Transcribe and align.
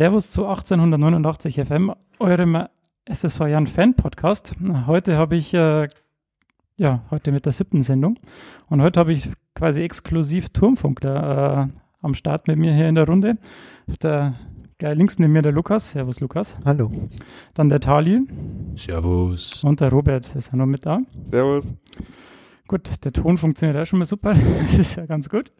Servus 0.00 0.30
zu 0.30 0.46
1889 0.46 1.56
FM, 1.56 1.92
eurem 2.20 2.64
SSV 3.04 3.40
Jan 3.40 3.66
Fan 3.66 3.94
Podcast. 3.94 4.54
Heute 4.86 5.18
habe 5.18 5.36
ich, 5.36 5.52
äh, 5.52 5.88
ja, 6.78 7.02
heute 7.10 7.32
mit 7.32 7.44
der 7.44 7.52
siebten 7.52 7.82
Sendung 7.82 8.18
und 8.70 8.80
heute 8.80 8.98
habe 8.98 9.12
ich 9.12 9.28
quasi 9.54 9.82
exklusiv 9.82 10.48
Turmfunk 10.48 11.02
da, 11.02 11.64
äh, 11.64 11.68
am 12.00 12.14
Start 12.14 12.48
mit 12.48 12.58
mir 12.58 12.72
hier 12.72 12.88
in 12.88 12.94
der 12.94 13.06
Runde. 13.06 13.36
Auf 13.90 13.98
der 13.98 14.36
Geil, 14.78 14.96
links 14.96 15.18
neben 15.18 15.34
mir 15.34 15.42
der 15.42 15.52
Lukas. 15.52 15.90
Servus, 15.90 16.20
Lukas. 16.20 16.56
Hallo. 16.64 16.90
Dann 17.52 17.68
der 17.68 17.80
Tali. 17.80 18.20
Servus. 18.76 19.62
Und 19.62 19.82
der 19.82 19.90
Robert 19.90 20.34
ist 20.34 20.50
ja 20.50 20.56
noch 20.56 20.64
mit 20.64 20.86
da. 20.86 21.00
Servus. 21.24 21.74
Gut, 22.70 23.04
der 23.04 23.12
Ton 23.12 23.36
funktioniert 23.36 23.76
auch 23.76 23.84
schon 23.84 23.98
mal 23.98 24.04
super. 24.04 24.32
Das 24.62 24.78
ist 24.78 24.94
ja 24.94 25.04
ganz 25.04 25.28
gut. 25.28 25.50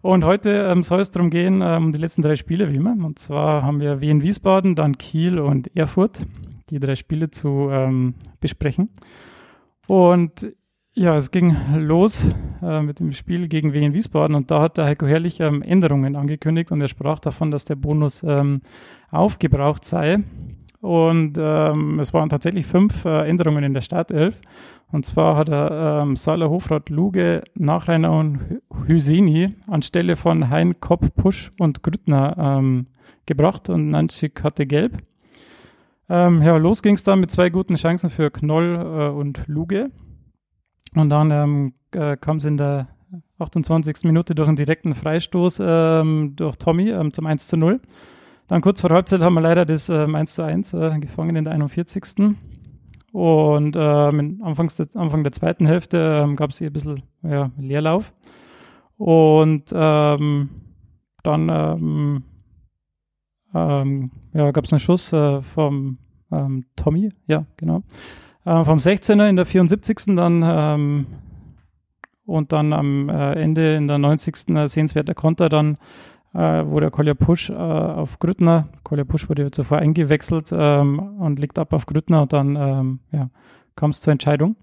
Und 0.00 0.24
heute 0.24 0.66
ähm, 0.70 0.82
soll 0.82 1.00
es 1.00 1.10
darum 1.10 1.28
gehen, 1.28 1.60
ähm, 1.62 1.84
um 1.84 1.92
die 1.92 1.98
letzten 1.98 2.22
drei 2.22 2.36
Spiele, 2.36 2.70
wie 2.70 2.78
immer. 2.78 2.92
Und 3.04 3.18
zwar 3.18 3.62
haben 3.62 3.80
wir 3.80 4.00
Wien 4.00 4.22
Wiesbaden, 4.22 4.74
dann 4.74 4.96
Kiel 4.96 5.38
und 5.38 5.76
Erfurt, 5.76 6.22
die 6.70 6.80
drei 6.80 6.94
Spiele 6.94 7.28
zu 7.28 7.68
ähm, 7.70 8.14
besprechen. 8.40 8.88
Und 9.88 10.54
ja, 10.94 11.14
es 11.18 11.30
ging 11.32 11.54
los 11.80 12.34
äh, 12.62 12.80
mit 12.80 12.98
dem 12.98 13.12
Spiel 13.12 13.46
gegen 13.48 13.74
Wien 13.74 13.92
Wiesbaden 13.92 14.34
und 14.34 14.50
da 14.50 14.62
hat 14.62 14.78
der 14.78 14.86
Heiko 14.86 15.04
Herrlich 15.04 15.40
ähm, 15.40 15.60
Änderungen 15.60 16.16
angekündigt 16.16 16.72
und 16.72 16.80
er 16.80 16.88
sprach 16.88 17.20
davon, 17.20 17.50
dass 17.50 17.66
der 17.66 17.76
Bonus 17.76 18.22
ähm, 18.22 18.62
aufgebraucht 19.10 19.84
sei. 19.84 20.20
Und 20.84 21.38
ähm, 21.40 21.98
es 21.98 22.12
waren 22.12 22.28
tatsächlich 22.28 22.66
fünf 22.66 23.06
äh, 23.06 23.26
Änderungen 23.26 23.64
in 23.64 23.72
der 23.72 23.80
Startelf. 23.80 24.42
Und 24.92 25.06
zwar 25.06 25.34
hat 25.34 25.48
er 25.48 26.02
ähm, 26.02 26.14
Salah 26.14 26.50
Hofrat 26.50 26.90
Luge, 26.90 27.42
Nachreiner 27.54 28.12
und 28.12 28.60
Hüseni 28.86 29.54
anstelle 29.66 30.14
von 30.16 30.50
Hein, 30.50 30.80
Kopp, 30.80 31.16
Pusch 31.16 31.50
und 31.58 31.82
Grüttner 31.82 32.36
ähm, 32.36 32.84
gebracht 33.24 33.70
und 33.70 33.88
Nanchik 33.88 34.44
hatte 34.44 34.66
gelb. 34.66 34.98
Ähm, 36.10 36.42
ja, 36.42 36.54
los 36.58 36.82
ging 36.82 36.96
es 36.96 37.02
dann 37.02 37.20
mit 37.20 37.30
zwei 37.30 37.48
guten 37.48 37.76
Chancen 37.76 38.10
für 38.10 38.30
Knoll 38.30 38.74
äh, 38.74 39.08
und 39.08 39.46
Luge. 39.46 39.90
Und 40.94 41.08
dann 41.08 41.30
ähm, 41.30 41.72
äh, 41.92 42.18
kam 42.18 42.36
es 42.36 42.44
in 42.44 42.58
der 42.58 42.88
28. 43.38 44.04
Minute 44.04 44.34
durch 44.34 44.48
einen 44.48 44.58
direkten 44.58 44.94
Freistoß 44.94 45.62
ähm, 45.64 46.34
durch 46.36 46.56
Tommy 46.56 46.90
ähm, 46.90 47.14
zum 47.14 47.24
1 47.24 47.48
zu 47.48 47.56
0. 47.56 47.80
Dann 48.48 48.60
kurz 48.60 48.80
vor 48.80 48.90
Halbzeit 48.90 49.20
haben 49.20 49.34
wir 49.34 49.40
leider 49.40 49.64
das 49.64 49.88
ähm, 49.88 50.14
1 50.14 50.34
zu 50.34 50.42
1 50.42 50.74
äh, 50.74 50.98
gefangen 50.98 51.36
in 51.36 51.44
der 51.44 51.54
41. 51.54 52.36
Und 53.12 53.76
ähm, 53.76 54.40
Anfangs 54.42 54.74
der, 54.74 54.88
Anfang 54.94 55.22
der 55.22 55.32
zweiten 55.32 55.66
Hälfte 55.66 56.22
ähm, 56.24 56.36
gab 56.36 56.50
es 56.50 56.58
hier 56.58 56.68
ein 56.68 56.72
bisschen 56.72 57.02
ja, 57.22 57.50
Leerlauf. 57.56 58.12
Und 58.96 59.72
ähm, 59.74 60.50
dann 61.22 61.48
ähm, 61.48 62.24
ähm, 63.54 64.10
ja, 64.32 64.50
gab 64.50 64.64
es 64.64 64.72
einen 64.72 64.80
Schuss 64.80 65.12
äh, 65.12 65.40
vom 65.42 65.98
ähm, 66.32 66.66
Tommy, 66.76 67.12
ja, 67.26 67.46
genau. 67.56 67.82
Äh, 68.44 68.64
vom 68.64 68.78
16er 68.78 69.28
in 69.28 69.36
der 69.36 69.46
74. 69.46 70.16
dann 70.16 70.42
ähm, 70.44 71.06
und 72.26 72.52
dann 72.52 72.72
am 72.72 73.08
äh, 73.08 73.32
Ende 73.34 73.76
in 73.76 73.88
der 73.88 73.98
90. 73.98 74.48
Äh, 74.50 74.66
sehenswerter 74.66 75.14
Konter 75.14 75.48
dann, 75.48 75.78
äh, 76.34 76.64
wo 76.66 76.80
der 76.80 76.90
Kolja 76.90 77.14
Pusch 77.14 77.50
äh, 77.50 77.54
auf 77.54 78.18
Grüttner, 78.18 78.68
Kolja 78.82 79.04
Pusch 79.04 79.28
wurde 79.28 79.44
ja 79.44 79.52
zuvor 79.52 79.78
eingewechselt 79.78 80.50
ähm, 80.52 80.98
und 80.98 81.38
liegt 81.38 81.58
ab 81.58 81.72
auf 81.72 81.86
Grüttner 81.86 82.22
und 82.22 82.32
dann 82.32 82.56
ähm, 82.56 83.00
ja, 83.12 83.30
kam 83.76 83.90
es 83.90 84.00
zur 84.00 84.12
Entscheidung. 84.12 84.56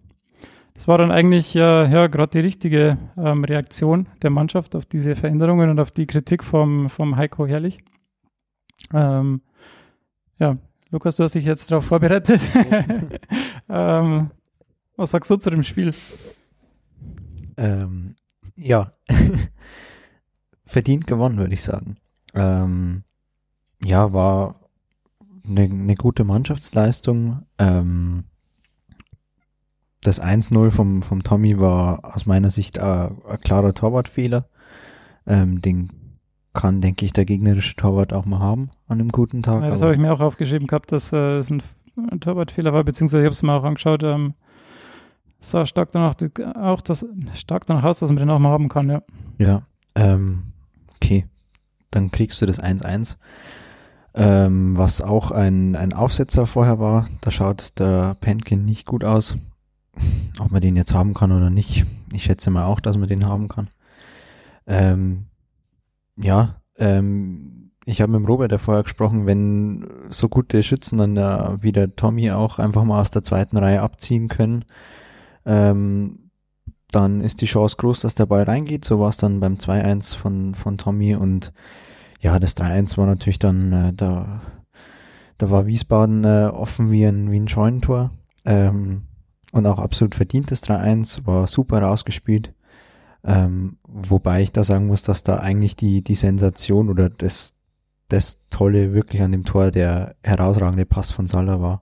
Das 0.74 0.88
war 0.88 0.98
dann 0.98 1.12
eigentlich 1.12 1.56
äh, 1.56 1.60
ja 1.60 2.08
gerade 2.08 2.32
die 2.32 2.40
richtige 2.40 2.98
ähm, 3.18 3.44
Reaktion 3.44 4.08
der 4.22 4.30
Mannschaft 4.30 4.76
auf 4.76 4.86
diese 4.86 5.16
Veränderungen 5.16 5.70
und 5.70 5.80
auf 5.80 5.92
die 5.92 6.08
Kritik 6.08 6.44
vom, 6.44 6.90
vom 6.90 7.18
Heiko 7.18 7.46
Herrlich. 7.46 7.80
Ähm, 8.94 9.42
ja, 10.40 10.58
Lukas, 10.90 11.16
du 11.16 11.24
hast 11.24 11.36
dich 11.36 11.46
jetzt 11.46 11.72
darauf 11.72 11.86
vorbereitet. 11.86 12.42
ähm, 13.70 14.32
was 14.98 15.12
sagst 15.12 15.30
du 15.30 15.38
zu 15.38 15.50
dem 15.50 15.64
Spiel? 15.64 15.92
Ähm, 17.58 18.16
ja, 18.56 18.92
verdient 20.72 21.06
gewonnen, 21.06 21.38
würde 21.38 21.54
ich 21.54 21.64
sagen. 21.64 21.98
Ähm, 22.34 23.04
ja, 23.84 24.14
war 24.14 24.56
eine, 25.48 25.64
eine 25.64 25.96
gute 25.96 26.24
Mannschaftsleistung. 26.24 27.44
Ähm, 27.58 28.24
das 30.02 30.22
1-0 30.22 30.72
vom, 30.72 31.04
vom 31.04 31.24
Tommy 31.24 31.60
war 31.60 32.16
aus 32.16 32.26
meiner 32.26 32.52
Sicht 32.52 32.80
ein, 32.80 33.18
ein 33.28 33.40
klarer 33.42 33.74
Torwartfehler. 33.74 34.46
Ähm, 35.28 35.62
den 35.62 35.90
kann, 36.54 36.82
denke 36.82 37.06
ich, 37.06 37.14
der 37.14 37.26
gegnerische 37.26 37.76
Torwart 37.76 38.14
auch 38.14 38.26
mal 38.26 38.40
haben 38.40 38.70
an 38.88 39.00
einem 39.00 39.10
guten 39.10 39.44
Tag. 39.44 39.64
Ja, 39.64 39.70
das 39.70 39.82
habe 39.82 39.94
ich 39.94 40.00
mir 40.00 40.12
auch 40.12 40.20
aufgeschrieben 40.20 40.68
gehabt, 40.68 40.92
dass 40.92 41.14
äh, 41.14 41.38
das 41.38 41.50
ein, 41.50 41.62
ein 42.10 42.20
Torwartfehler 42.20 42.74
war, 42.74 42.84
beziehungsweise 42.84 43.24
ich 43.24 43.26
habe 43.26 43.34
es 43.34 43.44
mir 43.44 43.54
auch 43.54 43.64
angeschaut. 43.64 44.04
Ähm, 44.04 44.34
sah 45.40 45.66
stark 45.66 45.92
danach 45.92 46.16
auch 46.56 46.82
das 46.82 47.06
stark 47.34 47.66
danach 47.68 47.84
aus, 47.84 48.00
dass 48.00 48.10
man 48.10 48.18
den 48.18 48.30
auch 48.30 48.40
mal 48.40 48.50
haben 48.50 48.70
kann, 48.70 48.90
ja. 48.90 49.02
Ja, 49.38 49.62
ähm, 49.96 50.52
okay. 51.02 51.26
Dann 51.90 52.12
kriegst 52.12 52.42
du 52.42 52.46
das 52.46 52.62
1-1. 52.62 53.18
Ähm, 54.14 54.78
was 54.78 55.02
auch 55.02 55.32
ein, 55.32 55.76
ein 55.76 55.94
Aufsetzer 55.94 56.46
vorher 56.46 56.80
war. 56.80 57.08
Da 57.22 57.32
schaut 57.32 57.80
der 57.80 58.16
Penkin 58.20 58.66
nicht 58.66 58.86
gut 58.86 59.04
aus. 59.04 59.38
Ob 60.40 60.52
man 60.52 60.62
den 60.62 60.76
jetzt 60.76 60.94
haben 60.94 61.14
kann 61.14 61.32
oder 61.32 61.50
nicht. 61.50 61.86
Ich 62.14 62.24
schätze 62.24 62.50
mal 62.50 62.66
auch, 62.66 62.80
dass 62.80 62.98
man 62.98 63.10
den 63.10 63.26
haben 63.26 63.48
kann. 63.48 63.70
Ähm, 64.68 65.26
ja, 66.18 66.62
ähm, 66.78 67.72
ich 67.86 68.02
habe 68.02 68.12
mit 68.12 68.20
dem 68.20 68.26
Robert 68.26 68.52
ja 68.52 68.58
vorher 68.58 68.84
gesprochen, 68.84 69.26
wenn 69.26 69.88
so 70.10 70.30
gute 70.30 70.62
Schützen 70.62 70.98
dann 70.98 71.16
ja, 71.16 71.62
wie 71.62 71.72
der 71.72 71.96
Tommy 71.96 72.32
auch 72.32 72.60
einfach 72.60 72.84
mal 72.84 73.02
aus 73.02 73.12
der 73.12 73.24
zweiten 73.24 73.58
Reihe 73.58 73.82
abziehen 73.82 74.28
können, 74.28 74.66
ähm, 75.46 76.31
dann 76.92 77.22
ist 77.22 77.42
die 77.42 77.46
Chance 77.46 77.78
groß, 77.78 78.02
dass 78.02 78.16
der 78.16 78.26
Ball 78.26 78.44
reingeht. 78.44 78.86
So 78.86 79.00
war 79.00 79.10
es 79.10 79.18
dann 79.18 79.40
beim 79.40 79.56
2-1 79.56 80.16
von, 80.16 80.56
von 80.56 80.78
Tommy 80.78 81.16
und 81.16 81.54
ja, 82.20 82.40
das 82.40 82.56
3-1 82.56 82.98
war 82.98 83.08
natürlich 83.08 83.40
dann, 83.40 83.74
äh, 83.74 83.94
da, 83.94 84.42
da 85.38 85.50
war 85.50 85.66
Wiesbaden 85.66 86.24
äh, 86.24 86.50
offen 86.54 86.92
wie 86.92 87.06
ein, 87.06 87.32
wie 87.32 87.40
ein 87.40 87.48
Scheunentor 87.48 88.12
ähm, 88.46 89.04
und 89.52 89.66
auch 89.66 89.80
absolut 89.80 90.16
verdientes 90.16 90.64
3-1, 90.64 91.26
war 91.26 91.48
super 91.48 91.82
rausgespielt. 91.82 92.54
Ähm, 93.24 93.78
wobei 93.84 94.42
ich 94.42 94.52
da 94.52 94.64
sagen 94.64 94.88
muss, 94.88 95.04
dass 95.04 95.24
da 95.24 95.38
eigentlich 95.38 95.76
die, 95.76 96.04
die 96.04 96.16
Sensation 96.16 96.90
oder 96.90 97.10
das, 97.10 97.60
das 98.08 98.48
Tolle 98.50 98.94
wirklich 98.94 99.22
an 99.22 99.32
dem 99.32 99.46
Tor 99.46 99.72
der 99.72 100.16
herausragende 100.24 100.86
Pass 100.86 101.12
von 101.12 101.28
Salah 101.28 101.62
war. 101.62 101.82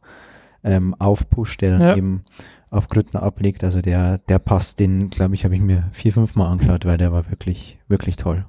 Ähm, 0.61 0.93
auf 0.99 1.29
Push, 1.29 1.57
der 1.57 1.71
dann 1.77 1.81
ja. 1.81 1.95
eben 1.95 2.23
auf 2.72 2.88
Grüttner 2.88 3.24
ablegt. 3.24 3.63
Also 3.63 3.81
der, 3.81 4.19
der 4.19 4.40
Pass, 4.40 4.75
den, 4.75 5.09
glaube 5.09 5.35
ich, 5.35 5.46
habe 5.46 5.56
ich 5.56 5.62
mir 5.62 5.90
vier, 5.91 6.13
fünf 6.13 6.35
Mal 6.35 6.50
angeschaut, 6.50 6.85
weil 6.85 6.97
der 6.97 7.12
war 7.12 7.30
wirklich, 7.30 7.80
wirklich 7.88 8.16
toll. 8.16 8.46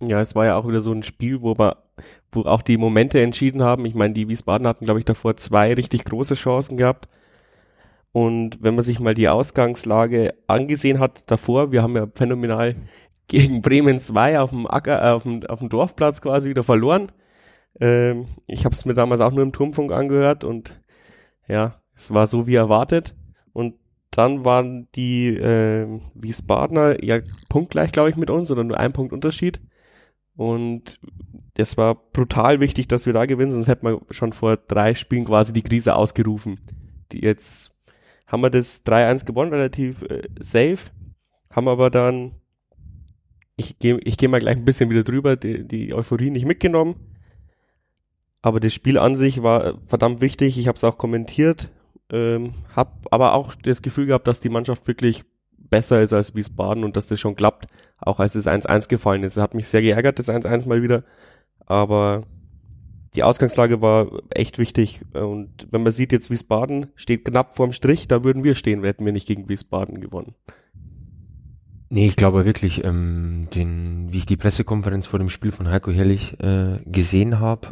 Ja, 0.00 0.20
es 0.20 0.34
war 0.34 0.46
ja 0.46 0.56
auch 0.56 0.66
wieder 0.66 0.80
so 0.80 0.92
ein 0.92 1.02
Spiel, 1.02 1.42
wo 1.42 1.56
wir, 1.58 1.76
wo 2.32 2.42
auch 2.42 2.62
die 2.62 2.76
Momente 2.76 3.20
entschieden 3.20 3.62
haben. 3.62 3.84
Ich 3.86 3.94
meine, 3.94 4.14
die 4.14 4.28
Wiesbaden 4.28 4.66
hatten, 4.66 4.84
glaube 4.84 4.98
ich, 4.98 5.04
davor 5.04 5.36
zwei 5.36 5.74
richtig 5.74 6.04
große 6.04 6.34
Chancen 6.34 6.76
gehabt. 6.76 7.08
Und 8.10 8.62
wenn 8.62 8.74
man 8.74 8.84
sich 8.84 9.00
mal 9.00 9.14
die 9.14 9.28
Ausgangslage 9.28 10.34
angesehen 10.46 10.98
hat 10.98 11.30
davor, 11.30 11.72
wir 11.72 11.82
haben 11.82 11.96
ja 11.96 12.08
phänomenal 12.14 12.74
gegen 13.28 13.62
Bremen 13.62 14.00
2 14.00 14.40
auf 14.40 14.50
dem 14.50 14.66
Acker, 14.66 15.02
äh, 15.02 15.12
auf 15.12 15.22
dem, 15.22 15.46
auf 15.46 15.60
dem 15.60 15.68
Dorfplatz 15.68 16.20
quasi 16.20 16.50
wieder 16.50 16.64
verloren. 16.64 17.10
Ähm, 17.80 18.26
ich 18.46 18.64
habe 18.64 18.74
es 18.74 18.84
mir 18.84 18.94
damals 18.94 19.22
auch 19.22 19.30
nur 19.30 19.42
im 19.42 19.52
Turmfunk 19.52 19.92
angehört 19.92 20.44
und 20.44 20.78
ja, 21.48 21.81
es 22.02 22.12
war 22.12 22.26
so 22.26 22.46
wie 22.46 22.56
erwartet. 22.56 23.14
Und 23.52 23.74
dann 24.10 24.44
waren 24.44 24.88
die 24.94 25.28
äh, 25.28 25.86
Wiesbadener 26.14 27.02
ja 27.02 27.20
punktgleich, 27.48 27.92
glaube 27.92 28.10
ich, 28.10 28.16
mit 28.16 28.30
uns 28.30 28.50
oder 28.50 28.64
nur 28.64 28.78
ein 28.78 28.92
Punkt 28.92 29.12
Unterschied. 29.12 29.60
Und 30.36 30.98
das 31.54 31.76
war 31.76 31.94
brutal 31.94 32.60
wichtig, 32.60 32.88
dass 32.88 33.06
wir 33.06 33.12
da 33.12 33.26
gewinnen, 33.26 33.52
sonst 33.52 33.68
hätten 33.68 33.86
wir 33.86 34.00
schon 34.10 34.32
vor 34.32 34.56
drei 34.56 34.94
Spielen 34.94 35.26
quasi 35.26 35.52
die 35.52 35.62
Krise 35.62 35.94
ausgerufen. 35.94 36.60
Die 37.12 37.20
jetzt 37.20 37.74
haben 38.26 38.42
wir 38.42 38.50
das 38.50 38.84
3-1 38.84 39.26
gewonnen, 39.26 39.52
relativ 39.52 40.02
äh, 40.02 40.22
safe. 40.40 40.90
Haben 41.50 41.68
aber 41.68 41.90
dann, 41.90 42.32
ich 43.56 43.78
gehe 43.78 43.98
ich 44.04 44.16
geh 44.16 44.28
mal 44.28 44.40
gleich 44.40 44.56
ein 44.56 44.64
bisschen 44.64 44.90
wieder 44.90 45.04
drüber, 45.04 45.36
die, 45.36 45.68
die 45.68 45.94
Euphorie 45.94 46.30
nicht 46.30 46.46
mitgenommen. 46.46 46.96
Aber 48.40 48.58
das 48.58 48.74
Spiel 48.74 48.98
an 48.98 49.14
sich 49.14 49.42
war 49.42 49.78
verdammt 49.86 50.20
wichtig. 50.20 50.58
Ich 50.58 50.66
habe 50.66 50.76
es 50.76 50.84
auch 50.84 50.98
kommentiert. 50.98 51.70
Ähm, 52.12 52.52
habe 52.76 52.92
aber 53.10 53.32
auch 53.32 53.54
das 53.54 53.82
Gefühl 53.82 54.06
gehabt, 54.06 54.28
dass 54.28 54.40
die 54.40 54.50
Mannschaft 54.50 54.86
wirklich 54.86 55.24
besser 55.56 56.02
ist 56.02 56.12
als 56.12 56.34
Wiesbaden 56.34 56.84
und 56.84 56.96
dass 56.96 57.06
das 57.06 57.18
schon 57.18 57.34
klappt, 57.34 57.66
auch 57.98 58.20
als 58.20 58.34
es 58.34 58.46
1-1 58.46 58.88
gefallen 58.88 59.22
ist. 59.22 59.38
Hat 59.38 59.54
mich 59.54 59.68
sehr 59.68 59.80
geärgert, 59.80 60.18
das 60.18 60.28
1-1 60.28 60.68
mal 60.68 60.82
wieder. 60.82 61.04
Aber 61.64 62.24
die 63.14 63.22
Ausgangslage 63.22 63.80
war 63.80 64.10
echt 64.30 64.58
wichtig. 64.58 65.02
Und 65.14 65.68
wenn 65.70 65.82
man 65.82 65.92
sieht, 65.92 66.12
jetzt 66.12 66.30
Wiesbaden 66.30 66.88
steht 66.94 67.24
knapp 67.24 67.54
vorm 67.54 67.72
Strich, 67.72 68.08
da 68.08 68.24
würden 68.24 68.44
wir 68.44 68.54
stehen, 68.54 68.84
hätten 68.84 69.04
wir 69.04 69.12
nicht 69.12 69.26
gegen 69.26 69.48
Wiesbaden 69.48 70.00
gewonnen. 70.00 70.34
Nee, 71.88 72.06
ich 72.06 72.16
glaube 72.16 72.46
wirklich, 72.46 72.84
ähm, 72.84 73.48
den, 73.54 74.12
wie 74.12 74.18
ich 74.18 74.26
die 74.26 74.38
Pressekonferenz 74.38 75.06
vor 75.06 75.18
dem 75.18 75.28
Spiel 75.28 75.52
von 75.52 75.68
Heiko 75.68 75.90
Herrlich 75.90 76.40
äh, 76.40 76.78
gesehen 76.86 77.38
habe, 77.38 77.68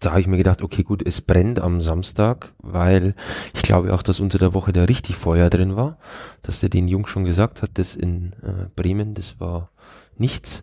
da 0.00 0.10
habe 0.10 0.20
ich 0.20 0.26
mir 0.26 0.36
gedacht, 0.36 0.62
okay, 0.62 0.82
gut, 0.82 1.02
es 1.06 1.20
brennt 1.20 1.58
am 1.60 1.80
Samstag, 1.80 2.52
weil 2.58 3.14
ich 3.54 3.62
glaube 3.62 3.94
auch, 3.94 4.02
dass 4.02 4.20
unter 4.20 4.38
der 4.38 4.54
Woche 4.54 4.72
da 4.72 4.84
richtig 4.84 5.16
Feuer 5.16 5.50
drin 5.50 5.76
war, 5.76 5.98
dass 6.42 6.60
der 6.60 6.68
den 6.68 6.88
Jung 6.88 7.06
schon 7.06 7.24
gesagt 7.24 7.62
hat, 7.62 7.72
das 7.74 7.96
in 7.96 8.32
äh, 8.42 8.68
Bremen, 8.76 9.14
das 9.14 9.40
war 9.40 9.70
nichts. 10.16 10.62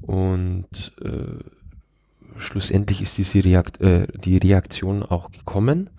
Und 0.00 0.92
äh, 1.02 2.38
schlussendlich 2.38 3.00
ist 3.02 3.18
diese 3.18 3.44
Reakt 3.44 3.80
äh, 3.80 4.06
die 4.18 4.38
Reaktion 4.38 5.02
auch 5.02 5.30
gekommen. 5.30 5.90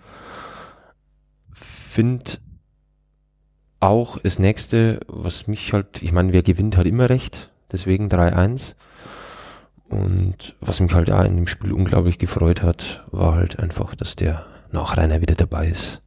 Find 1.52 2.40
auch 3.80 4.18
das 4.18 4.38
nächste, 4.38 5.00
was 5.06 5.46
mich 5.46 5.72
halt, 5.72 6.02
ich 6.02 6.12
meine, 6.12 6.32
wer 6.32 6.42
gewinnt, 6.42 6.76
hat 6.76 6.86
immer 6.86 7.10
recht, 7.10 7.52
deswegen 7.70 8.08
3-1. 8.08 8.74
Und 9.88 10.56
was 10.60 10.80
mich 10.80 10.92
halt 10.94 11.10
auch 11.10 11.24
in 11.24 11.36
dem 11.36 11.46
Spiel 11.46 11.72
unglaublich 11.72 12.18
gefreut 12.18 12.62
hat, 12.62 13.04
war 13.10 13.34
halt 13.34 13.58
einfach, 13.58 13.94
dass 13.94 14.16
der 14.16 14.46
Nachreiner 14.72 15.20
wieder 15.20 15.34
dabei 15.34 15.68
ist. 15.68 16.02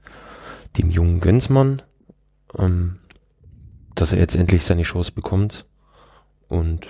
Dem 0.78 0.90
jungen 0.90 1.20
Gönsmann, 1.20 1.82
ähm, 2.58 3.00
dass 3.96 4.14
er 4.14 4.20
jetzt 4.20 4.36
endlich 4.36 4.64
seine 4.64 4.84
Chance 4.84 5.12
bekommt. 5.12 5.66
Und 6.48 6.88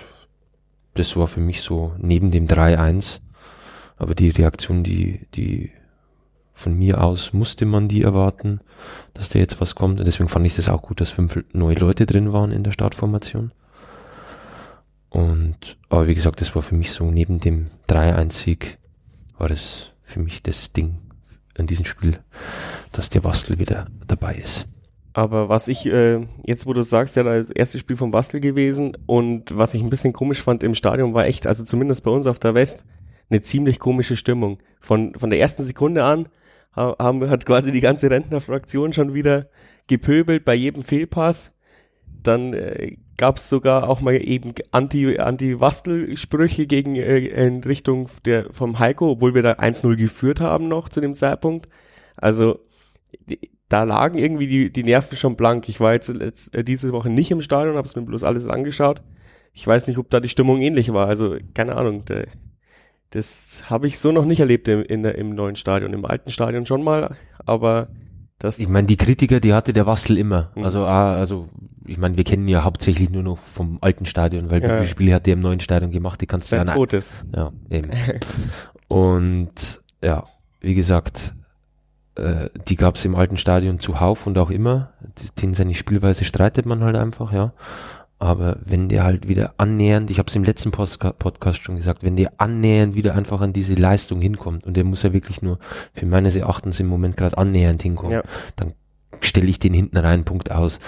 das 0.94 1.16
war 1.16 1.26
für 1.26 1.40
mich 1.40 1.62
so 1.62 1.94
neben 1.98 2.30
dem 2.30 2.46
3-1. 2.46 3.20
Aber 3.96 4.14
die 4.14 4.30
Reaktion, 4.30 4.82
die, 4.82 5.26
die 5.34 5.72
von 6.52 6.76
mir 6.76 7.02
aus 7.02 7.32
musste 7.32 7.66
man 7.66 7.88
die 7.88 8.02
erwarten, 8.02 8.60
dass 9.14 9.28
da 9.28 9.38
jetzt 9.38 9.60
was 9.60 9.74
kommt. 9.74 10.00
Und 10.00 10.06
deswegen 10.06 10.28
fand 10.28 10.46
ich 10.46 10.58
es 10.58 10.68
auch 10.68 10.82
gut, 10.82 11.00
dass 11.00 11.10
fünf 11.10 11.38
neue 11.52 11.76
Leute 11.76 12.06
drin 12.06 12.32
waren 12.32 12.50
in 12.50 12.64
der 12.64 12.72
Startformation. 12.72 13.52
Und, 15.10 15.78
aber 15.88 16.06
wie 16.06 16.14
gesagt, 16.14 16.40
das 16.40 16.54
war 16.54 16.62
für 16.62 16.74
mich 16.74 16.90
so, 16.90 17.10
neben 17.10 17.38
dem 17.40 17.68
3-1-Sieg 17.88 18.78
war 19.38 19.48
das 19.48 19.92
für 20.02 20.20
mich 20.20 20.42
das 20.42 20.70
Ding 20.72 20.98
in 21.56 21.66
diesem 21.66 21.84
Spiel, 21.84 22.18
dass 22.92 23.10
der 23.10 23.20
Bastel 23.20 23.58
wieder 23.58 23.86
dabei 24.06 24.34
ist. 24.36 24.68
Aber 25.12 25.48
was 25.48 25.68
ich, 25.68 25.86
äh, 25.86 26.26
jetzt 26.46 26.66
wo 26.66 26.72
du 26.72 26.82
sagst, 26.82 27.16
ja, 27.16 27.22
das 27.22 27.50
erste 27.50 27.78
Spiel 27.78 27.96
vom 27.96 28.10
Bastel 28.10 28.40
gewesen 28.40 28.96
und 29.06 29.56
was 29.56 29.74
ich 29.74 29.82
ein 29.82 29.90
bisschen 29.90 30.12
komisch 30.12 30.42
fand 30.42 30.62
im 30.62 30.74
Stadion 30.74 31.14
war 31.14 31.26
echt, 31.26 31.46
also 31.46 31.64
zumindest 31.64 32.04
bei 32.04 32.10
uns 32.10 32.26
auf 32.26 32.38
der 32.38 32.54
West, 32.54 32.84
eine 33.30 33.42
ziemlich 33.42 33.78
komische 33.78 34.16
Stimmung. 34.16 34.58
Von, 34.80 35.14
von 35.16 35.30
der 35.30 35.40
ersten 35.40 35.62
Sekunde 35.62 36.04
an 36.04 36.28
haben, 36.74 37.28
hat 37.28 37.46
quasi 37.46 37.72
die 37.72 37.80
ganze 37.80 38.10
Rentnerfraktion 38.10 38.92
schon 38.92 39.14
wieder 39.14 39.48
gepöbelt 39.88 40.44
bei 40.44 40.54
jedem 40.54 40.82
Fehlpass. 40.82 41.52
Dann 42.22 42.52
äh, 42.52 42.96
gab 43.16 43.36
es 43.36 43.48
sogar 43.48 43.88
auch 43.88 44.00
mal 44.00 44.14
eben 44.14 44.54
anti 44.70 45.18
anti 45.18 45.56
gegen 46.66 46.96
äh, 46.96 47.18
in 47.18 47.64
Richtung 47.64 48.08
der 48.24 48.52
vom 48.52 48.78
Heiko, 48.78 49.10
obwohl 49.10 49.34
wir 49.34 49.42
da 49.42 49.52
1-0 49.52 49.96
geführt 49.96 50.40
haben 50.40 50.68
noch 50.68 50.88
zu 50.88 51.00
dem 51.00 51.14
Zeitpunkt. 51.14 51.66
Also 52.16 52.60
die, 53.28 53.38
da 53.68 53.82
lagen 53.82 54.18
irgendwie 54.18 54.46
die, 54.46 54.72
die 54.72 54.82
Nerven 54.82 55.16
schon 55.16 55.36
blank. 55.36 55.68
Ich 55.68 55.80
war 55.80 55.92
jetzt, 55.92 56.08
jetzt 56.08 56.54
äh, 56.54 56.64
diese 56.64 56.92
Woche 56.92 57.10
nicht 57.10 57.30
im 57.30 57.42
Stadion, 57.42 57.76
habe 57.76 57.86
es 57.86 57.96
mir 57.96 58.02
bloß 58.02 58.24
alles 58.24 58.46
angeschaut. 58.46 59.02
Ich 59.52 59.66
weiß 59.66 59.86
nicht, 59.86 59.98
ob 59.98 60.08
da 60.10 60.20
die 60.20 60.28
Stimmung 60.28 60.60
ähnlich 60.60 60.92
war. 60.92 61.08
Also 61.08 61.36
keine 61.54 61.76
Ahnung. 61.76 62.04
Der, 62.06 62.28
das 63.10 63.64
habe 63.68 63.86
ich 63.86 63.98
so 63.98 64.12
noch 64.12 64.24
nicht 64.24 64.40
erlebt 64.40 64.68
im, 64.68 64.82
in 64.82 65.02
der, 65.02 65.16
im 65.16 65.34
neuen 65.34 65.56
Stadion. 65.56 65.92
Im 65.92 66.04
alten 66.04 66.30
Stadion 66.30 66.66
schon 66.66 66.82
mal, 66.82 67.16
aber 67.44 67.88
das. 68.38 68.58
Ich 68.58 68.68
meine, 68.68 68.86
die 68.86 68.96
Kritiker, 68.96 69.40
die 69.40 69.52
hatte 69.52 69.72
der 69.72 69.86
Wastel 69.86 70.16
immer. 70.16 70.52
Mhm. 70.54 70.64
Also, 70.64 70.84
ah, 70.84 71.14
also 71.14 71.48
ich 71.88 71.98
meine, 71.98 72.16
wir 72.16 72.24
kennen 72.24 72.48
ja 72.48 72.64
hauptsächlich 72.64 73.10
nur 73.10 73.22
noch 73.22 73.38
vom 73.38 73.78
alten 73.80 74.06
Stadion, 74.06 74.50
weil 74.50 74.62
ja. 74.62 74.80
die 74.80 74.86
Spiele 74.86 75.14
hat 75.14 75.26
der 75.26 75.34
im 75.34 75.40
neuen 75.40 75.60
Stadion 75.60 75.90
gemacht, 75.90 76.20
die 76.20 76.26
kannst 76.26 76.50
du 76.50 76.56
ja 76.56 76.62
nicht. 76.62 76.76
Ja, 77.34 77.52
eben. 77.70 77.90
und 78.88 79.82
ja, 80.02 80.24
wie 80.60 80.74
gesagt, 80.74 81.34
äh, 82.16 82.48
die 82.68 82.76
gab 82.76 82.96
es 82.96 83.04
im 83.04 83.14
alten 83.14 83.36
Stadion 83.36 83.80
zuhauf 83.80 84.26
und 84.26 84.38
auch 84.38 84.50
immer. 84.50 84.92
Den 85.40 85.54
seine 85.54 85.74
Spielweise 85.74 86.24
streitet 86.24 86.66
man 86.66 86.84
halt 86.84 86.96
einfach, 86.96 87.32
ja. 87.32 87.52
Aber 88.20 88.56
wenn 88.64 88.88
der 88.88 89.04
halt 89.04 89.28
wieder 89.28 89.54
annähernd, 89.58 90.10
ich 90.10 90.18
habe 90.18 90.28
es 90.28 90.34
im 90.34 90.42
letzten 90.42 90.72
Podcast 90.72 91.62
schon 91.62 91.76
gesagt, 91.76 92.02
wenn 92.02 92.16
der 92.16 92.32
annähernd 92.38 92.96
wieder 92.96 93.14
einfach 93.14 93.40
an 93.40 93.52
diese 93.52 93.74
Leistung 93.74 94.20
hinkommt 94.20 94.66
und 94.66 94.76
der 94.76 94.82
muss 94.82 95.04
ja 95.04 95.12
wirklich 95.12 95.40
nur 95.40 95.60
für 95.94 96.04
meines 96.04 96.34
Erachtens 96.34 96.80
im 96.80 96.88
Moment 96.88 97.16
gerade 97.16 97.38
annähernd 97.38 97.80
hinkommen, 97.80 98.12
ja. 98.12 98.22
dann 98.56 98.72
stelle 99.20 99.46
ich 99.46 99.60
den 99.60 99.72
hinten 99.72 99.96
rein, 99.96 100.24
Punkt 100.24 100.50
aus. 100.50 100.80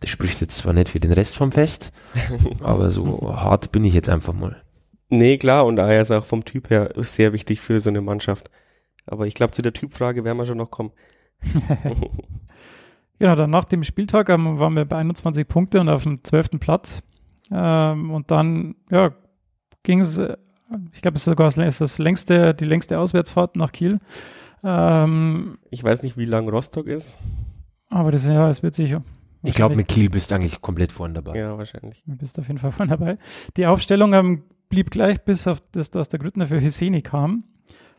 Das 0.00 0.10
spricht 0.10 0.40
jetzt 0.40 0.58
zwar 0.58 0.72
nicht 0.72 0.90
für 0.90 1.00
den 1.00 1.12
Rest 1.12 1.36
vom 1.36 1.52
Fest, 1.52 1.92
aber 2.60 2.90
so 2.90 3.34
hart 3.34 3.72
bin 3.72 3.84
ich 3.84 3.94
jetzt 3.94 4.08
einfach 4.08 4.34
mal. 4.34 4.62
Nee, 5.08 5.38
klar, 5.38 5.64
und 5.66 5.76
daher 5.76 6.00
ist 6.00 6.10
auch 6.10 6.24
vom 6.24 6.44
Typ 6.44 6.70
her 6.70 6.92
sehr 6.96 7.32
wichtig 7.32 7.60
für 7.60 7.80
so 7.80 7.90
eine 7.90 8.00
Mannschaft. 8.00 8.50
Aber 9.06 9.26
ich 9.26 9.34
glaube, 9.34 9.52
zu 9.52 9.62
der 9.62 9.72
Typfrage 9.72 10.24
werden 10.24 10.36
wir 10.36 10.46
schon 10.46 10.58
noch 10.58 10.70
kommen. 10.70 10.92
Genau, 13.18 13.34
dann 13.34 13.50
nach 13.50 13.64
dem 13.64 13.82
Spieltag 13.82 14.28
ähm, 14.28 14.58
waren 14.58 14.74
wir 14.74 14.84
bei 14.84 14.96
21 14.96 15.48
Punkte 15.48 15.80
und 15.80 15.88
auf 15.88 16.02
dem 16.02 16.22
12. 16.22 16.60
Platz. 16.60 17.02
Ähm, 17.50 18.10
und 18.10 18.30
dann, 18.30 18.74
ja, 18.90 19.12
ging 19.82 20.00
es, 20.00 20.18
äh, 20.18 20.36
ich 20.92 21.00
glaube, 21.00 21.14
es 21.14 21.22
ist 21.22 21.30
sogar 21.32 21.50
das, 21.50 21.98
längste, 21.98 22.54
die 22.54 22.64
längste 22.64 22.98
Auswärtsfahrt 22.98 23.56
nach 23.56 23.72
Kiel. 23.72 24.00
Ähm, 24.62 25.58
ich 25.70 25.82
weiß 25.82 26.02
nicht, 26.02 26.16
wie 26.18 26.24
lang 26.24 26.48
Rostock 26.48 26.86
ist. 26.86 27.16
Aber 27.88 28.10
das, 28.10 28.26
ja, 28.26 28.50
es 28.50 28.62
wird 28.62 28.74
sich. 28.74 28.96
Ich 29.46 29.54
glaube, 29.54 29.76
mit 29.76 29.88
Kiel 29.88 30.10
bist 30.10 30.30
du 30.30 30.34
eigentlich 30.34 30.60
komplett 30.60 30.92
vorne 30.92 31.14
dabei. 31.14 31.38
Ja, 31.38 31.56
wahrscheinlich. 31.56 32.02
Du 32.06 32.16
bist 32.16 32.38
auf 32.38 32.46
jeden 32.48 32.58
Fall 32.58 32.72
vorne 32.72 32.90
dabei. 32.90 33.18
Die 33.56 33.66
Aufstellung 33.66 34.12
ähm, 34.12 34.42
blieb 34.68 34.90
gleich, 34.90 35.22
bis 35.22 35.46
auf 35.46 35.62
das, 35.72 35.90
dass 35.90 36.08
der 36.08 36.18
Grüttner 36.18 36.46
für 36.46 36.60
Hyseni 36.60 37.02
kam. 37.02 37.44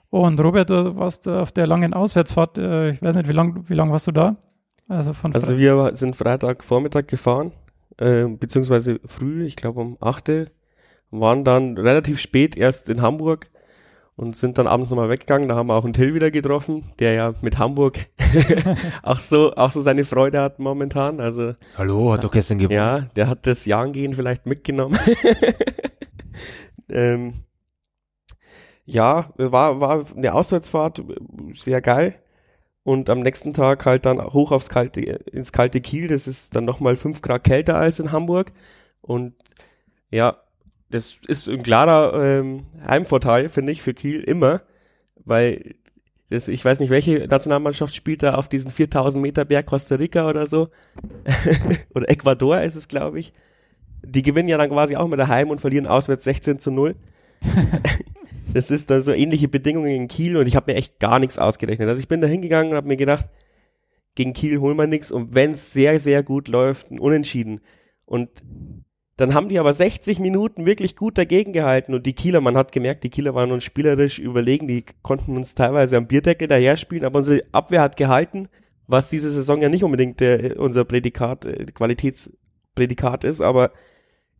Und 0.10 0.40
Robert, 0.40 0.70
du 0.70 0.96
warst 0.96 1.28
auf 1.28 1.52
der 1.52 1.68
langen 1.68 1.94
Auswärtsfahrt, 1.94 2.58
äh, 2.58 2.92
ich 2.92 3.02
weiß 3.02 3.16
nicht, 3.16 3.28
wie 3.28 3.34
lange 3.34 3.68
wie 3.70 3.74
lang 3.74 3.92
warst 3.92 4.08
du 4.08 4.12
da? 4.12 4.38
Also, 4.88 5.12
von 5.12 5.34
also 5.34 5.58
wir 5.58 5.92
sind 5.96 6.16
Freitagvormittag 6.16 7.08
gefahren, 7.08 7.52
äh, 7.98 8.26
beziehungsweise 8.26 9.02
früh, 9.06 9.44
ich 9.44 9.58
glaube 9.58 9.82
um 9.82 9.98
8. 10.00 10.50
waren 11.12 11.44
dann 11.44 11.78
relativ 11.78 12.20
spät 12.20 12.56
erst 12.56 12.88
in 12.90 13.02
Hamburg 13.02 13.50
und 14.18 14.36
sind 14.36 14.58
dann 14.58 14.68
abends 14.68 14.90
nochmal 14.90 15.10
weggegangen. 15.10 15.48
Da 15.48 15.56
haben 15.56 15.68
wir 15.68 15.76
auch 15.76 15.86
einen 15.86 15.94
Till 15.94 16.14
wieder 16.14 16.32
getroffen, 16.32 16.92
der 17.00 17.14
ja 17.14 17.34
mit 17.42 17.58
Hamburg 17.58 18.08
auch 19.04 19.20
so 19.20 19.54
auch 19.56 19.72
so 19.72 19.80
seine 19.80 20.04
Freude 20.04 20.42
hat 20.42 20.60
momentan. 20.60 21.22
Also 21.22 21.54
Hallo, 21.78 22.12
hat 22.12 22.24
doch 22.24 22.32
gestern 22.32 22.58
gewonnen. 22.58 22.76
Ja, 22.76 23.02
der 23.16 23.30
hat 23.30 23.46
das 23.46 23.66
Jahngehen 23.66 24.16
vielleicht 24.16 24.46
mitgenommen. 24.46 25.00
ähm, 26.90 27.46
ja, 28.86 29.30
war 29.38 29.80
war 29.80 30.04
eine 30.16 30.34
Auswärtsfahrt 30.34 31.04
sehr 31.54 31.82
geil 31.82 32.16
und 32.84 33.10
am 33.12 33.20
nächsten 33.20 33.54
Tag 33.54 33.86
halt 33.86 34.06
dann 34.06 34.20
hoch 34.20 34.52
aufs 34.52 34.70
kalte, 34.70 35.02
ins 35.02 35.52
kalte 35.52 35.80
Kiel. 35.80 36.08
Das 36.08 36.26
ist 36.26 36.56
dann 36.56 36.66
nochmal 36.66 36.96
fünf 36.96 37.22
Grad 37.22 37.44
kälter 37.44 37.78
als 37.78 38.00
in 38.00 38.12
Hamburg. 38.12 38.52
Und 39.02 39.36
ja, 40.10 40.38
das 40.90 41.20
ist 41.28 41.48
ein 41.48 41.64
klarer 41.64 42.40
ähm, 42.40 42.66
Heimvorteil, 42.86 43.50
finde 43.50 43.72
ich, 43.72 43.82
für 43.82 43.94
Kiel 43.94 44.22
immer, 44.22 44.62
weil 45.26 45.76
das, 46.30 46.48
ich 46.48 46.64
weiß 46.64 46.80
nicht, 46.80 46.90
welche 46.90 47.28
Nationalmannschaft 47.28 47.96
spielt 47.96 48.24
da 48.24 48.36
auf 48.36 48.50
diesen 48.50 48.72
4000 48.72 49.22
Meter 49.22 49.46
Berg 49.46 49.66
Costa 49.66 49.96
Rica 49.96 50.30
oder 50.30 50.46
so. 50.46 50.70
oder 51.96 52.10
Ecuador 52.10 52.62
ist 52.62 52.76
es, 52.76 52.88
glaube 52.88 53.20
ich. 53.20 53.34
Die 54.04 54.22
gewinnen 54.22 54.50
ja 54.50 54.58
dann 54.58 54.70
quasi 54.70 54.96
auch 54.96 55.08
mit 55.08 55.20
daheim 55.20 55.50
und 55.50 55.62
verlieren 55.62 55.88
auswärts 55.88 56.26
16 56.26 56.60
zu 56.60 56.72
0. 56.72 56.96
Das 58.54 58.72
ist 58.72 58.90
da 58.90 59.02
so 59.02 59.12
ähnliche 59.12 59.48
Bedingungen 59.48 59.92
in 59.92 60.08
Kiel 60.08 60.38
und 60.38 60.48
ich 60.48 60.56
habe 60.56 60.72
mir 60.72 60.78
echt 60.78 61.00
gar 61.00 61.20
nichts 61.20 61.38
ausgerechnet. 61.38 61.88
Also 61.88 62.00
ich 62.00 62.08
bin 62.08 62.22
da 62.22 62.28
hingegangen 62.28 62.72
und 62.72 62.78
habe 62.78 62.88
mir 62.88 62.98
gedacht, 62.98 63.30
gegen 64.16 64.34
Kiel 64.34 64.60
holen 64.60 64.78
wir 64.78 64.88
nichts 64.88 65.12
und 65.12 65.36
wenn 65.36 65.52
es 65.52 65.74
sehr, 65.74 66.00
sehr 66.00 66.24
gut 66.24 66.48
läuft, 66.48 66.90
ein 66.90 67.00
Unentschieden. 67.00 67.62
Und 68.06 68.30
dann 69.18 69.34
haben 69.34 69.50
die 69.50 69.60
aber 69.60 69.74
60 69.74 70.20
Minuten 70.20 70.68
wirklich 70.68 70.96
gut 70.96 71.18
dagegen 71.18 71.52
gehalten 71.52 71.96
und 71.96 72.06
die 72.06 72.14
Kieler, 72.14 72.40
man 72.40 72.56
hat 72.56 72.72
gemerkt, 72.72 73.04
die 73.04 73.10
Kieler 73.10 73.34
waren 73.34 73.52
uns 73.52 73.64
spielerisch 73.64 74.20
überlegen, 74.20 74.68
die 74.68 74.86
konnten 75.02 75.36
uns 75.36 75.56
teilweise 75.56 75.98
am 75.98 76.08
Bierdeckel 76.08 76.48
daher 76.48 76.78
spielen, 76.78 77.04
aber 77.04 77.18
unsere 77.18 77.42
Abwehr 77.52 77.82
hat 77.82 77.98
gehalten, 77.98 78.48
was 78.86 79.10
diese 79.10 79.32
Saison 79.32 79.60
ja 79.62 79.70
nicht 79.70 79.84
unbedingt 79.84 80.20
der, 80.20 80.60
unser 80.60 80.86
Prädikat, 80.86 81.46
äh, 81.46 81.66
Qualitätsprädikat 81.66 83.24
ist, 83.24 83.42
aber 83.42 83.72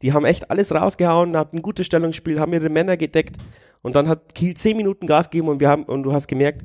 die 0.04 0.14
haben 0.14 0.26
echt 0.26 0.52
alles 0.52 0.74
rausgehauen, 0.74 1.36
hatten 1.36 1.58
ein 1.58 1.64
gutes 1.64 1.88
Stellungsspiel, 1.88 2.40
haben 2.40 2.54
ihre 2.54 2.70
Männer 2.70 2.98
gedeckt 2.98 3.36
und 3.82 3.96
dann 3.96 4.08
hat 4.08 4.36
Kiel 4.36 4.56
zehn 4.56 4.78
Minuten 4.78 5.08
Gas 5.08 5.32
gegeben 5.32 5.50
und 5.50 5.60
wir 5.60 5.70
haben, 5.70 5.86
und 5.86 6.04
du 6.04 6.14
hast 6.14 6.28
gemerkt, 6.28 6.64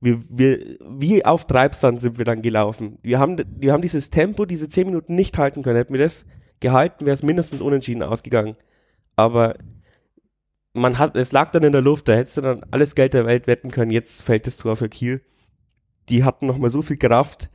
wir, 0.00 0.20
wir, 0.28 0.58
wie 0.86 1.24
auf 1.24 1.46
Treibsand 1.46 1.98
sind 1.98 2.18
wir 2.18 2.26
dann 2.26 2.42
gelaufen. 2.42 2.98
Wir 3.02 3.18
haben, 3.18 3.42
wir 3.56 3.72
haben 3.72 3.80
dieses 3.80 4.10
Tempo, 4.10 4.44
diese 4.44 4.68
zehn 4.68 4.86
Minuten 4.86 5.14
nicht 5.14 5.38
halten 5.38 5.62
können. 5.62 5.76
Hätten 5.76 5.94
wir 5.94 6.00
das 6.00 6.26
gehalten, 6.60 7.06
wäre 7.06 7.14
es 7.14 7.22
mindestens 7.22 7.60
unentschieden 7.60 8.02
ausgegangen. 8.02 8.56
Aber 9.16 9.56
man 10.72 10.98
hat, 10.98 11.16
es 11.16 11.32
lag 11.32 11.50
dann 11.50 11.62
in 11.62 11.72
der 11.72 11.82
Luft, 11.82 12.08
da 12.08 12.14
hättest 12.14 12.36
du 12.36 12.40
dann 12.40 12.64
alles 12.70 12.94
Geld 12.94 13.14
der 13.14 13.26
Welt 13.26 13.46
wetten 13.46 13.70
können. 13.70 13.90
Jetzt 13.90 14.22
fällt 14.22 14.46
das 14.46 14.56
Tor 14.56 14.76
für 14.76 14.88
Kiel. 14.88 15.22
Die 16.08 16.24
hatten 16.24 16.46
nochmal 16.46 16.70
so 16.70 16.82
viel 16.82 16.96
Kraft 16.96 17.48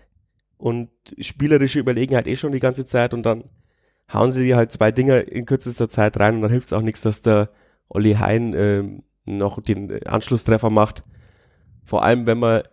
und 0.58 0.90
spielerische 1.20 1.80
Überlegenheit 1.80 2.28
eh 2.28 2.36
schon 2.36 2.52
die 2.52 2.60
ganze 2.60 2.86
Zeit 2.86 3.14
und 3.14 3.24
dann 3.24 3.44
hauen 4.12 4.32
sie 4.32 4.44
dir 4.44 4.58
halt 4.58 4.72
zwei 4.72 4.92
Dinger 4.92 5.28
in 5.28 5.46
kürzester 5.46 5.90
Zeit 5.90 6.20
rein 6.20 6.36
und 6.36 6.42
dann 6.42 6.52
hilft 6.52 6.68
es 6.68 6.74
auch 6.74 6.82
nichts, 6.82 7.02
dass 7.02 7.22
der 7.22 7.50
Olli 7.90 8.16
Hein 8.16 8.54
äh, 8.54 8.84
noch 9.32 9.62
den 9.62 10.04
Anschlusstreffer 10.06 10.70
macht. 10.70 11.04
Vor 11.84 12.04
allem, 12.04 12.26
wenn 12.26 12.40
man 12.40 12.64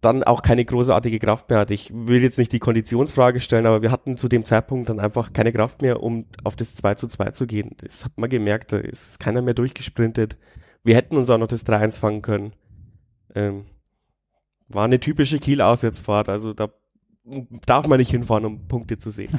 dann 0.00 0.24
auch 0.24 0.42
keine 0.42 0.64
großartige 0.64 1.18
Kraft 1.18 1.50
mehr 1.50 1.58
hat. 1.58 1.70
Ich 1.70 1.92
will 1.94 2.22
jetzt 2.22 2.38
nicht 2.38 2.52
die 2.52 2.58
Konditionsfrage 2.58 3.40
stellen, 3.40 3.66
aber 3.66 3.82
wir 3.82 3.90
hatten 3.90 4.16
zu 4.16 4.28
dem 4.28 4.44
Zeitpunkt 4.44 4.88
dann 4.88 5.00
einfach 5.00 5.32
keine 5.32 5.52
Kraft 5.52 5.82
mehr, 5.82 6.02
um 6.02 6.26
auf 6.44 6.56
das 6.56 6.74
2 6.74 6.94
zu 6.94 7.06
2 7.08 7.30
zu 7.30 7.46
gehen. 7.46 7.72
Das 7.78 8.04
hat 8.04 8.16
man 8.16 8.30
gemerkt, 8.30 8.72
da 8.72 8.78
ist 8.78 9.20
keiner 9.20 9.42
mehr 9.42 9.54
durchgesprintet. 9.54 10.38
Wir 10.82 10.94
hätten 10.94 11.16
uns 11.16 11.28
auch 11.30 11.38
noch 11.38 11.48
das 11.48 11.66
3-1 11.66 11.98
fangen 11.98 12.22
können. 12.22 12.52
Ähm, 13.34 13.66
war 14.68 14.84
eine 14.84 15.00
typische 15.00 15.38
Kiel-Auswärtsfahrt, 15.38 16.28
also 16.28 16.54
da 16.54 16.70
darf 17.66 17.86
man 17.86 17.98
nicht 17.98 18.10
hinfahren, 18.10 18.44
um 18.44 18.68
Punkte 18.68 18.98
zu 18.98 19.10
sehen. 19.10 19.38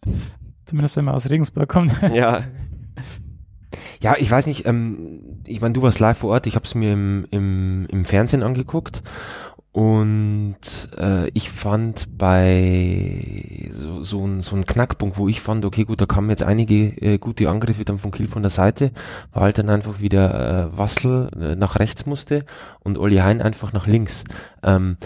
Zumindest 0.64 0.96
wenn 0.96 1.04
man 1.04 1.14
aus 1.14 1.30
Regensburg 1.30 1.68
kommt. 1.68 1.92
ja. 2.14 2.42
Ja, 4.00 4.14
ich 4.18 4.30
weiß 4.30 4.46
nicht, 4.46 4.66
ähm, 4.66 5.40
ich 5.46 5.60
meine, 5.60 5.72
du 5.72 5.82
warst 5.82 5.98
live 5.98 6.18
vor 6.18 6.30
Ort, 6.30 6.46
ich 6.46 6.54
habe 6.54 6.66
es 6.66 6.74
mir 6.74 6.92
im, 6.92 7.26
im, 7.30 7.86
im 7.88 8.04
Fernsehen 8.04 8.42
angeguckt 8.42 9.02
und 9.76 10.56
äh, 10.96 11.28
ich 11.34 11.50
fand 11.50 12.16
bei 12.16 13.70
so, 13.74 14.02
so, 14.02 14.26
ein, 14.26 14.40
so 14.40 14.56
ein 14.56 14.64
Knackpunkt, 14.64 15.18
wo 15.18 15.28
ich 15.28 15.42
fand, 15.42 15.66
okay, 15.66 15.84
gut, 15.84 16.00
da 16.00 16.06
kamen 16.06 16.30
jetzt 16.30 16.42
einige 16.42 16.96
äh, 17.02 17.18
gute 17.18 17.50
Angriffe 17.50 17.84
dann 17.84 17.98
von 17.98 18.10
Kiel 18.10 18.26
von 18.26 18.42
der 18.42 18.48
Seite, 18.48 18.88
war 19.34 19.42
halt 19.42 19.58
dann 19.58 19.68
einfach 19.68 20.00
wieder 20.00 20.70
äh, 20.72 20.78
Wassel 20.78 21.28
äh, 21.38 21.56
nach 21.56 21.78
rechts 21.78 22.06
musste 22.06 22.46
und 22.84 22.96
Olli 22.96 23.16
Hein 23.16 23.42
einfach 23.42 23.74
nach 23.74 23.86
links. 23.86 24.24
Ähm, 24.62 24.96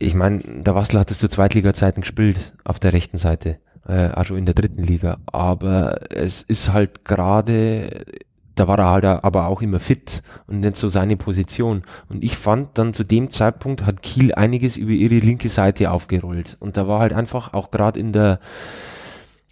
ich 0.00 0.16
meine, 0.16 0.40
der 0.40 0.74
Wassel 0.74 0.98
hat 0.98 1.12
es 1.12 1.20
zu 1.20 1.28
Zweitliga-Zeiten 1.28 2.00
gespielt 2.00 2.54
auf 2.64 2.80
der 2.80 2.92
rechten 2.92 3.18
Seite, 3.18 3.60
äh, 3.86 3.92
also 3.92 4.34
in 4.34 4.44
der 4.44 4.56
dritten 4.56 4.82
Liga, 4.82 5.18
aber 5.26 6.10
es 6.10 6.42
ist 6.42 6.72
halt 6.72 7.04
gerade 7.04 8.06
da 8.54 8.68
war 8.68 8.78
er 8.78 8.90
halt 8.90 9.04
aber 9.04 9.46
auch 9.46 9.62
immer 9.62 9.80
fit 9.80 10.22
und 10.46 10.60
nicht 10.60 10.76
so 10.76 10.88
seine 10.88 11.16
Position. 11.16 11.82
Und 12.08 12.22
ich 12.22 12.36
fand 12.36 12.78
dann 12.78 12.92
zu 12.92 13.04
dem 13.04 13.30
Zeitpunkt 13.30 13.86
hat 13.86 14.02
Kiel 14.02 14.34
einiges 14.34 14.76
über 14.76 14.92
ihre 14.92 15.18
linke 15.18 15.48
Seite 15.48 15.90
aufgerollt. 15.90 16.56
Und 16.60 16.76
da 16.76 16.86
war 16.86 17.00
halt 17.00 17.12
einfach 17.12 17.54
auch 17.54 17.70
gerade 17.70 17.98
in 17.98 18.12
der, 18.12 18.40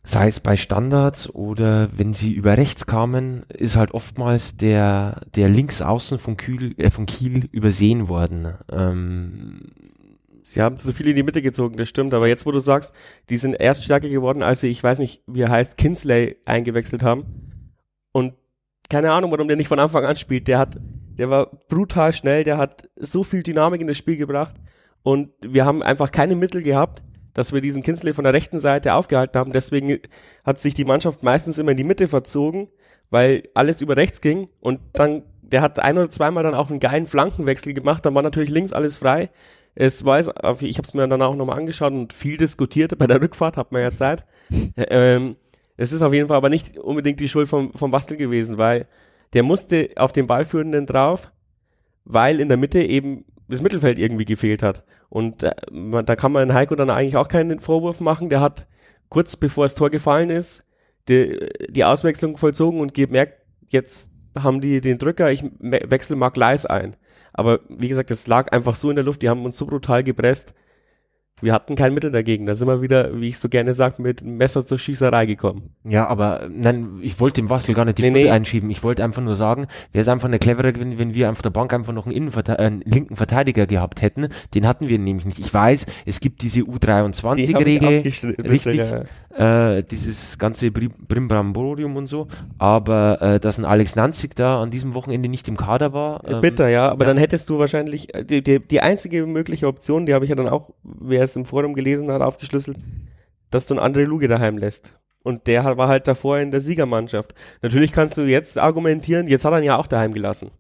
sei 0.05 0.29
es 0.29 0.41
bei 0.41 0.57
Standards 0.57 1.33
oder 1.35 1.89
wenn 1.97 2.13
sie 2.13 2.33
über 2.33 2.57
rechts 2.57 2.87
kamen, 2.87 3.45
ist 3.49 3.77
halt 3.77 3.93
oftmals 3.93 4.57
der, 4.57 5.23
der 5.35 5.49
Linksaußen 5.49 6.19
von 6.19 6.37
Kiel, 6.37 6.75
äh, 6.79 6.91
von 6.91 7.07
Kiel 7.07 7.49
übersehen 7.53 8.09
worden. 8.09 8.55
Ähm, 8.71 9.71
Sie 10.43 10.61
haben 10.61 10.79
zu 10.79 10.93
viel 10.93 11.07
in 11.07 11.17
die 11.17 11.23
Mitte 11.23 11.43
gezogen, 11.43 11.77
das 11.77 11.89
stimmt. 11.89 12.13
Aber 12.13 12.27
jetzt, 12.27 12.45
wo 12.45 12.51
du 12.51 12.59
sagst, 12.59 12.93
die 13.29 13.37
sind 13.37 13.55
erst 13.55 13.85
stärker 13.85 14.09
geworden, 14.09 14.43
als 14.43 14.61
sie, 14.61 14.69
ich 14.69 14.83
weiß 14.83 14.99
nicht, 14.99 15.23
wie 15.27 15.43
er 15.43 15.51
heißt, 15.51 15.77
Kinsley 15.77 16.39
eingewechselt 16.45 17.05
haben. 17.05 17.25
Und 18.11 18.35
keine 18.91 19.13
Ahnung, 19.13 19.31
warum 19.31 19.49
der 19.49 19.57
nicht 19.57 19.69
von 19.69 19.79
Anfang 19.79 20.05
an 20.05 20.17
spielt. 20.17 20.49
Der 20.49 20.59
hat, 20.59 20.77
der 21.17 21.31
war 21.31 21.47
brutal 21.69 22.13
schnell, 22.13 22.45
der 22.45 22.59
hat 22.59 22.89
so 22.97 23.23
viel 23.25 23.43
Dynamik 23.43 23.81
in 23.81 23.87
das 23.87 23.97
Spiel 23.97 24.17
gebracht 24.17 24.55
und 25.03 25.31
wir 25.41 25.65
haben 25.65 25.83
einfach 25.83 26.11
keine 26.11 26.37
Mittel 26.37 26.63
gehabt, 26.63 27.03
dass 27.33 27.53
wir 27.53 27.61
diesen 27.61 27.83
Kinsley 27.83 28.13
von 28.13 28.25
der 28.25 28.35
rechten 28.35 28.59
Seite 28.59 28.95
aufgehalten 28.95 29.39
haben. 29.39 29.53
Deswegen 29.53 30.01
hat 30.45 30.59
sich 30.59 30.75
die 30.75 30.85
Mannschaft 30.85 31.23
meistens 31.23 31.59
immer 31.59 31.71
in 31.71 31.77
die 31.77 31.85
Mitte 31.85 32.09
verzogen, 32.09 32.69
weil 33.09 33.49
alles 33.55 33.81
über 33.81 33.97
rechts 33.97 34.21
ging 34.21 34.49
und 34.61 34.81
dann, 34.93 35.23
der 35.43 35.63
hat 35.63 35.79
ein 35.79 35.97
oder 35.97 36.11
zweimal 36.11 36.43
dann 36.43 36.55
auch 36.55 36.71
einen 36.71 36.81
geilen 36.81 37.07
Flankenwechsel 37.07 37.73
gemacht, 37.73 38.05
dann 38.05 38.15
war 38.15 38.23
natürlich 38.23 38.51
links 38.51 38.73
alles 38.73 38.99
frei. 38.99 39.31
Es 39.77 40.05
war, 40.05 40.19
ich 40.19 40.29
habe 40.29 40.83
es 40.83 40.95
mir 40.95 41.07
dann 41.07 41.23
auch 41.23 41.37
nochmal 41.37 41.59
angeschaut 41.59 41.93
und 41.93 42.13
viel 42.13 42.37
diskutiert 42.37 42.99
bei 42.99 43.07
der 43.07 43.21
Rückfahrt, 43.21 43.57
hat 43.57 43.71
man 43.71 43.83
ja 43.83 43.93
Zeit. 43.93 44.25
ähm, 44.77 45.37
es 45.81 45.93
ist 45.93 46.03
auf 46.03 46.13
jeden 46.13 46.29
Fall 46.29 46.37
aber 46.37 46.51
nicht 46.51 46.77
unbedingt 46.77 47.21
die 47.21 47.29
Schuld 47.29 47.49
vom, 47.49 47.73
vom 47.73 47.91
Bastel 47.91 48.19
gewesen, 48.19 48.59
weil 48.59 48.87
der 49.33 49.43
musste 49.43 49.89
auf 49.97 50.13
den 50.13 50.27
Ballführenden 50.27 50.85
drauf, 50.85 51.33
weil 52.05 52.39
in 52.39 52.49
der 52.49 52.59
Mitte 52.59 52.83
eben 52.83 53.25
das 53.49 53.63
Mittelfeld 53.63 53.99
irgendwie 53.99 54.27
gefehlt 54.27 54.63
hat. 54.63 54.85
Und 55.09 55.43
äh, 55.43 55.53
da 56.05 56.17
kann 56.17 56.33
man 56.33 56.53
Heiko 56.53 56.75
dann 56.75 56.91
eigentlich 56.91 57.17
auch 57.17 57.29
keinen 57.29 57.61
Vorwurf 57.61 58.01
machen. 58.01 58.29
Der 58.29 58.43
hat 58.43 58.67
kurz 59.09 59.37
bevor 59.37 59.65
das 59.65 59.75
Tor 59.75 59.89
gefallen 59.89 60.29
ist, 60.29 60.67
die, 61.09 61.49
die 61.71 61.85
Auswechslung 61.85 62.37
vollzogen 62.37 62.79
und 62.81 62.93
gemerkt, 62.93 63.41
jetzt 63.71 64.11
haben 64.39 64.61
die 64.61 64.83
den 64.83 64.99
Drücker, 64.99 65.33
ich 65.33 65.43
wechsle 65.61 66.17
Mark 66.17 66.37
Leis 66.37 66.67
ein. 66.67 66.95
Aber 67.33 67.61
wie 67.71 67.89
gesagt, 67.89 68.11
das 68.11 68.27
lag 68.27 68.53
einfach 68.53 68.77
so 68.77 68.91
in 68.91 68.97
der 68.97 69.05
Luft, 69.07 69.23
die 69.23 69.31
haben 69.31 69.47
uns 69.47 69.57
so 69.57 69.67
brutal 69.67 70.05
gepresst, 70.05 70.53
wir 71.43 71.53
hatten 71.53 71.77
kein 71.77 71.95
Mittel 71.95 72.11
dagegen. 72.11 72.47
Da 72.47 72.57
sind 72.57 72.69
wir 72.69 72.83
wieder, 72.83 73.21
wie 73.21 73.29
ich 73.29 73.39
so 73.39 73.49
gerne 73.49 73.75
sage, 73.75 74.01
mit 74.03 74.25
Messer 74.25 74.65
zur 74.65 74.79
Schießerei 74.79 75.27
gekommen. 75.27 75.71
Ja, 75.85 76.07
aber 76.07 76.49
nein, 76.51 76.99
ich 77.03 77.21
wollte 77.21 77.41
dem 77.41 77.51
Wassel 77.51 77.75
gar 77.75 77.85
nicht 77.85 77.99
die 77.99 78.03
nee, 78.03 78.11
nee. 78.11 78.31
einschieben. 78.31 78.71
Ich 78.71 78.83
wollte 78.83 79.05
einfach 79.05 79.23
nur 79.23 79.37
sagen, 79.37 79.67
wäre 79.93 80.03
es 80.03 80.09
einfach 80.09 80.29
eine 80.29 80.39
clevere 80.39 80.79
wenn, 80.79 80.99
wenn 80.99 81.15
wir 81.15 81.31
auf 81.31 81.43
der 81.43 81.51
Bank 81.51 81.73
einfach 81.73 81.93
noch 81.93 82.07
einen, 82.07 82.15
Innenverte 82.15 82.59
äh, 82.59 82.63
einen 82.63 82.83
linken 82.83 83.17
Verteidiger 83.17 83.67
gehabt 83.67 84.03
hätten. 84.03 84.29
Den 84.55 84.67
hatten 84.67 84.89
wir 84.89 84.99
nämlich 84.99 85.27
nicht. 85.27 85.39
Ich 85.39 85.53
weiß, 85.53 85.87
es 86.07 86.21
gibt 86.21 86.43
diese 86.43 86.61
U23-Regel, 86.61 88.03
richtig, 88.49 88.77
ja. 88.77 89.03
Äh, 89.35 89.83
dieses 89.85 90.39
ganze 90.39 90.71
Brimbramborium 90.71 91.97
und 91.97 92.07
so, 92.07 92.27
aber 92.59 93.23
äh, 93.23 93.41
dass 93.41 93.59
ein 93.59 93.65
Alex 93.65 93.97
Nanzig 93.97 94.35
da 94.35 94.61
an 94.61 94.71
diesem 94.71 94.95
Wochenende 94.95 95.29
nicht 95.29 95.47
im 95.49 95.57
Kader 95.57 95.93
war. 95.93 96.29
Ähm, 96.29 96.41
Bitter, 96.41 96.69
ja, 96.69 96.89
aber 96.89 97.05
ja. 97.05 97.11
dann 97.11 97.19
hättest 97.19 97.49
du 97.49 97.59
wahrscheinlich, 97.59 98.15
äh, 98.15 98.25
die, 98.25 98.43
die, 98.43 98.59
die 98.59 98.81
einzige 98.81 99.27
mögliche 99.27 99.67
Option, 99.67 100.07
die 100.07 100.15
habe 100.15 100.25
ich 100.25 100.31
ja 100.31 100.37
dann 100.37 100.49
auch, 100.49 100.71
wäre 100.83 101.25
es 101.25 101.37
im 101.37 101.45
Forum 101.45 101.75
gelesen 101.75 102.11
hat, 102.11 102.23
aufgeschlüsselt, 102.23 102.79
dass 103.51 103.67
du 103.67 103.79
einen 103.79 103.95
André 103.95 104.05
Luge 104.05 104.29
daheim 104.29 104.59
lässt. 104.59 104.95
Und 105.23 105.47
der 105.47 105.77
war 105.77 105.89
halt 105.89 106.09
davor 106.09 106.39
in 106.39 106.51
der 106.51 106.61
Siegermannschaft. 106.61 107.35
Natürlich 107.63 107.93
kannst 107.93 108.17
du 108.17 108.23
jetzt 108.23 108.59
argumentieren, 108.59 109.29
jetzt 109.29 109.45
hat 109.45 109.53
er 109.53 109.59
ihn 109.59 109.65
ja 109.65 109.77
auch 109.77 109.87
daheim 109.87 110.15
gelassen. 110.15 110.51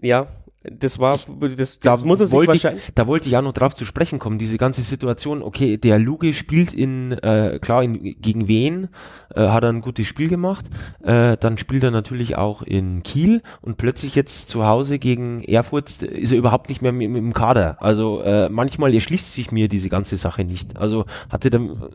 Ja, 0.00 0.26
das 0.70 0.98
war, 0.98 1.18
das, 1.56 1.56
das 1.56 1.78
da 1.80 1.96
muss 2.06 2.20
er 2.20 2.26
sich 2.26 2.46
wahrscheinlich. 2.46 2.84
Ich, 2.88 2.94
da 2.94 3.06
wollte 3.06 3.28
ich 3.28 3.36
auch 3.36 3.42
noch 3.42 3.52
drauf 3.52 3.74
zu 3.74 3.84
sprechen 3.84 4.18
kommen, 4.18 4.38
diese 4.38 4.56
ganze 4.56 4.80
Situation. 4.82 5.42
Okay, 5.42 5.76
der 5.76 5.98
Luge 5.98 6.32
spielt 6.32 6.72
in, 6.72 7.12
äh, 7.12 7.58
klar, 7.60 7.82
in, 7.82 8.02
gegen 8.20 8.48
wen, 8.48 8.88
äh, 9.34 9.48
hat 9.48 9.62
er 9.62 9.70
ein 9.70 9.82
gutes 9.82 10.06
Spiel 10.06 10.28
gemacht. 10.28 10.64
Äh, 11.02 11.36
dann 11.38 11.58
spielt 11.58 11.82
er 11.82 11.90
natürlich 11.90 12.36
auch 12.36 12.62
in 12.62 13.02
Kiel 13.02 13.42
und 13.60 13.76
plötzlich 13.76 14.14
jetzt 14.14 14.48
zu 14.48 14.66
Hause 14.66 14.98
gegen 14.98 15.44
Erfurt 15.44 16.02
ist 16.02 16.32
er 16.32 16.38
überhaupt 16.38 16.70
nicht 16.70 16.80
mehr 16.80 16.90
im, 16.90 17.14
im 17.16 17.34
Kader. 17.34 17.76
Also 17.82 18.22
äh, 18.22 18.48
manchmal 18.48 18.94
erschließt 18.94 19.32
sich 19.32 19.52
mir 19.52 19.68
diese 19.68 19.90
ganze 19.90 20.16
Sache 20.16 20.44
nicht. 20.44 20.78
Also 20.78 21.04
hatte 21.28 21.50
dann 21.50 21.90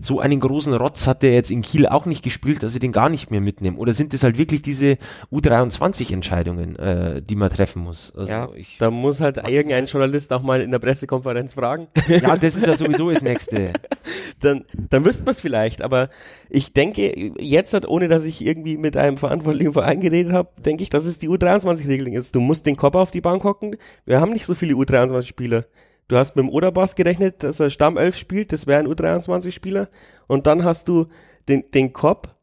so 0.00 0.20
einen 0.20 0.40
großen 0.40 0.74
Rotz 0.74 1.06
hat 1.06 1.22
der 1.22 1.34
jetzt 1.34 1.50
in 1.50 1.62
Kiel 1.62 1.86
auch 1.86 2.06
nicht 2.06 2.22
gespielt, 2.22 2.62
dass 2.62 2.72
sie 2.72 2.78
den 2.78 2.92
gar 2.92 3.08
nicht 3.08 3.30
mehr 3.30 3.40
mitnehmen. 3.40 3.76
Oder 3.78 3.94
sind 3.94 4.12
das 4.12 4.22
halt 4.22 4.38
wirklich 4.38 4.62
diese 4.62 4.98
U23-Entscheidungen, 5.32 6.76
äh, 6.76 7.22
die 7.22 7.36
man 7.36 7.50
treffen 7.50 7.82
muss? 7.82 8.12
Also 8.16 8.30
ja, 8.30 8.48
ich, 8.54 8.78
da 8.78 8.90
muss 8.90 9.20
halt 9.20 9.36
irgendein 9.36 9.86
Journalist 9.86 10.32
auch 10.32 10.42
mal 10.42 10.60
in 10.60 10.70
der 10.70 10.78
Pressekonferenz 10.78 11.54
fragen. 11.54 11.88
Ja, 12.08 12.36
das 12.36 12.56
ist 12.56 12.66
ja 12.66 12.76
sowieso 12.76 13.10
das 13.10 13.22
Nächste. 13.22 13.72
dann, 14.40 14.64
dann 14.90 15.04
wüsste 15.04 15.24
man 15.24 15.32
es 15.32 15.40
vielleicht, 15.40 15.82
aber 15.82 16.08
ich 16.48 16.72
denke, 16.72 17.32
jetzt 17.38 17.74
hat, 17.74 17.86
ohne 17.86 18.08
dass 18.08 18.24
ich 18.24 18.44
irgendwie 18.44 18.76
mit 18.76 18.96
einem 18.96 19.16
verantwortlichen 19.16 19.72
Verein 19.72 20.00
geredet 20.00 20.32
habe, 20.32 20.50
denke 20.62 20.82
ich, 20.82 20.90
dass 20.90 21.06
es 21.06 21.18
die 21.18 21.28
U23-Regelung 21.28 22.14
ist. 22.14 22.34
Du 22.34 22.40
musst 22.40 22.66
den 22.66 22.76
Kopf 22.76 22.94
auf 22.94 23.10
die 23.10 23.20
Bank 23.20 23.44
hocken. 23.44 23.76
Wir 24.04 24.20
haben 24.20 24.32
nicht 24.32 24.46
so 24.46 24.54
viele 24.54 24.74
U23-Spieler. 24.74 25.64
Du 26.12 26.18
hast 26.18 26.36
mit 26.36 26.44
dem 26.44 26.50
Oderbass 26.50 26.94
gerechnet, 26.94 27.42
dass 27.42 27.58
er 27.58 27.70
Stammelf 27.70 28.18
spielt, 28.18 28.52
das 28.52 28.66
wäre 28.66 28.80
ein 28.80 28.86
U23-Spieler. 28.86 29.88
Und 30.26 30.46
dann 30.46 30.62
hast 30.62 30.88
du 30.88 31.06
den, 31.48 31.70
den 31.70 31.94
Kopp, 31.94 32.34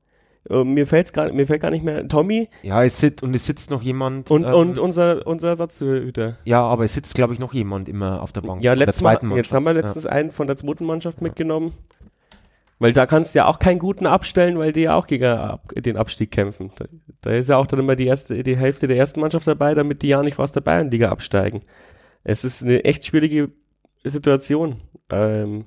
äh, 0.49 0.63
mir 0.63 0.87
fällt's 0.87 1.13
gar, 1.13 1.31
mir 1.31 1.45
fällt 1.45 1.61
gar 1.61 1.69
nicht 1.69 1.83
mehr, 1.83 2.07
Tommy. 2.07 2.49
Ja, 2.63 2.83
es 2.83 2.97
sitzt, 2.97 3.21
und 3.21 3.35
es 3.35 3.45
sitzt 3.45 3.69
noch 3.69 3.83
jemand. 3.83 4.31
Und, 4.31 4.43
ähm, 4.43 4.55
und 4.55 4.79
unser, 4.79 5.27
unser 5.27 5.49
Ersatzhüter. 5.49 6.39
Ja, 6.45 6.63
aber 6.63 6.83
es 6.85 6.95
sitzt, 6.95 7.13
glaube 7.13 7.35
ich, 7.35 7.39
noch 7.39 7.53
jemand 7.53 7.87
immer 7.89 8.23
auf 8.23 8.31
der 8.31 8.41
Bank. 8.41 8.63
Ja, 8.63 8.73
letztes 8.73 9.03
Mal, 9.03 9.19
jetzt 9.35 9.53
haben 9.53 9.65
wir 9.65 9.73
letztens 9.73 10.05
ja. 10.05 10.13
einen 10.13 10.31
von 10.31 10.47
der 10.47 10.55
zweiten 10.55 10.85
Mannschaft 10.85 11.19
ja. 11.19 11.25
mitgenommen. 11.25 11.73
Weil 12.79 12.93
da 12.93 13.05
kannst 13.05 13.35
du 13.35 13.37
ja 13.37 13.45
auch 13.45 13.59
keinen 13.59 13.77
guten 13.77 14.07
abstellen, 14.07 14.57
weil 14.57 14.71
die 14.71 14.81
ja 14.81 14.95
auch 14.95 15.05
gegen 15.05 15.59
den 15.75 15.95
Abstieg 15.95 16.31
kämpfen. 16.31 16.71
Da, 16.75 16.85
da, 17.21 17.29
ist 17.33 17.49
ja 17.49 17.57
auch 17.57 17.67
dann 17.67 17.81
immer 17.81 17.95
die 17.95 18.07
erste, 18.07 18.41
die 18.41 18.57
Hälfte 18.57 18.87
der 18.87 18.97
ersten 18.97 19.19
Mannschaft 19.19 19.45
dabei, 19.45 19.75
damit 19.75 20.01
die 20.01 20.07
ja 20.07 20.23
nicht 20.23 20.39
aus 20.39 20.53
der 20.53 20.61
Bayernliga 20.61 21.09
absteigen. 21.09 21.61
Es 22.23 22.43
ist 22.43 22.63
eine 22.63 22.83
echt 22.85 23.05
schwierige 23.05 23.51
Situation. 24.03 24.77
Ähm, 25.09 25.65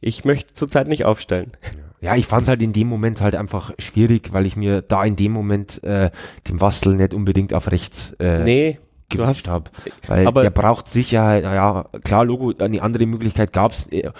ich 0.00 0.24
möchte 0.24 0.52
zurzeit 0.52 0.88
nicht 0.88 1.04
aufstellen. 1.04 1.52
Ja, 2.00 2.14
ich 2.14 2.26
fand 2.26 2.42
es 2.42 2.48
halt 2.48 2.60
in 2.60 2.74
dem 2.74 2.88
Moment 2.88 3.22
halt 3.22 3.34
einfach 3.34 3.72
schwierig, 3.78 4.32
weil 4.32 4.44
ich 4.44 4.56
mir 4.56 4.82
da 4.82 5.02
in 5.04 5.16
dem 5.16 5.32
Moment 5.32 5.82
äh, 5.82 6.10
den 6.48 6.60
Wastel 6.60 6.94
nicht 6.96 7.14
unbedingt 7.14 7.54
auf 7.54 7.70
rechts 7.70 8.14
äh, 8.18 8.44
nee, 8.44 8.78
gewünscht 9.08 9.48
habe. 9.48 9.70
Weil 10.06 10.26
aber 10.26 10.42
der 10.42 10.50
braucht 10.50 10.88
Sicherheit, 10.88 11.44
ja, 11.44 11.86
klar, 12.04 12.24
Logo, 12.24 12.52
eine 12.58 12.82
andere 12.82 13.06
Möglichkeit 13.06 13.52
gab 13.52 13.72
es. 13.72 13.86
Äh, 13.86 14.10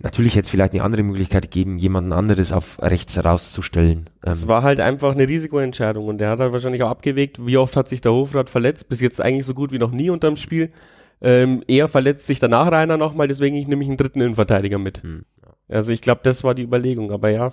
natürlich 0.00 0.34
hätte 0.34 0.44
es 0.44 0.50
vielleicht 0.50 0.74
eine 0.74 0.82
andere 0.82 1.02
Möglichkeit 1.02 1.44
gegeben, 1.44 1.78
jemanden 1.78 2.12
anderes 2.12 2.52
auf 2.52 2.78
rechts 2.82 3.22
rauszustellen. 3.22 4.10
Es 4.22 4.42
ähm, 4.42 4.48
war 4.50 4.62
halt 4.62 4.80
einfach 4.80 5.12
eine 5.12 5.26
Risikoentscheidung 5.26 6.06
und 6.06 6.18
der 6.18 6.30
hat 6.30 6.40
halt 6.40 6.52
wahrscheinlich 6.52 6.82
auch 6.82 6.90
abgewegt, 6.90 7.44
wie 7.46 7.56
oft 7.56 7.76
hat 7.76 7.88
sich 7.88 8.00
der 8.02 8.12
Hofrat 8.12 8.50
verletzt, 8.50 8.88
bis 8.88 9.00
jetzt 9.00 9.20
eigentlich 9.20 9.46
so 9.46 9.54
gut 9.54 9.72
wie 9.72 9.78
noch 9.78 9.92
nie 9.92 10.10
unterm 10.10 10.36
Spiel. 10.36 10.70
Ähm, 11.22 11.62
er 11.68 11.88
verletzt 11.88 12.26
sich 12.26 12.40
danach 12.40 12.70
Rainer 12.72 12.96
nochmal, 12.96 13.28
deswegen 13.28 13.56
ich 13.56 13.66
nehme 13.66 13.82
ich 13.82 13.88
einen 13.88 13.96
dritten 13.96 14.20
Innenverteidiger 14.20 14.78
mit. 14.78 15.02
Hm. 15.02 15.24
Also 15.68 15.92
ich 15.92 16.00
glaube, 16.00 16.20
das 16.24 16.44
war 16.44 16.54
die 16.54 16.62
Überlegung. 16.62 17.12
Aber 17.12 17.30
ja, 17.30 17.52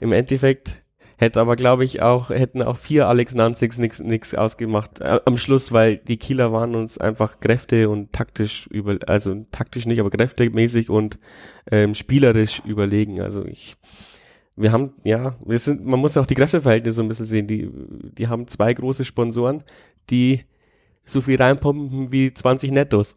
im 0.00 0.12
Endeffekt 0.12 0.84
hätte 1.16 1.40
aber, 1.40 1.56
glaube 1.56 1.84
ich, 1.84 2.02
auch, 2.02 2.30
hätten 2.30 2.62
auch 2.62 2.76
vier 2.76 3.08
Alex 3.08 3.34
Nanzigs 3.34 3.78
nix, 3.78 4.00
nix 4.00 4.34
ausgemacht 4.34 5.00
äh, 5.00 5.20
am 5.24 5.36
Schluss, 5.36 5.72
weil 5.72 5.96
die 5.96 6.16
Kieler 6.16 6.52
waren 6.52 6.74
uns 6.74 6.98
einfach 6.98 7.40
Kräfte 7.40 7.88
und 7.88 8.12
taktisch 8.12 8.66
über, 8.68 8.98
also 9.06 9.46
taktisch 9.50 9.86
nicht, 9.86 10.00
aber 10.00 10.10
kräftemäßig 10.10 10.90
und 10.90 11.18
ähm, 11.70 11.94
spielerisch 11.94 12.62
überlegen. 12.64 13.20
Also 13.20 13.44
ich, 13.44 13.76
wir 14.56 14.72
haben, 14.72 14.94
ja, 15.04 15.36
wir 15.44 15.58
sind, 15.58 15.84
man 15.84 16.00
muss 16.00 16.16
auch 16.16 16.26
die 16.26 16.34
Kräfteverhältnisse 16.34 16.96
so 16.96 17.02
ein 17.02 17.08
bisschen 17.08 17.26
sehen. 17.26 17.46
Die, 17.46 17.70
die 18.18 18.28
haben 18.28 18.46
zwei 18.48 18.74
große 18.74 19.04
Sponsoren, 19.04 19.62
die 20.10 20.44
so 21.04 21.20
viel 21.20 21.40
reinpumpen 21.40 22.12
wie 22.12 22.32
20 22.32 22.72
Nettos. 22.72 23.16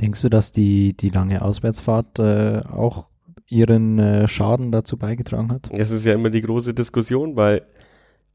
Denkst 0.00 0.22
du, 0.22 0.28
dass 0.28 0.52
die, 0.52 0.96
die 0.96 1.10
lange 1.10 1.42
Auswärtsfahrt 1.42 2.18
äh, 2.18 2.62
auch 2.70 3.08
ihren 3.48 3.98
äh, 3.98 4.28
Schaden 4.28 4.70
dazu 4.70 4.96
beigetragen 4.96 5.50
hat? 5.50 5.70
Das 5.72 5.90
ist 5.90 6.04
ja 6.04 6.14
immer 6.14 6.30
die 6.30 6.42
große 6.42 6.74
Diskussion, 6.74 7.36
weil 7.36 7.62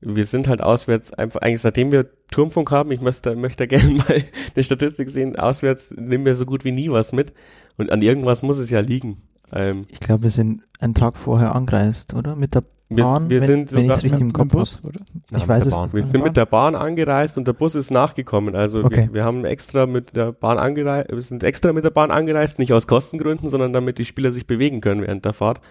wir 0.02 0.26
sind 0.26 0.48
halt 0.48 0.62
auswärts 0.62 1.14
einfach, 1.14 1.42
eigentlich 1.42 1.62
seitdem 1.62 1.92
wir 1.92 2.10
Turmfunk 2.32 2.72
haben, 2.72 2.92
ich 2.92 3.00
möchte, 3.00 3.36
möchte 3.36 3.68
gerne 3.70 3.92
mal 3.92 4.24
eine 4.56 4.64
Statistik 4.64 5.10
sehen, 5.10 5.38
auswärts 5.38 5.92
nehmen 5.92 6.26
wir 6.26 6.36
so 6.36 6.46
gut 6.46 6.66
wie 6.66 6.72
nie 6.72 6.90
was 6.90 7.14
mit 7.14 7.34
und 7.78 7.92
an 7.92 8.02
irgendwas 8.02 8.44
muss 8.44 8.58
es 8.58 8.70
ja 8.70 8.82
liegen. 8.82 9.22
Ähm, 9.54 9.86
Ich 9.88 10.00
glaube, 10.00 10.24
wir 10.24 10.30
sind 10.30 10.64
einen 10.80 10.94
Tag 10.94 11.16
vorher 11.16 11.56
angereist, 11.56 12.14
oder? 12.14 12.36
Mit 12.36 12.56
der 12.56 12.64
wir, 12.98 13.04
Bahn, 13.04 13.30
wir 13.30 13.42
wenn, 13.42 13.48
sind 13.48 13.74
wenn 13.74 13.82
sogar, 13.84 13.98
es 13.98 14.04
richtig 14.04 14.20
im 14.22 14.34
Kopf 14.34 14.54
oder? 14.54 15.00
Ja, 15.32 15.38
Ich 15.38 15.48
weiß 15.48 15.64
der 15.64 15.68
es 15.70 15.74
Bahn. 15.74 15.94
wir 15.94 16.04
sind 16.06 16.24
mit 16.24 16.38
der 16.38 16.46
Bahn 16.46 16.76
angereist 16.76 17.38
und 17.38 17.48
der 17.48 17.54
Bus 17.54 17.76
ist 17.76 17.92
nachgekommen. 17.92 18.56
Also 18.56 18.84
Okay. 18.84 19.08
wir, 19.08 19.14
wir 19.14 19.24
haben 19.26 19.46
extra 19.46 19.86
mit 19.86 20.16
der 20.16 20.32
Bahn 20.32 20.58
angereist, 20.58 21.10
wir 21.12 21.22
sind 21.22 21.44
extra 21.44 21.74
mit 21.74 21.84
der 21.86 21.90
Bahn 21.92 22.12
angereist, 22.12 22.60
nicht 22.60 22.74
aus 22.74 22.88
Kostengründen, 22.88 23.50
sondern 23.50 23.74
damit 23.74 23.98
die 23.98 24.06
Spieler 24.06 24.32
sich 24.32 24.48
bewegen 24.48 24.82
können 24.82 25.02
während 25.02 25.26
der 25.26 25.34
Fahrt 25.34 25.62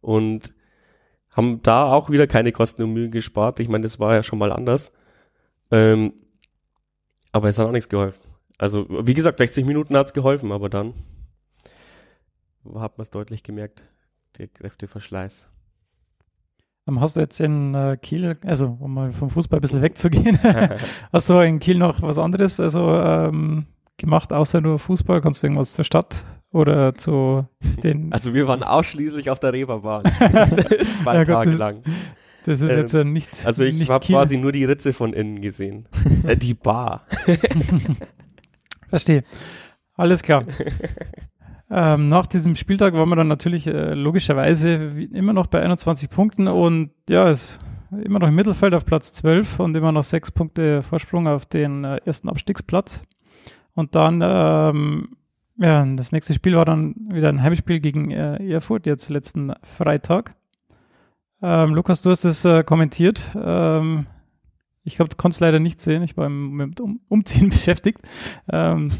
und 0.00 0.54
haben 1.30 1.62
da 1.62 1.90
auch 1.92 2.10
wieder 2.10 2.26
keine 2.26 2.52
Kosten 2.52 2.82
und 2.82 2.92
Mühen 2.92 3.10
gespart. 3.10 3.58
Ich 3.60 3.68
meine, 3.68 3.82
das 3.82 3.98
war 3.98 4.14
ja 4.14 4.22
schon 4.22 4.38
mal 4.38 4.52
anders. 4.52 4.92
Ähm, 5.70 6.12
aber 7.32 7.48
es 7.48 7.58
hat 7.58 7.66
auch 7.66 7.72
nichts 7.72 7.88
geholfen. 7.88 8.20
Also, 8.58 8.86
wie 8.88 9.14
gesagt, 9.14 9.38
60 9.38 9.64
Minuten 9.64 9.96
hat's 9.96 10.12
geholfen, 10.12 10.52
aber 10.52 10.68
dann 10.68 10.92
hat 12.74 12.98
man 12.98 13.02
es 13.02 13.10
deutlich 13.10 13.42
gemerkt, 13.42 13.82
der 14.38 14.48
Kräfteverschleiß. 14.48 15.48
Ähm, 16.88 17.00
Hast 17.00 17.16
du 17.16 17.20
jetzt 17.20 17.40
in 17.40 17.74
äh, 17.74 17.96
Kiel, 18.00 18.36
also 18.44 18.76
um 18.80 18.94
mal 18.94 19.12
vom 19.12 19.30
Fußball 19.30 19.58
ein 19.58 19.62
bisschen 19.62 19.82
wegzugehen, 19.82 20.38
hast 21.12 21.30
du 21.30 21.38
in 21.38 21.58
Kiel 21.60 21.78
noch 21.78 22.02
was 22.02 22.18
anderes 22.18 22.58
also 22.58 22.92
ähm, 23.00 23.66
gemacht, 23.98 24.32
außer 24.32 24.60
nur 24.60 24.78
Fußball? 24.78 25.20
Kannst 25.20 25.42
du 25.42 25.46
irgendwas 25.46 25.74
zur 25.74 25.84
Stadt 25.84 26.24
oder 26.50 26.94
zu 26.94 27.46
den 27.84 28.12
Also 28.12 28.34
wir 28.34 28.48
waren 28.48 28.62
ausschließlich 28.64 29.30
auf 29.30 29.38
der 29.38 29.52
Reeperbahn. 29.52 30.02
Zwei 31.02 31.14
Ja, 31.14 31.24
Gott, 31.24 31.26
Tage 31.34 31.50
das- 31.50 31.58
lang. 31.58 31.82
Das 32.44 32.60
ist 32.60 32.70
Ähm, 32.70 32.78
jetzt 32.78 32.94
äh, 32.94 33.04
nicht. 33.04 33.46
Also 33.46 33.62
ich 33.62 33.88
habe 33.88 34.04
quasi 34.04 34.36
nur 34.36 34.50
die 34.50 34.64
Ritze 34.64 34.92
von 34.92 35.12
innen 35.12 35.40
gesehen. 35.40 35.86
äh, 36.26 36.36
die 36.36 36.54
Bar. 36.54 37.06
Verstehe. 38.88 39.22
Alles 39.94 40.22
klar. 40.24 40.44
Ähm, 41.74 42.10
nach 42.10 42.26
diesem 42.26 42.54
Spieltag 42.54 42.92
waren 42.92 43.08
wir 43.08 43.16
dann 43.16 43.28
natürlich 43.28 43.66
äh, 43.66 43.94
logischerweise 43.94 44.74
immer 45.10 45.32
noch 45.32 45.46
bei 45.46 45.62
21 45.62 46.10
Punkten 46.10 46.46
und 46.46 46.90
ja, 47.08 47.30
es 47.30 47.58
immer 48.04 48.18
noch 48.18 48.28
im 48.28 48.34
Mittelfeld 48.34 48.74
auf 48.74 48.84
Platz 48.84 49.14
12 49.14 49.58
und 49.58 49.74
immer 49.74 49.90
noch 49.90 50.04
sechs 50.04 50.30
Punkte 50.30 50.82
Vorsprung 50.82 51.28
auf 51.28 51.46
den 51.46 51.84
äh, 51.84 51.96
ersten 52.04 52.28
Abstiegsplatz. 52.28 53.02
Und 53.72 53.94
dann, 53.94 54.20
ähm, 54.22 55.16
ja, 55.56 55.82
das 55.86 56.12
nächste 56.12 56.34
Spiel 56.34 56.56
war 56.56 56.66
dann 56.66 56.94
wieder 57.10 57.30
ein 57.30 57.42
Heimspiel 57.42 57.80
gegen 57.80 58.10
äh, 58.10 58.36
Erfurt, 58.52 58.84
jetzt 58.84 59.08
letzten 59.08 59.54
Freitag. 59.62 60.34
Ähm, 61.40 61.74
Lukas, 61.74 62.02
du 62.02 62.10
hast 62.10 62.24
es 62.24 62.44
äh, 62.44 62.64
kommentiert. 62.64 63.30
Ähm, 63.34 64.06
ich 64.84 64.98
konnte 64.98 65.16
es 65.28 65.40
leider 65.40 65.58
nicht 65.58 65.80
sehen. 65.80 66.02
Ich 66.02 66.18
war 66.18 66.28
mit 66.28 66.82
um 66.82 67.00
Umziehen 67.08 67.48
beschäftigt. 67.50 68.02
Ähm, 68.50 68.90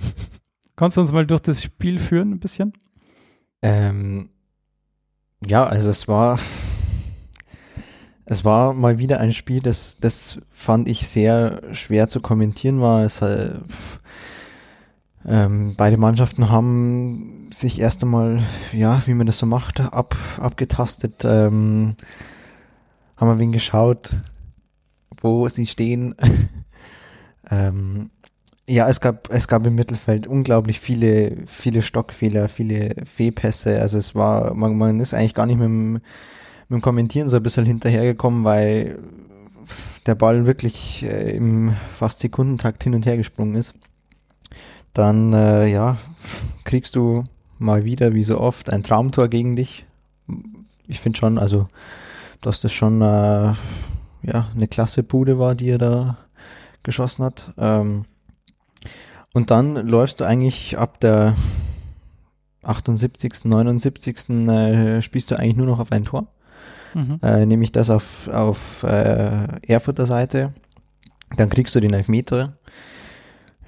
kannst 0.77 0.97
du 0.97 1.01
uns 1.01 1.13
mal 1.13 1.27
durch 1.27 1.41
das 1.41 1.63
Spiel 1.63 1.99
führen 1.99 2.33
ein 2.33 2.41
bisschen? 2.41 2.73
Ähm, 3.63 4.31
ja, 5.45 5.67
also 5.67 5.91
es 5.91 6.09
war, 6.09 6.39
es 8.25 8.45
war 8.45 8.73
mal 8.73 8.99
wieder 8.99 9.21
ein 9.21 9.33
Spiel, 9.33 9.61
das, 9.61 9.99
das 10.01 10.39
fand 10.51 10.89
ich 10.89 11.09
sehr 11.09 11.63
schwer 11.73 12.09
zu 12.09 12.21
kommentieren 12.21 12.81
war. 12.81 13.03
Es, 13.05 13.23
äh, 13.23 13.55
ähm, 15.25 15.75
beide 15.77 15.97
Mannschaften 15.97 16.51
haben 16.51 17.49
sich 17.53 17.79
erst 17.79 18.03
einmal, 18.03 18.43
ja, 18.73 19.03
wie 19.07 19.15
man 19.15 19.27
das 19.27 19.39
so 19.39 19.47
macht, 19.47 19.81
ab, 19.81 20.17
abgetastet, 20.39 21.25
ähm, 21.25 21.95
haben 23.17 23.31
ein 23.31 23.39
wenig 23.39 23.55
geschaut, 23.55 24.17
wo 25.21 25.49
sie 25.49 25.67
stehen. 25.67 26.15
ähm, 27.51 28.11
ja, 28.68 28.88
es 28.88 29.01
gab, 29.01 29.29
es 29.31 29.48
gab 29.48 29.66
im 29.66 29.75
Mittelfeld 29.75 30.27
unglaublich 30.27 30.81
viele, 30.81 31.37
viele 31.46 31.83
Stockfehler, 31.83 32.48
viele 32.48 32.94
Fehlpässe. 33.05 33.81
Also 33.81 33.98
es 33.98 34.14
war, 34.14 34.55
man, 34.55 34.77
man 34.77 35.01
ist 35.01 35.14
eigentlich 35.14 35.35
gar 35.35 35.46
nicht 35.46 35.59
mit 35.59 35.66
dem, 35.66 35.92
mit 35.92 36.03
dem 36.70 36.81
Kommentieren 36.81 37.29
so 37.29 37.37
ein 37.37 37.42
bisschen 37.42 37.64
hinterhergekommen, 37.64 38.44
weil 38.44 38.98
der 40.07 40.14
Ball 40.14 40.46
wirklich 40.46 41.05
äh, 41.05 41.37
im 41.37 41.75
fast 41.88 42.20
Sekundentakt 42.20 42.85
hin 42.85 42.94
und 42.94 43.07
her 43.07 43.16
gesprungen 43.16 43.57
ist. 43.57 43.75
Dann, 44.94 45.33
äh, 45.33 45.66
ja, 45.66 45.96
kriegst 46.64 46.96
du 46.96 47.25
mal 47.59 47.85
wieder, 47.85 48.14
wie 48.14 48.25
so 48.25 48.38
oft, 48.38 48.70
ein 48.70 48.83
Traumtor 48.83 49.29
gegen 49.29 49.57
dich. 49.57 49.87
Ich 50.87 51.01
finde 51.01 51.18
schon, 51.18 51.38
also, 51.38 51.68
dass 52.40 52.61
das 52.61 52.72
schon 52.72 53.01
äh, 53.01 53.55
ja, 54.22 54.48
eine 54.55 54.68
klasse 54.68 55.03
Bude 55.03 55.38
war, 55.38 55.55
die 55.55 55.70
er 55.70 55.79
da 55.79 56.18
geschossen 56.83 57.25
hat. 57.25 57.53
Ähm, 57.57 58.05
und 59.35 59.51
dann 59.51 59.75
läufst 59.87 60.21
du 60.21 60.25
eigentlich 60.25 60.79
ab 60.79 61.01
der 61.01 61.35
78., 62.62 63.45
79. 63.45 64.29
Äh, 64.29 65.03
spielst 65.03 65.31
du 65.31 65.37
eigentlich 65.37 65.57
nur 65.57 65.66
noch 65.66 65.79
auf 65.81 65.92
ein 65.92 66.05
Tor. 66.05 66.27
Mhm. 66.95 67.18
Äh, 67.23 67.47
nämlich 67.47 67.73
das 67.73 67.90
auf, 67.90 68.29
auf 68.29 68.83
äh, 68.83 69.47
Erfurter 69.66 70.07
Seite. 70.07 70.53
Dann 71.37 71.49
kriegst 71.49 71.75
du 71.75 71.81
den 71.81 71.95
Elfmeter. 71.95 72.57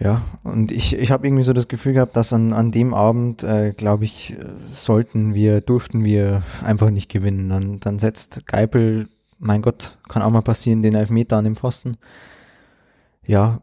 Ja, 0.01 0.23
und 0.43 0.73
ich, 0.73 0.97
ich 0.99 1.11
habe 1.11 1.27
irgendwie 1.27 1.45
so 1.45 1.53
das 1.53 1.69
Gefühl 1.69 1.93
gehabt, 1.93 2.17
dass 2.17 2.33
an, 2.33 2.53
an 2.53 2.73
dem 2.73 2.95
Abend, 2.95 3.45
äh, 3.45 3.73
glaube 3.73 4.05
ich, 4.05 4.33
äh, 4.33 4.45
sollten 4.75 5.35
wir, 5.35 5.61
durften 5.61 6.05
wir 6.05 6.43
einfach 6.63 6.91
nicht 6.91 7.09
gewinnen. 7.09 7.49
Dann, 7.49 7.81
dann 7.81 7.99
setzt 7.99 8.47
Geipel, 8.47 9.09
mein 9.39 9.63
Gott, 9.63 9.97
kann 10.09 10.23
auch 10.23 10.31
mal 10.31 10.43
passieren, 10.43 10.83
den 10.83 10.95
Elfmeter 10.95 11.37
an 11.37 11.45
dem 11.45 11.57
Pfosten. 11.57 11.97
Ja, 13.27 13.61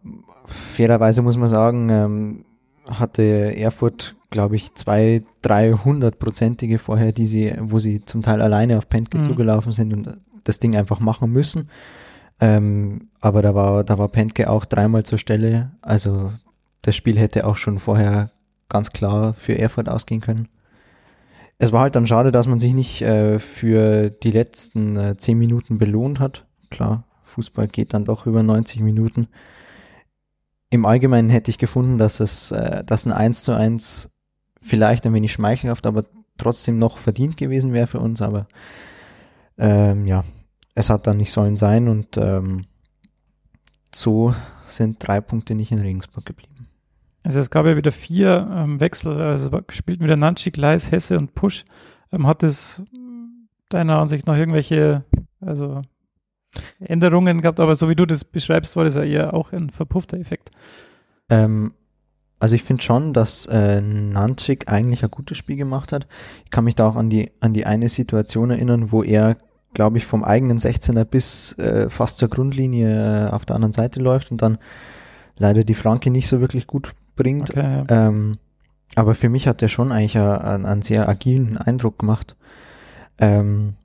fairerweise 0.48 1.22
muss 1.22 1.38
man 1.38 1.48
sagen, 1.48 1.90
ähm, 1.90 2.46
hatte 2.90 3.56
Erfurt, 3.56 4.16
glaube 4.32 4.56
ich, 4.56 4.74
zwei, 4.76 5.24
dreihundertprozentige 5.42 6.80
vorher, 6.80 7.12
die 7.12 7.26
sie, 7.26 7.54
wo 7.60 7.80
sie 7.80 8.02
zum 8.06 8.22
Teil 8.22 8.42
alleine 8.42 8.78
auf 8.78 8.90
Pentke 8.90 9.20
Mhm. 9.20 9.24
zugelaufen 9.24 9.72
sind 9.72 9.94
und 9.94 10.18
das 10.44 10.60
Ding 10.60 10.76
einfach 10.76 11.00
machen 11.00 11.32
müssen. 11.32 11.68
Ähm, 12.40 13.10
aber 13.20 13.42
da 13.44 13.54
war, 13.54 13.84
da 13.84 14.00
war 14.00 14.08
Pentke 14.10 14.50
auch 14.50 14.66
dreimal 14.66 15.04
zur 15.04 15.20
Stelle. 15.20 15.72
Also 15.82 16.32
das 16.82 16.96
Spiel 16.96 17.20
hätte 17.20 17.46
auch 17.46 17.56
schon 17.56 17.78
vorher 17.78 18.32
ganz 18.68 18.92
klar 18.92 19.34
für 19.34 19.58
Erfurt 19.60 19.88
ausgehen 19.90 20.22
können. 20.22 20.48
Es 21.60 21.72
war 21.72 21.82
halt 21.82 21.96
dann 21.96 22.08
schade, 22.08 22.32
dass 22.32 22.48
man 22.48 22.60
sich 22.60 22.74
nicht 22.74 23.04
äh, 23.04 23.38
für 23.38 24.10
die 24.10 24.32
letzten 24.32 24.98
äh, 24.98 25.18
zehn 25.18 25.38
Minuten 25.38 25.78
belohnt 25.78 26.20
hat. 26.20 26.48
Klar, 26.72 27.04
Fußball 27.32 27.68
geht 27.68 27.94
dann 27.94 28.06
doch 28.06 28.26
über 28.26 28.44
90 28.44 28.82
Minuten. 28.82 29.28
Im 30.70 30.86
Allgemeinen 30.86 31.30
hätte 31.30 31.52
ich 31.52 31.58
gefunden, 31.58 31.98
dass 31.98 32.20
es, 32.20 32.52
äh, 32.52 32.84
dass 32.84 33.06
ein 33.06 33.12
1 33.12 33.44
zu 33.44 33.54
1 33.54 34.10
vielleicht 34.62 35.06
ein 35.06 35.14
wenig 35.14 35.32
schmeichelhaft, 35.32 35.86
aber 35.86 36.06
trotzdem 36.38 36.78
noch 36.78 36.98
verdient 36.98 37.38
gewesen 37.38 37.74
wäre 37.74 37.88
für 37.88 38.00
uns, 38.00 38.22
aber 38.22 38.48
ähm, 39.58 40.08
ja, 40.08 40.24
es 40.76 40.90
hat 40.90 41.08
dann 41.08 41.18
nicht 41.18 41.32
sollen 41.32 41.58
sein 41.58 41.88
und 41.88 42.18
ähm, 42.18 42.66
so 43.94 44.34
sind 44.66 45.06
drei 45.06 45.20
Punkte 45.20 45.56
nicht 45.56 45.72
in 45.72 45.80
Regensburg 45.80 46.26
geblieben. 46.26 46.54
Also 47.24 47.40
es 47.40 47.50
gab 47.50 47.66
ja 47.66 47.76
wieder 47.76 47.92
vier 47.92 48.50
ähm, 48.52 48.80
Wechsel, 48.80 49.20
also 49.20 49.52
spielten 49.70 50.04
wieder 50.04 50.16
Nanchik, 50.16 50.58
Leis, 50.58 50.92
Hesse 50.92 51.18
und 51.18 51.34
Pusch. 51.34 51.66
Ähm, 52.12 52.26
hat 52.26 52.44
es 52.44 52.84
deiner 53.70 54.00
Ansicht 54.00 54.26
nach 54.28 54.38
irgendwelche 54.38 55.04
also 55.42 55.82
Änderungen 56.80 57.42
gehabt, 57.42 57.60
aber 57.60 57.76
so 57.76 57.90
wie 57.90 57.96
du 57.96 58.06
das 58.06 58.24
beschreibst, 58.24 58.76
war 58.76 58.84
das 58.84 58.96
ja 58.96 59.04
eher 59.04 59.34
auch 59.34 59.52
ein 59.52 59.70
verpuffter 59.70 60.18
Effekt. 60.18 60.52
Ähm, 61.30 61.74
also 62.40 62.56
ich 62.56 62.64
finde 62.64 62.82
schon, 62.82 63.14
dass 63.14 63.46
äh, 63.46 63.82
Nanchik 63.82 64.68
eigentlich 64.68 65.04
ein 65.04 65.12
gutes 65.12 65.38
Spiel 65.38 65.58
gemacht 65.58 65.92
hat. 65.92 66.08
Ich 66.44 66.50
kann 66.50 66.64
mich 66.64 66.76
da 66.76 66.88
auch 66.88 66.96
an 66.96 67.08
die, 67.08 67.32
an 67.40 67.54
die 67.54 67.66
eine 67.66 67.88
Situation 67.88 68.50
erinnern, 68.50 68.92
wo 68.92 69.04
er, 69.04 69.38
glaube 69.74 69.98
ich, 69.98 70.06
vom 70.08 70.24
eigenen 70.24 70.58
16er 70.58 71.06
bis 71.06 71.58
äh, 71.60 71.90
fast 71.90 72.18
zur 72.18 72.30
Grundlinie 72.30 73.28
äh, 73.28 73.30
auf 73.30 73.46
der 73.46 73.56
anderen 73.56 73.74
Seite 73.74 74.00
läuft 74.00 74.32
und 74.32 74.42
dann 74.42 74.58
leider 75.38 75.64
die 75.64 75.76
Flanke 75.76 76.10
nicht 76.10 76.28
so 76.28 76.42
wirklich 76.42 76.66
gut 76.66 76.94
bringt. 77.16 77.52
Okay, 77.52 77.84
ja. 77.88 78.08
Ähm, 78.08 78.40
Aber 78.96 79.14
für 79.14 79.30
mich 79.30 79.48
hat 79.48 79.62
der 79.62 79.68
schon 79.68 79.92
eigentlich 79.92 80.18
einen, 80.18 80.66
einen 80.66 80.82
sehr 80.82 81.08
agilen 81.08 81.58
Eindruck 81.58 82.00
gemacht. 82.00 82.36
Ähm, 83.20 83.76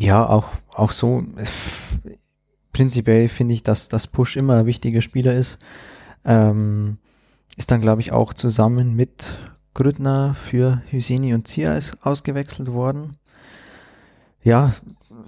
ja, 0.00 0.26
auch, 0.26 0.48
auch 0.74 0.92
so, 0.92 1.22
prinzipiell 2.72 3.28
finde 3.28 3.54
ich, 3.54 3.62
dass 3.62 3.88
das 3.88 4.06
Push 4.06 4.36
immer 4.36 4.56
ein 4.56 4.66
wichtiger 4.66 5.02
Spieler 5.02 5.34
ist. 5.34 5.58
Ähm, 6.24 6.98
ist 7.56 7.70
dann, 7.70 7.80
glaube 7.80 8.00
ich, 8.00 8.12
auch 8.12 8.32
zusammen 8.32 8.96
mit 8.96 9.36
Grüttner 9.74 10.34
für 10.34 10.82
Hüseni 10.90 11.34
und 11.34 11.46
Zias 11.46 11.96
ausgewechselt 12.02 12.72
worden. 12.72 13.12
Ja, 14.42 14.74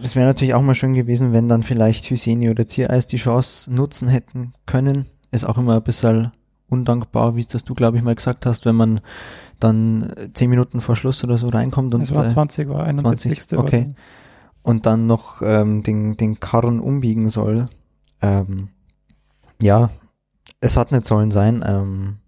es 0.02 0.16
wäre 0.16 0.26
natürlich 0.26 0.54
auch 0.54 0.62
mal 0.62 0.74
schön 0.74 0.94
gewesen, 0.94 1.32
wenn 1.32 1.48
dann 1.48 1.62
vielleicht 1.62 2.06
Hüseni 2.06 2.48
oder 2.48 2.66
Zias 2.66 3.06
die 3.06 3.18
Chance 3.18 3.72
nutzen 3.72 4.08
hätten 4.08 4.54
können. 4.66 5.06
Ist 5.30 5.44
auch 5.44 5.58
immer 5.58 5.76
ein 5.76 5.82
bisschen 5.82 6.32
undankbar, 6.68 7.36
wie 7.36 7.44
das 7.44 7.64
du, 7.64 7.74
glaube 7.74 7.98
ich, 7.98 8.02
mal 8.02 8.14
gesagt 8.14 8.46
hast, 8.46 8.64
wenn 8.64 8.74
man 8.74 9.00
dann 9.60 10.12
zehn 10.32 10.48
Minuten 10.48 10.80
vor 10.80 10.96
Schluss 10.96 11.22
oder 11.22 11.36
so 11.36 11.48
reinkommt. 11.48 11.94
Und, 11.94 12.00
es 12.00 12.14
war 12.14 12.26
20, 12.26 12.68
war 12.68 12.84
71. 12.84 13.48
20, 13.48 13.58
okay. 13.58 13.94
Und 14.62 14.86
dann 14.86 15.06
noch 15.06 15.42
ähm, 15.42 15.82
den, 15.82 16.16
den 16.16 16.38
Karren 16.38 16.78
umbiegen 16.80 17.28
soll. 17.28 17.66
Ähm, 18.20 18.68
ja, 19.60 19.90
es 20.60 20.76
hat 20.76 20.92
nicht 20.92 21.06
sollen 21.06 21.30
sein. 21.30 21.64
Ähm, 21.66 22.18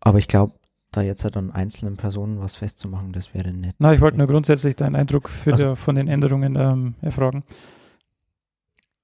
aber 0.00 0.18
ich 0.18 0.28
glaube, 0.28 0.54
da 0.90 1.02
jetzt 1.02 1.24
halt 1.24 1.36
an 1.36 1.50
einzelnen 1.50 1.96
Personen 1.96 2.40
was 2.40 2.56
festzumachen, 2.56 3.12
das 3.12 3.34
wäre 3.34 3.52
nett. 3.52 3.76
Na, 3.78 3.92
ich 3.92 4.00
wollte 4.00 4.16
nur 4.16 4.26
grundsätzlich 4.26 4.76
deinen 4.76 4.96
Eindruck 4.96 5.28
für 5.28 5.52
also, 5.52 5.64
der, 5.64 5.76
von 5.76 5.94
den 5.94 6.08
Änderungen 6.08 6.56
ähm, 6.56 6.94
erfragen. 7.02 7.44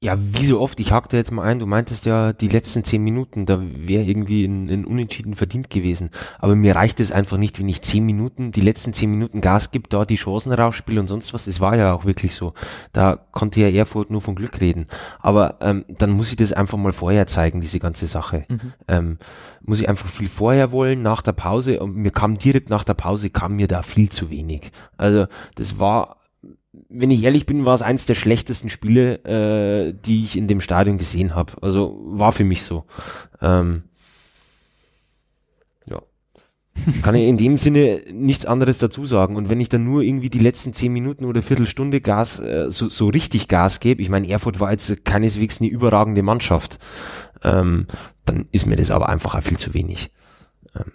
Ja, 0.05 0.19
wie 0.19 0.45
so 0.45 0.61
oft, 0.61 0.79
ich 0.81 0.93
hakte 0.93 1.17
jetzt 1.17 1.31
mal 1.31 1.45
ein, 1.45 1.59
du 1.59 1.65
meintest 1.65 2.05
ja, 2.05 2.35
die 2.35 2.49
letzten 2.49 2.85
zehn 2.85 3.03
Minuten, 3.03 3.47
da 3.47 3.59
wäre 3.59 4.05
irgendwie 4.05 4.45
ein, 4.45 4.69
ein 4.69 4.85
Unentschieden 4.85 5.35
verdient 5.35 5.71
gewesen. 5.71 6.11
Aber 6.39 6.55
mir 6.55 6.77
reicht 6.77 7.01
es 7.01 7.11
einfach 7.11 7.39
nicht, 7.39 7.59
wenn 7.59 7.71
ich 7.71 7.81
zehn 7.81 8.05
Minuten, 8.05 8.53
die 8.53 8.61
letzten 8.61 8.93
zehn 8.93 9.11
Minuten 9.11 9.41
Gas 9.41 9.71
gibt, 9.71 9.95
da 9.95 10.05
die 10.05 10.17
Chancen 10.17 10.53
rausspiele 10.53 11.01
und 11.01 11.07
sonst 11.07 11.33
was. 11.33 11.47
Es 11.47 11.59
war 11.59 11.75
ja 11.79 11.95
auch 11.95 12.05
wirklich 12.05 12.35
so. 12.35 12.53
Da 12.93 13.17
konnte 13.33 13.63
ja 13.63 13.71
Erfurt 13.71 14.11
nur 14.11 14.21
von 14.21 14.35
Glück 14.35 14.61
reden. 14.61 14.89
Aber 15.21 15.57
ähm, 15.63 15.87
dann 15.89 16.11
muss 16.11 16.29
ich 16.29 16.37
das 16.37 16.53
einfach 16.53 16.77
mal 16.77 16.93
vorher 16.93 17.27
zeigen, 17.27 17.63
diese 17.63 17.79
ganze 17.79 18.07
Sache. 18.07 18.45
Mhm. 18.49 18.73
Ähm, 18.89 19.19
muss 19.63 19.81
ich 19.81 19.89
einfach 19.89 20.11
viel 20.11 20.29
vorher 20.29 20.71
wollen, 20.71 21.01
nach 21.01 21.23
der 21.23 21.33
Pause. 21.33 21.81
Und 21.81 21.97
mir 21.97 22.11
kam 22.11 22.37
direkt 22.37 22.69
nach 22.69 22.85
der 22.85 22.93
Pause, 22.93 23.31
kam 23.31 23.57
mir 23.57 23.69
da 23.69 23.81
viel 23.81 24.11
zu 24.11 24.29
wenig. 24.29 24.71
Also 24.99 25.25
das 25.55 25.79
war 25.79 26.19
wenn 26.89 27.11
ich 27.11 27.23
ehrlich 27.23 27.47
bin, 27.47 27.65
war 27.65 27.75
es 27.75 27.83
eins 27.83 28.07
der 28.07 28.15
schlechtesten 28.15 28.71
Spiele, 28.71 29.25
äh, 29.25 29.95
die 30.05 30.25
ich 30.25 30.37
in 30.37 30.49
dem 30.49 30.61
Stadion 30.61 30.99
gesehen 30.99 31.35
habe. 31.35 31.53
Also 31.61 32.01
war 32.05 32.33
für 32.33 32.45
mich 32.45 32.63
so. 32.63 32.85
Ähm, 33.41 33.85
ja. 35.87 36.03
Kann 37.03 37.15
ich 37.15 37.29
in 37.29 37.37
dem 37.37 37.59
Sinne 37.59 38.03
nichts 38.13 38.47
anderes 38.47 38.79
dazu 38.79 39.07
sagen. 39.07 39.37
Und 39.37 39.51
wenn 39.51 39.61
ich 39.61 39.69
dann 39.69 39.85
nur 39.85 40.03
irgendwie 40.03 40.31
die 40.31 40.39
letzten 40.39 40.73
zehn 40.73 40.93
Minuten 40.93 41.25
oder 41.25 41.43
Viertelstunde 41.43 42.01
Gas, 42.01 42.41
äh, 42.41 42.71
so, 42.71 42.89
so 42.89 43.09
richtig 43.09 43.49
Gas 43.49 43.81
gebe, 43.81 44.03
ich 44.03 44.11
meine, 44.11 44.29
Erfurt 44.29 44.61
war 44.61 44.71
jetzt 44.71 45.05
keineswegs 45.05 45.61
eine 45.61 45.71
überragende 45.71 46.23
Mannschaft, 46.23 46.79
ähm, 47.43 47.87
dann 48.25 48.47
ist 48.53 48.67
mir 48.67 48.77
das 48.77 48.91
aber 48.91 49.09
einfach 49.09 49.35
auch 49.35 49.43
viel 49.43 49.59
zu 49.59 49.75
wenig. 49.75 50.11
Ähm, 50.75 50.93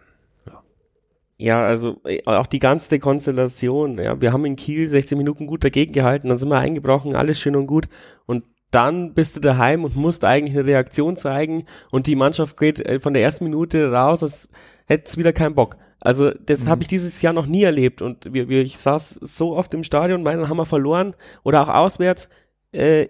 ja, 1.39 1.63
also 1.63 2.01
äh, 2.03 2.21
auch 2.25 2.47
die 2.47 2.59
ganze 2.59 2.99
Konstellation. 2.99 3.97
Ja, 3.97 4.19
wir 4.19 4.33
haben 4.33 4.43
in 4.43 4.57
Kiel 4.57 4.89
16 4.89 5.17
Minuten 5.17 5.47
gut 5.47 5.63
dagegen 5.63 5.93
gehalten, 5.93 6.27
dann 6.27 6.37
sind 6.37 6.49
wir 6.49 6.59
eingebrochen, 6.59 7.15
alles 7.15 7.39
schön 7.39 7.55
und 7.55 7.65
gut. 7.65 7.87
Und 8.25 8.43
dann 8.71 9.13
bist 9.13 9.37
du 9.37 9.39
daheim 9.39 9.85
und 9.85 9.95
musst 9.95 10.25
eigentlich 10.25 10.55
eine 10.55 10.67
Reaktion 10.67 11.15
zeigen 11.15 11.65
und 11.91 12.07
die 12.07 12.17
Mannschaft 12.17 12.57
geht 12.57 12.81
äh, 12.81 12.99
von 12.99 13.13
der 13.13 13.23
ersten 13.23 13.45
Minute 13.45 13.89
raus, 13.89 14.21
als 14.21 14.49
hätte 14.85 15.05
es 15.05 15.17
wieder 15.17 15.31
keinen 15.31 15.55
Bock. 15.55 15.77
Also 16.01 16.31
das 16.31 16.65
mhm. 16.65 16.69
habe 16.69 16.81
ich 16.81 16.89
dieses 16.89 17.21
Jahr 17.21 17.33
noch 17.33 17.45
nie 17.45 17.63
erlebt 17.63 18.01
und 18.01 18.33
wir, 18.33 18.49
wir, 18.49 18.61
ich 18.61 18.77
saß 18.77 19.11
so 19.21 19.55
oft 19.55 19.73
im 19.73 19.85
Stadion, 19.85 20.23
meinen 20.23 20.49
haben 20.49 20.57
wir 20.57 20.65
verloren 20.65 21.15
oder 21.43 21.61
auch 21.61 21.69
auswärts, 21.69 22.29
äh, 22.73 23.07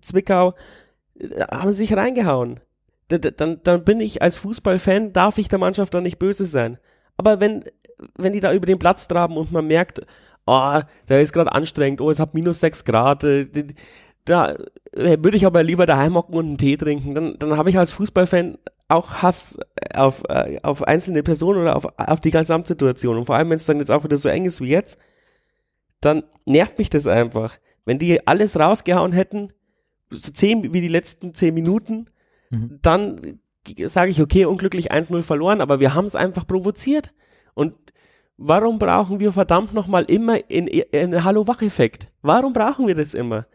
Zwickau, 0.00 0.54
äh, 1.20 1.44
haben 1.52 1.72
sich 1.72 1.96
reingehauen. 1.96 2.58
Dann, 3.08 3.60
dann 3.62 3.84
bin 3.84 4.00
ich 4.00 4.22
als 4.22 4.38
Fußballfan, 4.38 5.12
darf 5.12 5.38
ich 5.38 5.48
der 5.48 5.58
Mannschaft 5.58 5.94
dann 5.94 6.02
nicht 6.02 6.18
böse 6.18 6.46
sein. 6.46 6.78
Aber 7.20 7.38
wenn, 7.38 7.64
wenn 8.16 8.32
die 8.32 8.40
da 8.40 8.50
über 8.50 8.64
den 8.64 8.78
Platz 8.78 9.06
traben 9.06 9.36
und 9.36 9.52
man 9.52 9.66
merkt, 9.66 10.00
oh, 10.46 10.80
da 11.04 11.18
ist 11.18 11.34
gerade 11.34 11.52
anstrengend, 11.52 12.00
oh, 12.00 12.08
es 12.08 12.18
hat 12.18 12.32
minus 12.32 12.60
sechs 12.60 12.86
Grad, 12.86 13.24
äh, 13.24 13.46
da 14.24 14.54
äh, 14.92 15.18
würde 15.20 15.36
ich 15.36 15.44
aber 15.44 15.62
lieber 15.62 15.84
daheim 15.84 16.14
hocken 16.14 16.34
und 16.34 16.46
einen 16.46 16.56
Tee 16.56 16.78
trinken. 16.78 17.14
Dann, 17.14 17.38
dann 17.38 17.58
habe 17.58 17.68
ich 17.68 17.76
als 17.76 17.92
Fußballfan 17.92 18.56
auch 18.88 19.16
Hass 19.16 19.58
auf, 19.94 20.22
äh, 20.30 20.60
auf 20.62 20.82
einzelne 20.82 21.22
Personen 21.22 21.60
oder 21.60 21.76
auf, 21.76 21.86
auf 21.98 22.20
die 22.20 22.30
Gesamtsituation. 22.30 23.18
Und 23.18 23.26
vor 23.26 23.36
allem, 23.36 23.50
wenn 23.50 23.58
es 23.58 23.66
dann 23.66 23.80
jetzt 23.80 23.90
auch 23.90 24.02
wieder 24.02 24.16
so 24.16 24.30
eng 24.30 24.46
ist 24.46 24.62
wie 24.62 24.68
jetzt, 24.68 24.98
dann 26.00 26.22
nervt 26.46 26.78
mich 26.78 26.88
das 26.88 27.06
einfach. 27.06 27.58
Wenn 27.84 27.98
die 27.98 28.26
alles 28.26 28.58
rausgehauen 28.58 29.12
hätten, 29.12 29.52
so 30.08 30.32
zehn 30.32 30.72
wie 30.72 30.80
die 30.80 30.88
letzten 30.88 31.34
zehn 31.34 31.52
Minuten, 31.52 32.06
mhm. 32.48 32.78
dann 32.80 33.40
sage 33.86 34.10
ich, 34.10 34.20
okay, 34.20 34.44
unglücklich 34.44 34.92
1-0 34.92 35.22
verloren, 35.22 35.60
aber 35.60 35.80
wir 35.80 35.94
haben 35.94 36.06
es 36.06 36.16
einfach 36.16 36.46
provoziert. 36.46 37.12
Und 37.54 37.76
warum 38.36 38.78
brauchen 38.78 39.20
wir 39.20 39.32
verdammt 39.32 39.74
nochmal 39.74 40.04
immer 40.04 40.50
in, 40.50 40.66
in 40.66 41.24
Hallo-Wach-Effekt? 41.24 42.08
Warum 42.22 42.52
brauchen 42.52 42.86
wir 42.86 42.94
das 42.94 43.14
immer? 43.14 43.46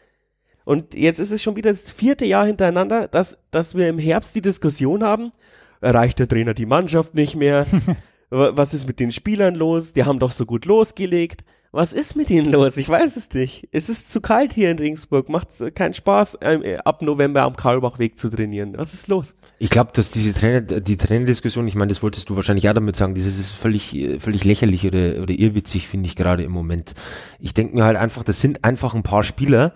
Und 0.64 0.96
jetzt 0.96 1.20
ist 1.20 1.32
es 1.32 1.44
schon 1.44 1.56
wieder 1.56 1.70
das 1.70 1.92
vierte 1.92 2.26
Jahr 2.26 2.46
hintereinander, 2.46 3.08
dass, 3.08 3.38
dass 3.52 3.76
wir 3.76 3.88
im 3.88 4.00
Herbst 4.00 4.36
die 4.36 4.42
Diskussion 4.42 5.04
haben, 5.04 5.32
erreicht 5.80 6.20
der 6.20 6.28
Trainer 6.28 6.54
die 6.54 6.66
Mannschaft 6.66 7.14
nicht 7.14 7.36
mehr? 7.36 7.66
Was 8.30 8.74
ist 8.74 8.88
mit 8.88 9.00
den 9.00 9.12
Spielern 9.12 9.54
los? 9.54 9.94
Die 9.94 10.04
haben 10.04 10.20
doch 10.20 10.32
so 10.32 10.46
gut 10.46 10.66
losgelegt. 10.66 11.44
Was 11.76 11.92
ist 11.92 12.16
mit 12.16 12.30
ihnen 12.30 12.50
los? 12.54 12.78
Ich 12.78 12.88
weiß 12.88 13.18
es 13.18 13.34
nicht. 13.34 13.68
Es 13.74 13.90
ist 13.90 14.10
zu 14.10 14.22
kalt 14.22 14.54
hier 14.54 14.72
in 14.72 14.80
Regensburg. 14.80 15.28
Macht 15.28 15.50
keinen 15.76 15.94
Spaß, 15.94 16.38
ähm, 16.40 16.64
ab 16.86 17.02
November 17.02 17.42
am 17.42 17.58
Karlbachweg 17.58 18.18
zu 18.18 18.30
trainieren. 18.30 18.76
Was 18.78 18.94
ist 18.94 19.10
los? 19.10 19.36
Ich 19.60 19.70
glaube, 19.70 19.92
dass 19.94 20.10
diese 20.10 20.34
Trainer, 20.34 20.62
die 20.62 20.96
Trainerdiskussion, 20.96 21.68
ich 21.68 21.76
meine, 21.76 21.90
das 21.90 22.02
wolltest 22.02 22.30
du 22.30 22.38
wahrscheinlich 22.38 22.70
auch 22.70 22.74
damit 22.74 22.96
sagen, 22.96 23.14
dieses 23.14 23.38
ist 23.38 23.50
völlig, 23.50 23.90
völlig 24.20 24.46
lächerlich 24.46 24.88
oder, 24.88 25.22
oder 25.22 25.34
irrwitzig, 25.34 25.90
finde 25.90 26.08
ich 26.08 26.16
gerade 26.16 26.44
im 26.44 26.54
Moment. 26.54 26.94
Ich 27.40 27.54
denke 27.54 27.76
mir 27.76 27.84
halt 27.84 27.98
einfach, 27.98 28.24
das 28.24 28.40
sind 28.40 28.64
einfach 28.64 28.94
ein 28.94 29.04
paar 29.04 29.26
Spieler, 29.26 29.74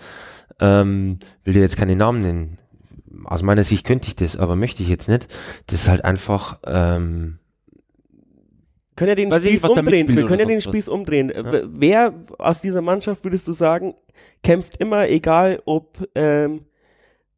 ähm, 0.62 1.19
will 1.43 1.53
dir 1.53 1.62
jetzt 1.62 1.75
keine 1.75 1.97
Namen 1.97 2.21
nennen. 2.21 2.59
Aus 3.25 3.41
meiner 3.41 3.65
Sicht 3.65 3.85
könnte 3.85 4.07
ich 4.07 4.15
das, 4.15 4.38
aber 4.38 4.55
möchte 4.55 4.83
ich 4.83 4.88
jetzt 4.88 5.09
nicht. 5.09 5.27
Das 5.67 5.81
ist 5.81 5.89
halt 5.89 6.05
einfach, 6.05 6.59
ähm, 6.65 7.39
können 8.99 9.09
ja 9.09 9.15
den 9.15 9.31
Weiß 9.31 9.43
Spieß 9.43 9.63
umdrehen. 9.63 10.07
Wir 10.09 10.25
können 10.25 10.39
ja 10.39 10.45
den 10.45 10.62
Spieß 10.62 10.89
umdrehen. 10.89 11.31
Ja. 11.33 11.62
Wer 11.67 12.13
aus 12.38 12.59
dieser 12.59 12.81
Mannschaft 12.81 13.23
würdest 13.23 13.47
du 13.47 13.53
sagen, 13.53 13.95
kämpft 14.43 14.75
immer, 14.77 15.07
egal 15.07 15.62
ob 15.65 16.05
ähm, 16.15 16.65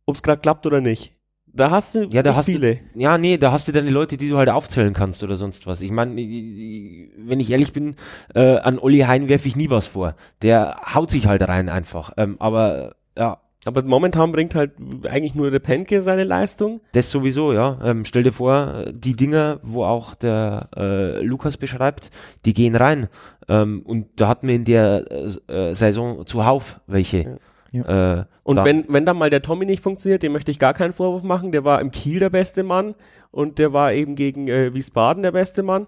es 0.07 0.23
gerade 0.23 0.41
klappt 0.41 0.65
oder 0.65 0.81
nicht? 0.81 1.13
Da 1.53 1.69
hast 1.69 1.95
du 1.95 2.05
ja, 2.05 2.23
da 2.23 2.35
hast 2.35 2.45
viele. 2.45 2.75
Du, 2.75 2.99
ja, 2.99 3.17
nee, 3.17 3.37
da 3.37 3.51
hast 3.51 3.67
du 3.67 3.71
deine 3.71 3.91
Leute, 3.91 4.17
die 4.17 4.29
du 4.29 4.37
halt 4.37 4.49
aufzählen 4.49 4.93
kannst 4.93 5.21
oder 5.21 5.35
sonst 5.35 5.67
was. 5.67 5.81
Ich 5.81 5.91
meine, 5.91 6.15
wenn 6.15 7.39
ich 7.39 7.51
ehrlich 7.51 7.73
bin, 7.73 7.95
äh, 8.33 8.57
an 8.57 8.79
Olli 8.79 8.99
Hein 8.99 9.29
werfe 9.29 9.47
ich 9.47 9.55
nie 9.55 9.69
was 9.69 9.85
vor. 9.85 10.15
Der 10.41 10.81
haut 10.93 11.11
sich 11.11 11.27
halt 11.27 11.47
rein 11.47 11.69
einfach. 11.69 12.11
Ähm, 12.17 12.37
aber 12.39 12.95
ja, 13.17 13.39
aber 13.65 13.83
momentan 13.83 14.31
bringt 14.31 14.55
halt 14.55 14.71
eigentlich 15.07 15.35
nur 15.35 15.51
der 15.51 15.59
Penke 15.59 16.01
seine 16.01 16.23
Leistung. 16.23 16.81
Das 16.93 17.11
sowieso, 17.11 17.53
ja. 17.53 17.77
Ähm, 17.83 18.05
stell 18.05 18.23
dir 18.23 18.31
vor, 18.31 18.85
die 18.91 19.15
Dinge, 19.15 19.59
wo 19.61 19.83
auch 19.83 20.15
der 20.15 20.69
äh, 20.75 21.21
Lukas 21.21 21.57
beschreibt, 21.57 22.09
die 22.45 22.53
gehen 22.53 22.75
rein. 22.75 23.07
Ähm, 23.47 23.83
und 23.85 24.07
da 24.15 24.27
hatten 24.27 24.47
wir 24.47 24.55
in 24.55 24.65
der 24.65 25.05
äh, 25.47 25.75
Saison 25.75 26.25
zuhauf 26.25 26.81
welche. 26.87 27.17
Ja. 27.23 27.37
Ja. 27.71 28.19
Äh, 28.19 28.25
und 28.43 28.57
da 28.57 28.65
wenn, 28.65 28.85
wenn 28.89 29.05
dann 29.05 29.17
mal 29.17 29.29
der 29.29 29.41
Tommy 29.41 29.65
nicht 29.65 29.83
funktioniert, 29.83 30.23
dem 30.23 30.33
möchte 30.33 30.51
ich 30.51 30.59
gar 30.59 30.73
keinen 30.73 30.93
Vorwurf 30.93 31.23
machen. 31.23 31.51
Der 31.51 31.63
war 31.63 31.79
im 31.81 31.91
Kiel 31.91 32.19
der 32.19 32.29
beste 32.29 32.63
Mann 32.63 32.95
und 33.31 33.59
der 33.59 33.73
war 33.73 33.93
eben 33.93 34.15
gegen 34.15 34.47
äh, 34.47 34.73
Wiesbaden 34.73 35.23
der 35.23 35.31
beste 35.31 35.63
Mann. 35.63 35.87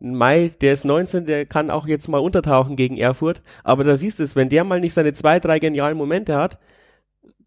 Mai, 0.00 0.50
der 0.60 0.74
ist 0.74 0.84
19, 0.84 1.26
der 1.26 1.46
kann 1.46 1.70
auch 1.70 1.86
jetzt 1.86 2.08
mal 2.08 2.18
untertauchen 2.18 2.76
gegen 2.76 2.96
Erfurt. 2.96 3.42
Aber 3.62 3.84
da 3.84 3.96
siehst 3.96 4.18
du 4.18 4.22
es, 4.22 4.36
wenn 4.36 4.48
der 4.48 4.64
mal 4.64 4.80
nicht 4.80 4.94
seine 4.94 5.12
zwei, 5.12 5.40
drei 5.40 5.58
genialen 5.58 5.96
Momente 5.96 6.36
hat, 6.36 6.58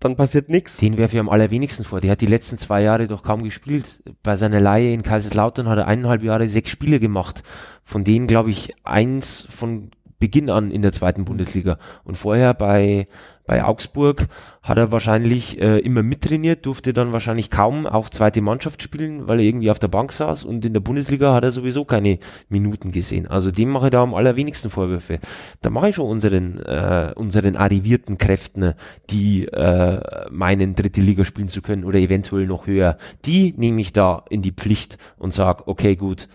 dann 0.08 0.15
passiert 0.15 0.48
nichts. 0.48 0.78
Den 0.78 0.98
werfe 0.98 1.15
ich 1.15 1.20
am 1.20 1.28
allerwenigsten 1.28 1.84
vor. 1.84 2.00
Der 2.00 2.12
hat 2.12 2.22
die 2.22 2.28
letzten 2.28 2.58
zwei 2.58 2.82
Jahre 2.82 3.08
doch 3.08 3.24
kaum 3.24 3.43
gespielt. 3.43 4.02
Bei 4.24 4.38
seiner 4.38 4.62
Laie 4.62 4.93
in 4.93 5.04
Kaiserslautern 5.04 5.67
hat 5.67 5.78
er 5.78 5.88
eineinhalb 5.88 6.24
Jahre 6.24 6.48
sechs 6.48 6.70
Spiele 6.70 7.00
gemacht. 7.00 7.43
Von 7.84 8.06
denen, 8.06 8.28
glaube 8.28 8.50
ich, 8.50 8.74
eins 8.86 9.48
von 9.50 9.91
Beginn 10.17 10.50
an 10.50 10.72
in 10.72 10.82
der 10.82 10.93
zweiten 10.93 11.26
Bundesliga. 11.26 11.78
Und 12.06 12.15
vorher 12.15 12.54
bei, 12.54 13.08
bei 13.47 13.63
Augsburg 13.63 14.27
hat 14.62 14.77
er 14.77 14.91
wahrscheinlich 14.91 15.60
äh, 15.60 15.79
immer 15.79 16.03
mittrainiert, 16.03 16.65
durfte 16.65 16.91
dann 16.91 17.13
wahrscheinlich 17.13 17.49
kaum 17.49 17.88
auch 17.88 18.10
zweite 18.10 18.41
Mannschaft 18.41 18.83
spielen, 18.83 19.27
weil 19.29 19.39
er 19.39 19.45
irgendwie 19.45 19.71
auf 19.71 19.79
der 19.79 19.88
Bank 19.88 20.12
saß 20.12 20.43
und 20.43 20.65
in 20.65 20.73
der 20.73 20.81
Bundesliga 20.81 21.33
hat 21.33 21.45
er 21.45 21.51
sowieso 21.51 21.86
keine 21.86 22.19
Minuten 22.49 22.91
gesehen. 22.91 23.25
Also 23.25 23.49
dem 23.49 23.69
mache 23.69 23.86
ich 23.86 23.91
da 23.91 24.03
am 24.03 24.13
allerwenigsten 24.13 24.69
Vorwürfe. 24.69 25.19
Da 25.62 25.69
mache 25.69 25.89
ich 25.89 25.95
schon 25.95 26.10
unseren, 26.10 26.60
äh, 26.60 27.13
unseren 27.15 27.55
arrivierten 27.55 28.17
Kräften, 28.17 28.73
die 29.10 29.45
äh, 29.45 30.29
meinen, 30.29 30.75
dritte 30.75 30.99
Liga 30.99 31.23
spielen 31.23 31.47
zu 31.47 31.62
können 31.62 31.86
oder 31.86 31.99
eventuell 31.99 32.47
noch 32.47 32.67
höher. 32.67 32.97
Die 33.23 33.53
nehme 33.55 33.79
ich 33.79 33.93
da 33.93 34.25
in 34.29 34.41
die 34.41 34.51
Pflicht 34.51 34.97
und 35.17 35.33
sage, 35.33 35.63
okay, 35.67 35.95
gut, 35.95 36.27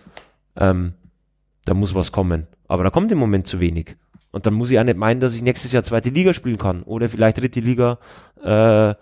ähm, 0.55 0.93
da 1.65 1.75
muss 1.75 1.93
was 1.93 2.11
kommen. 2.11 2.47
Aber 2.67 2.83
da 2.83 2.89
kommt 2.89 3.11
im 3.11 3.19
Moment 3.19 3.45
zu 3.45 3.59
wenig. 3.59 3.97
Und 4.33 4.47
dann 4.47 4.55
muss 4.55 4.71
ich 4.71 4.79
auch 4.79 4.83
nicht 4.83 4.97
meinen, 4.97 5.21
dass 5.21 5.35
ich 5.35 5.43
nächstes 5.43 5.71
Jahr 5.71 5.83
zweite 5.83 6.09
Liga 6.09 6.33
spielen 6.33 6.57
kann 6.57 6.83
oder 6.83 7.07
vielleicht 7.07 7.37
dritte 7.37 7.59
Liga 7.59 7.99
äh, 8.41 8.95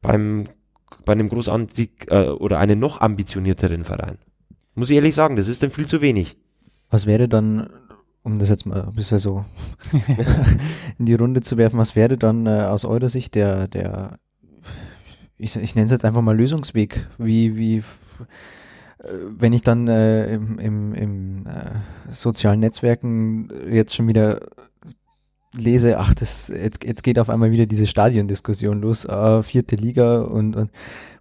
beim 0.00 0.44
bei 1.04 1.12
einem 1.12 1.28
großartig 1.28 1.90
äh, 2.08 2.28
oder 2.28 2.58
einen 2.58 2.78
noch 2.78 3.00
ambitionierteren 3.00 3.84
Verein. 3.84 4.18
Muss 4.74 4.90
ich 4.90 4.96
ehrlich 4.96 5.14
sagen, 5.14 5.36
das 5.36 5.48
ist 5.48 5.62
dann 5.62 5.70
viel 5.70 5.86
zu 5.86 6.00
wenig. 6.00 6.36
Was 6.90 7.06
wäre 7.06 7.28
dann, 7.28 7.68
um 8.22 8.38
das 8.38 8.50
jetzt 8.50 8.66
mal 8.66 8.84
ein 8.84 8.94
bisschen 8.94 9.18
so 9.18 9.44
in 10.98 11.06
die 11.06 11.14
Runde 11.14 11.40
zu 11.40 11.56
werfen, 11.56 11.78
was 11.78 11.96
wäre 11.96 12.16
dann 12.16 12.46
äh, 12.46 12.60
aus 12.62 12.84
eurer 12.84 13.08
Sicht 13.08 13.34
der, 13.34 13.68
der 13.68 14.18
ich, 15.38 15.56
ich 15.56 15.74
nenne 15.74 15.86
es 15.86 15.92
jetzt 15.92 16.04
einfach 16.04 16.22
mal 16.22 16.36
Lösungsweg, 16.36 17.08
wie, 17.18 17.56
wie 17.56 17.78
äh, 17.78 17.82
wenn 19.38 19.52
ich 19.52 19.62
dann 19.62 19.88
äh, 19.88 20.34
im, 20.34 20.58
im, 20.58 20.94
im 20.94 21.46
äh, 21.46 22.12
sozialen 22.12 22.60
Netzwerken 22.60 23.48
jetzt 23.70 23.94
schon 23.96 24.08
wieder 24.08 24.40
lese, 25.56 25.98
ach, 25.98 26.14
das, 26.14 26.48
jetzt, 26.48 26.84
jetzt 26.84 27.02
geht 27.02 27.18
auf 27.18 27.30
einmal 27.30 27.50
wieder 27.50 27.66
diese 27.66 27.86
Stadiondiskussion 27.86 28.80
los, 28.80 29.04
äh, 29.04 29.42
vierte 29.42 29.76
Liga 29.76 30.22
und, 30.22 30.56
und 30.56 30.70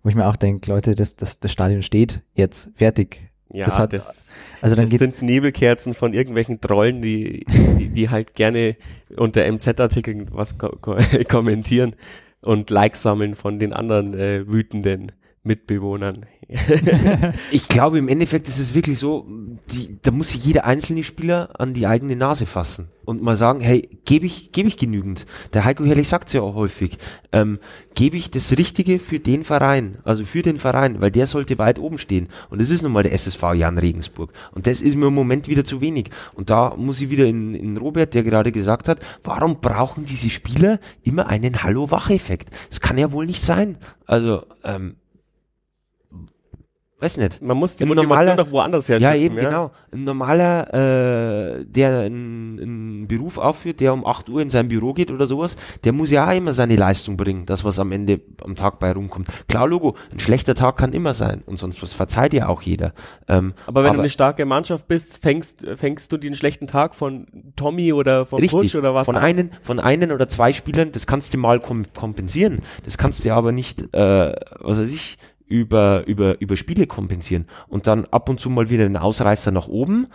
wo 0.04 0.10
ich 0.10 0.16
mir 0.16 0.28
auch 0.28 0.36
denke, 0.36 0.70
Leute, 0.72 0.96
das, 0.96 1.16
das, 1.16 1.40
das 1.40 1.52
Stadion 1.52 1.82
steht 1.82 2.22
jetzt 2.34 2.72
fertig. 2.76 3.30
Ja, 3.52 3.66
das, 3.66 3.80
hat, 3.80 3.94
das, 3.94 4.34
also 4.62 4.76
dann 4.76 4.90
das 4.90 5.00
sind 5.00 5.22
Nebelkerzen 5.22 5.94
von 5.94 6.13
irgendwelchen 6.13 6.60
Trollen, 6.60 7.02
die, 7.02 7.46
die, 7.80 7.90
die 7.90 8.10
halt 8.10 8.36
gerne 8.36 8.76
unter 9.16 9.50
MZ-Artikeln 9.50 10.28
was 10.32 10.58
ko 10.58 10.70
ko 10.82 10.98
kommentieren 11.30 11.96
und 12.42 12.70
Likes 12.70 13.04
sammeln 13.04 13.36
von 13.36 13.58
den 13.58 13.72
anderen 13.72 14.13
äh, 14.13 14.46
wütenden 14.48 15.13
Mitbewohnern. 15.48 16.26
Ich 17.52 17.68
glaube, 17.68 17.98
im 17.98 18.08
Endeffekt 18.08 18.48
ist 18.48 18.60
es 18.60 18.74
wirklich 18.74 19.00
so, 19.00 19.28
die, 19.72 19.98
da 20.02 20.12
muss 20.12 20.30
sich 20.30 20.44
jeder 20.44 20.66
einzelne 20.66 21.04
Spieler 21.04 21.60
an 21.60 21.74
die 21.74 21.88
eigene 21.88 22.16
Nase 22.16 22.46
fassen 22.46 22.90
und 23.08 23.22
mal 23.22 23.36
sagen, 23.36 23.62
hey, 23.62 23.88
gebe 24.06 24.26
ich, 24.26 24.52
gebe 24.52 24.68
ich 24.68 24.78
genügend? 24.78 25.26
Der 25.54 25.64
Heiko 25.64 25.86
Herrlich 25.86 26.08
sagt 26.08 26.28
es 26.28 26.34
ja 26.34 26.42
auch 26.42 26.56
häufig, 26.56 26.98
ähm, 27.32 27.60
gebe 27.96 28.18
ich 28.18 28.32
das 28.32 28.52
Richtige 28.58 29.00
für 29.00 29.20
den 29.20 29.44
Verein, 29.44 29.98
also 30.04 30.26
für 30.26 30.42
den 30.42 30.58
Verein, 30.58 31.02
weil 31.02 31.12
der 31.12 31.26
sollte 31.26 31.58
weit 31.58 31.80
oben 31.80 31.98
stehen. 31.98 32.28
Und 32.50 32.62
das 32.62 32.70
ist 32.70 32.82
nun 32.82 32.92
mal 32.92 33.04
der 33.04 33.14
SSV 33.14 33.54
Jan 33.56 33.78
Regensburg. 33.78 34.34
Und 34.52 34.68
das 34.68 34.82
ist 34.82 34.96
mir 34.96 35.08
im 35.08 35.14
Moment 35.14 35.48
wieder 35.48 35.64
zu 35.64 35.80
wenig. 35.80 36.10
Und 36.34 36.50
da 36.50 36.76
muss 36.76 37.02
ich 37.02 37.10
wieder 37.10 37.26
in, 37.26 37.56
in 37.56 37.78
Robert, 37.78 38.14
der 38.14 38.24
gerade 38.24 38.52
gesagt 38.52 38.90
hat, 38.90 39.00
warum 39.24 39.62
brauchen 39.62 40.04
diese 40.04 40.30
Spieler 40.30 40.80
immer 41.04 41.28
einen 41.28 41.64
Hallo-Wach-Effekt? 41.64 42.50
Das 42.70 42.82
kann 42.82 42.98
ja 42.98 43.12
wohl 43.12 43.26
nicht 43.26 43.42
sein. 43.42 43.78
Also, 44.06 44.44
ähm, 44.64 44.96
weiß 47.00 47.18
nicht. 47.18 47.42
Man 47.44 47.58
muss 47.58 47.78
die 47.78 47.84
Ein 47.84 47.90
normaler- 47.90 48.36
doch 48.36 48.50
woanders 48.52 48.88
Ja, 48.88 48.98
herschöpfen. 48.98 49.26
eben, 49.26 49.36
genau. 49.36 49.72
Ein 49.92 50.04
normaler, 50.04 50.74
äh, 51.60 51.66
der 51.66 52.00
einen, 52.00 52.60
einen 52.60 53.08
Beruf 53.08 53.38
aufführt, 53.38 53.80
der 53.82 53.94
um 53.94 54.06
8 54.06 54.30
Uhr 54.30 54.42
in 54.42 54.50
sein 54.50 54.68
Büro 54.68 54.94
geht 54.94 55.12
oder 55.12 55.28
sowas, 55.28 55.56
der 55.84 55.94
muss 55.94 56.10
ja 56.10 56.28
auch 56.28 56.34
immer 56.36 56.54
seine 56.54 56.76
Leistung 56.76 57.16
bringen, 57.16 57.46
das, 57.46 57.64
was 57.64 57.78
am 57.78 57.92
Ende 57.92 58.22
am 58.44 58.56
Tag 58.56 58.80
bei 58.80 58.92
rumkommt. 58.92 59.28
Klar, 59.48 59.68
Logo, 59.68 59.96
ein 60.12 60.20
schlechter 60.20 60.56
Tag 60.56 60.78
kann 60.78 60.92
immer 60.94 61.14
sein 61.14 61.44
und 61.46 61.58
sonst 61.60 61.82
was 61.84 61.94
verzeiht 61.94 62.34
ja 62.34 62.48
auch 62.48 62.64
jeder. 62.64 62.94
Ähm, 63.28 63.54
Aber 63.68 63.82
wenn 63.84 63.90
Aber- 63.90 63.98
du 63.98 64.02
eine 64.02 64.10
starke 64.10 64.46
Mannschaft 64.46 64.88
bist, 64.88 65.22
fängst, 65.22 65.68
fängst 65.76 66.12
du 66.12 66.18
den 66.18 66.34
schlechten 66.34 66.66
Tag 66.66 66.96
von 66.96 67.28
Tommy 67.56 67.94
oder 67.94 68.26
von 68.26 68.40
Richtig, 68.40 68.76
oder 68.76 68.96
was 68.96 69.06
von 69.06 69.16
ab? 69.16 69.24
einen, 69.24 69.52
von 69.62 69.80
einen 69.80 70.12
oder 70.12 70.28
zwei 70.28 70.52
Spielern, 70.52 70.92
das 70.92 71.06
kannst 71.06 71.34
du 71.34 71.38
mal 71.38 71.60
kom 71.60 71.84
kompensieren. 71.96 72.62
Das 72.86 72.98
kannst 72.98 73.24
du 73.24 73.34
aber 73.34 73.52
nicht, 73.52 73.82
äh, 73.94 74.34
was 74.60 74.80
weiß 74.80 74.92
ich, 74.92 75.18
über, 75.48 76.06
über, 76.08 76.40
über 76.42 76.58
Spiele 76.58 76.88
kompensieren. 76.88 77.48
Und 77.68 77.88
dann 77.88 78.06
ab 78.06 78.30
und 78.30 78.40
zu 78.40 78.50
mal 78.50 78.70
wieder 78.70 78.86
einen 78.86 78.98
Ausreißer 78.98 79.52
nach 79.52 79.68
oben, 79.68 80.08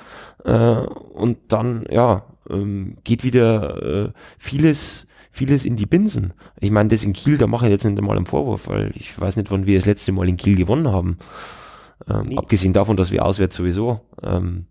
äh, 0.45 0.77
und 0.77 1.38
dann, 1.49 1.87
ja, 1.90 2.25
ähm, 2.51 2.97
geht 3.05 3.25
wieder 3.25 3.83
äh, 3.83 4.12
vieles, 4.38 5.07
vieles 5.31 5.64
in 5.64 5.77
die 5.77 5.87
Binsen. 5.87 6.35
Ich 6.61 6.71
meine, 6.71 6.90
das 6.90 7.05
in 7.05 7.12
Kiel, 7.12 7.38
da 7.38 7.47
mache 7.47 7.66
ich 7.66 7.73
jetzt 7.73 7.85
nicht 7.85 7.99
einmal 7.99 8.16
einen 8.16 8.27
Vorwurf, 8.27 8.68
weil 8.68 8.92
ich 8.95 9.18
weiß 9.18 9.37
nicht, 9.37 9.51
wann 9.51 9.66
wir 9.66 9.79
das 9.79 9.87
letzte 9.87 10.12
Mal 10.12 10.29
in 10.29 10.37
Kiel 10.37 10.57
gewonnen 10.57 10.88
haben. 10.88 11.18
Ähm, 12.09 12.29
Nie. 12.29 12.38
abgesehen 12.38 12.73
davon, 12.73 12.97
dass 12.97 13.12
wir 13.12 13.25
auswärts 13.25 13.57
sowieso, 13.57 14.01
ähm, 14.23 14.66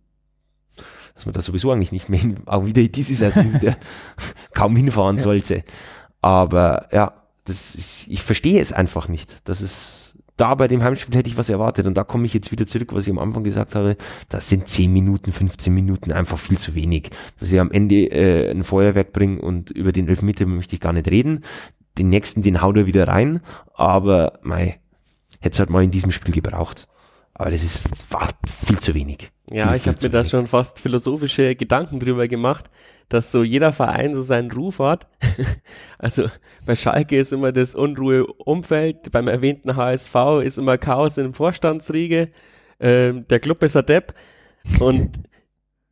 dass 1.16 1.26
man 1.26 1.34
da 1.34 1.42
sowieso 1.42 1.72
eigentlich 1.72 1.94
nicht 1.94 2.10
mehr 2.10 2.20
hin, 2.20 2.36
auch 2.46 2.66
wieder 2.66 2.84
diese 2.84 3.16
Saison 3.16 3.54
wieder 3.54 3.78
kaum 4.54 4.76
hinfahren 4.76 5.18
sollte. 5.18 5.64
Aber 6.22 6.90
ja, 6.92 7.14
das 7.46 7.74
ist, 7.76 8.08
ich 8.08 8.22
verstehe 8.22 8.62
es 8.62 8.74
einfach 8.74 9.08
nicht. 9.08 9.48
Das 9.48 9.62
ist, 9.62 10.01
da 10.42 10.56
bei 10.56 10.68
dem 10.68 10.82
Heimspiel 10.82 11.16
hätte 11.16 11.30
ich 11.30 11.38
was 11.38 11.50
erwartet. 11.50 11.86
Und 11.86 11.96
da 11.96 12.04
komme 12.04 12.26
ich 12.26 12.34
jetzt 12.34 12.52
wieder 12.52 12.66
zurück, 12.66 12.94
was 12.94 13.06
ich 13.06 13.12
am 13.12 13.20
Anfang 13.20 13.44
gesagt 13.44 13.76
habe. 13.76 13.96
Das 14.30 14.50
sind 14.50 14.68
10 14.68 14.92
Minuten, 14.92 15.32
15 15.32 15.72
Minuten 15.74 16.12
einfach 16.12 16.40
viel 16.40 16.58
zu 16.58 16.74
wenig. 16.74 17.12
Dass 17.40 17.50
sie 17.50 17.60
am 17.60 17.70
Ende 17.72 18.12
äh, 18.12 18.50
ein 18.50 18.64
Feuerwerk 18.64 19.14
bringen 19.14 19.40
und 19.40 19.70
über 19.70 19.92
den 19.92 20.08
Elfmeter 20.08 20.48
möchte 20.48 20.76
ich 20.76 20.82
gar 20.82 20.94
nicht 20.94 21.10
reden. 21.10 21.44
Den 22.00 22.10
nächsten, 22.10 22.42
den 22.42 22.62
haut 22.62 22.76
er 22.76 22.88
wieder 22.88 23.08
rein. 23.08 23.42
Aber, 23.76 24.40
mei, 24.42 24.80
hätte 25.42 25.54
es 25.54 25.60
halt 25.60 25.70
mal 25.70 25.84
in 25.84 25.92
diesem 25.92 26.12
Spiel 26.12 26.34
gebraucht. 26.34 26.88
Aber 27.36 27.52
das 27.52 27.64
ist, 27.64 27.82
war 28.12 28.28
viel 28.66 28.80
zu 28.80 28.96
wenig. 28.96 29.32
Ja, 29.52 29.68
Viel, 29.68 29.76
ich 29.78 29.88
habe 29.88 29.98
mir 30.02 30.10
da 30.10 30.20
wenig. 30.20 30.32
schon 30.32 30.48
fast 30.48 30.80
philosophische 30.80 31.56
Gedanken 31.56 32.00
drüber 32.00 32.28
gemacht, 32.28 32.70
dass 33.12 33.32
so 33.32 33.44
jeder 33.44 33.74
Verein 33.74 34.16
so 34.16 34.22
seinen 34.22 34.52
Ruf 34.52 34.80
hat. 34.80 35.08
also 35.98 36.30
bei 36.66 36.76
Schalke 36.78 37.20
ist 37.20 37.34
immer 37.34 37.52
das 37.52 37.76
unruhe 37.76 38.26
Umfeld, 38.26 39.12
beim 39.12 39.28
erwähnten 39.28 39.76
HSV 39.76 40.16
ist 40.44 40.58
immer 40.58 40.78
Chaos 40.78 41.18
in 41.18 41.26
der 41.26 41.34
Vorstandsriege, 41.34 42.30
ähm, 42.80 43.28
der 43.30 43.40
Club 43.42 43.62
ist 43.64 43.76
ein 43.76 43.86
Depp 43.86 44.14
und 44.80 45.20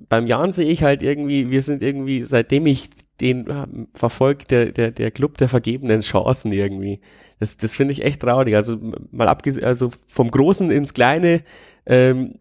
beim 0.08 0.28
Jan 0.28 0.54
sehe 0.54 0.72
ich 0.72 0.82
halt 0.82 1.04
irgendwie, 1.04 1.50
wir 1.50 1.62
sind 1.62 1.84
irgendwie, 1.84 2.24
seitdem 2.24 2.66
ich 2.68 2.90
den 3.20 3.48
ähm, 3.50 3.90
verfolgt, 3.94 4.52
der, 4.52 4.72
der, 4.72 4.92
der 4.92 5.12
Club 5.12 5.38
der 5.38 5.50
vergebenen 5.50 6.00
Chancen 6.00 6.54
irgendwie. 6.54 7.02
Das, 7.40 7.58
das 7.58 7.76
finde 7.76 7.92
ich 7.92 8.04
echt 8.06 8.22
traurig. 8.22 8.56
Also 8.56 8.78
mal 9.12 9.28
abgesehen, 9.28 9.66
also 9.66 9.92
vom 10.08 10.32
Großen 10.32 10.72
ins 10.72 10.94
Kleine, 10.94 11.44
ähm, 11.86 12.36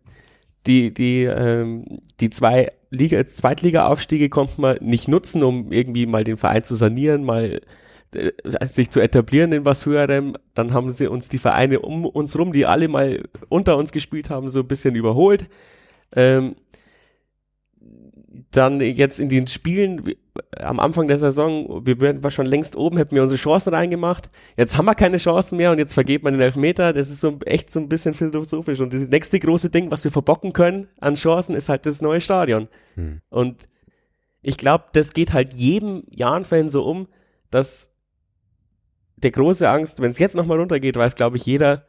die, 0.67 0.95
die, 0.95 1.25
ähm, 1.25 1.85
die 2.21 2.31
zwei 2.31 2.71
Liga, 2.90 3.24
Zweitliga-Aufstiege 3.27 4.29
konnte 4.29 4.61
man 4.61 4.79
nicht 4.81 5.09
nutzen, 5.09 5.42
um 5.42 5.72
irgendwie 5.72 6.07
mal 6.07 6.24
den 6.24 6.37
Verein 6.37 6.64
zu 6.64 6.74
sanieren, 6.74 7.24
mal 7.24 7.61
äh, 8.14 8.33
sich 8.66 8.90
zu 8.90 9.01
etablieren 9.01 9.53
in 9.53 9.64
was 9.64 9.85
höherem. 9.87 10.37
Dann 10.55 10.72
haben 10.72 10.90
sie 10.90 11.09
uns 11.09 11.29
die 11.29 11.38
Vereine 11.38 11.81
um 11.81 12.07
uns 12.07 12.38
rum, 12.38 12.53
die 12.53 12.66
alle 12.66 12.88
mal 12.88 13.24
unter 13.48 13.77
uns 13.77 13.92
gespielt 13.92 14.31
haben, 14.31 14.48
so 14.48 14.61
ein 14.61 14.68
bisschen 14.68 14.94
überholt. 14.94 15.48
Ähm, 16.16 16.57
dann 18.50 18.80
jetzt 18.80 19.20
in 19.20 19.28
den 19.28 19.46
Spielen 19.46 20.06
wie- 20.06 20.18
am 20.56 20.80
Anfang 20.80 21.08
der 21.08 21.18
Saison, 21.18 21.84
wir 21.84 22.00
wären 22.00 22.30
schon 22.30 22.46
längst 22.46 22.76
oben, 22.76 22.96
hätten 22.96 23.14
wir 23.14 23.22
unsere 23.22 23.38
Chancen 23.38 23.74
reingemacht. 23.74 24.28
Jetzt 24.56 24.78
haben 24.78 24.87
wir 24.87 24.94
keine 24.94 25.18
Chancen 25.18 25.56
mehr 25.56 25.70
und 25.70 25.78
jetzt 25.78 25.94
vergeht 25.94 26.22
man 26.22 26.32
den 26.32 26.40
Elfmeter. 26.40 26.92
Das 26.92 27.11
ist 27.11 27.20
so 27.20 27.38
echt 27.44 27.70
so 27.70 27.80
ein 27.80 27.88
bisschen 27.88 28.14
philosophisch. 28.14 28.80
Und 28.80 28.94
das 28.94 29.08
nächste 29.08 29.38
große 29.40 29.68
Ding, 29.70 29.90
was 29.90 30.04
wir 30.04 30.11
verbocken 30.11 30.52
können 30.52 30.88
an 31.00 31.16
Chancen, 31.16 31.54
ist 31.54 31.68
halt 31.68 31.84
das 31.87 32.00
neue 32.00 32.20
Stadion. 32.20 32.68
Hm. 32.94 33.20
Und 33.28 33.68
ich 34.40 34.56
glaube, 34.56 34.84
das 34.92 35.12
geht 35.12 35.32
halt 35.32 35.54
jedem 35.54 36.04
Jahn-Fan 36.11 36.70
so 36.70 36.84
um, 36.87 37.08
dass 37.50 37.92
der 39.16 39.32
große 39.32 39.68
Angst, 39.68 40.00
wenn 40.00 40.11
es 40.11 40.18
jetzt 40.18 40.37
nochmal 40.37 40.58
runtergeht, 40.58 40.96
weiß, 40.96 41.16
glaube 41.16 41.37
ich, 41.37 41.44
jeder, 41.44 41.87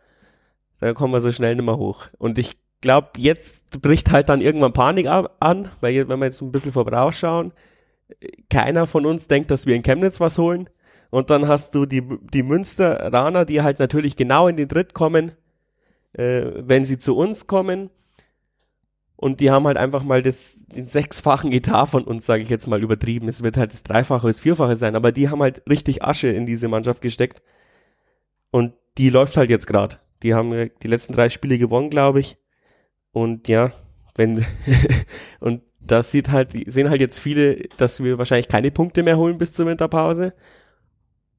da 0.79 0.93
kommen 0.93 1.13
wir 1.13 1.21
so 1.21 1.31
schnell 1.31 1.55
nicht 1.55 1.65
mehr 1.65 1.77
hoch. 1.77 2.07
Und 2.17 2.39
ich 2.39 2.57
glaube, 2.81 3.09
jetzt 3.17 3.81
bricht 3.81 4.11
halt 4.11 4.29
dann 4.29 4.41
irgendwann 4.41 4.73
Panik 4.73 5.07
an, 5.07 5.69
weil 5.81 6.07
wenn 6.07 6.19
wir 6.19 6.25
jetzt 6.25 6.41
ein 6.41 6.51
bisschen 6.51 6.71
vorausschauen, 6.71 7.53
keiner 8.49 8.87
von 8.87 9.05
uns 9.05 9.27
denkt, 9.27 9.51
dass 9.51 9.65
wir 9.65 9.75
in 9.75 9.83
Chemnitz 9.83 10.19
was 10.19 10.37
holen. 10.37 10.69
Und 11.09 11.29
dann 11.29 11.47
hast 11.47 11.75
du 11.75 11.85
die, 11.85 12.03
die 12.33 12.43
Münsteraner, 12.43 13.45
die 13.45 13.61
halt 13.61 13.79
natürlich 13.79 14.15
genau 14.15 14.47
in 14.47 14.57
den 14.57 14.67
Dritt 14.67 14.93
kommen, 14.93 15.31
äh, 16.13 16.45
wenn 16.55 16.85
sie 16.85 16.97
zu 16.97 17.17
uns 17.17 17.47
kommen. 17.47 17.89
Und 19.15 19.41
die 19.41 19.51
haben 19.51 19.67
halt 19.67 19.77
einfach 19.77 20.03
mal 20.03 20.21
das, 20.21 20.65
den 20.67 20.87
sechsfachen 20.87 21.51
Etat 21.51 21.87
von 21.87 22.03
uns, 22.05 22.25
sage 22.25 22.43
ich 22.43 22.49
jetzt 22.49 22.67
mal 22.67 22.81
übertrieben. 22.81 23.27
Es 23.27 23.43
wird 23.43 23.57
halt 23.57 23.73
das 23.73 23.83
Dreifache, 23.83 24.27
das 24.27 24.39
Vierfache 24.39 24.75
sein, 24.75 24.95
aber 24.95 25.11
die 25.11 25.29
haben 25.29 25.41
halt 25.41 25.61
richtig 25.69 26.03
Asche 26.03 26.29
in 26.29 26.45
diese 26.45 26.67
Mannschaft 26.67 27.01
gesteckt. 27.01 27.41
Und 28.51 28.73
die 28.97 29.09
läuft 29.09 29.35
halt 29.35 29.49
jetzt 29.49 29.67
gerade. 29.67 29.97
Die 30.23 30.33
haben 30.33 30.53
äh, 30.53 30.69
die 30.81 30.87
letzten 30.87 31.13
drei 31.13 31.29
Spiele 31.29 31.57
gewonnen, 31.57 31.89
glaube 31.89 32.19
ich. 32.19 32.37
Und 33.11 33.47
ja, 33.47 33.71
wenn 34.15 34.45
und 35.39 35.61
das 35.79 36.11
sieht 36.11 36.29
halt, 36.29 36.51
sehen 36.67 36.89
halt 36.89 37.01
jetzt 37.01 37.19
viele, 37.19 37.67
dass 37.77 38.03
wir 38.03 38.17
wahrscheinlich 38.17 38.47
keine 38.47 38.71
Punkte 38.71 39.03
mehr 39.03 39.17
holen 39.17 39.37
bis 39.37 39.53
zur 39.53 39.65
Winterpause. 39.65 40.33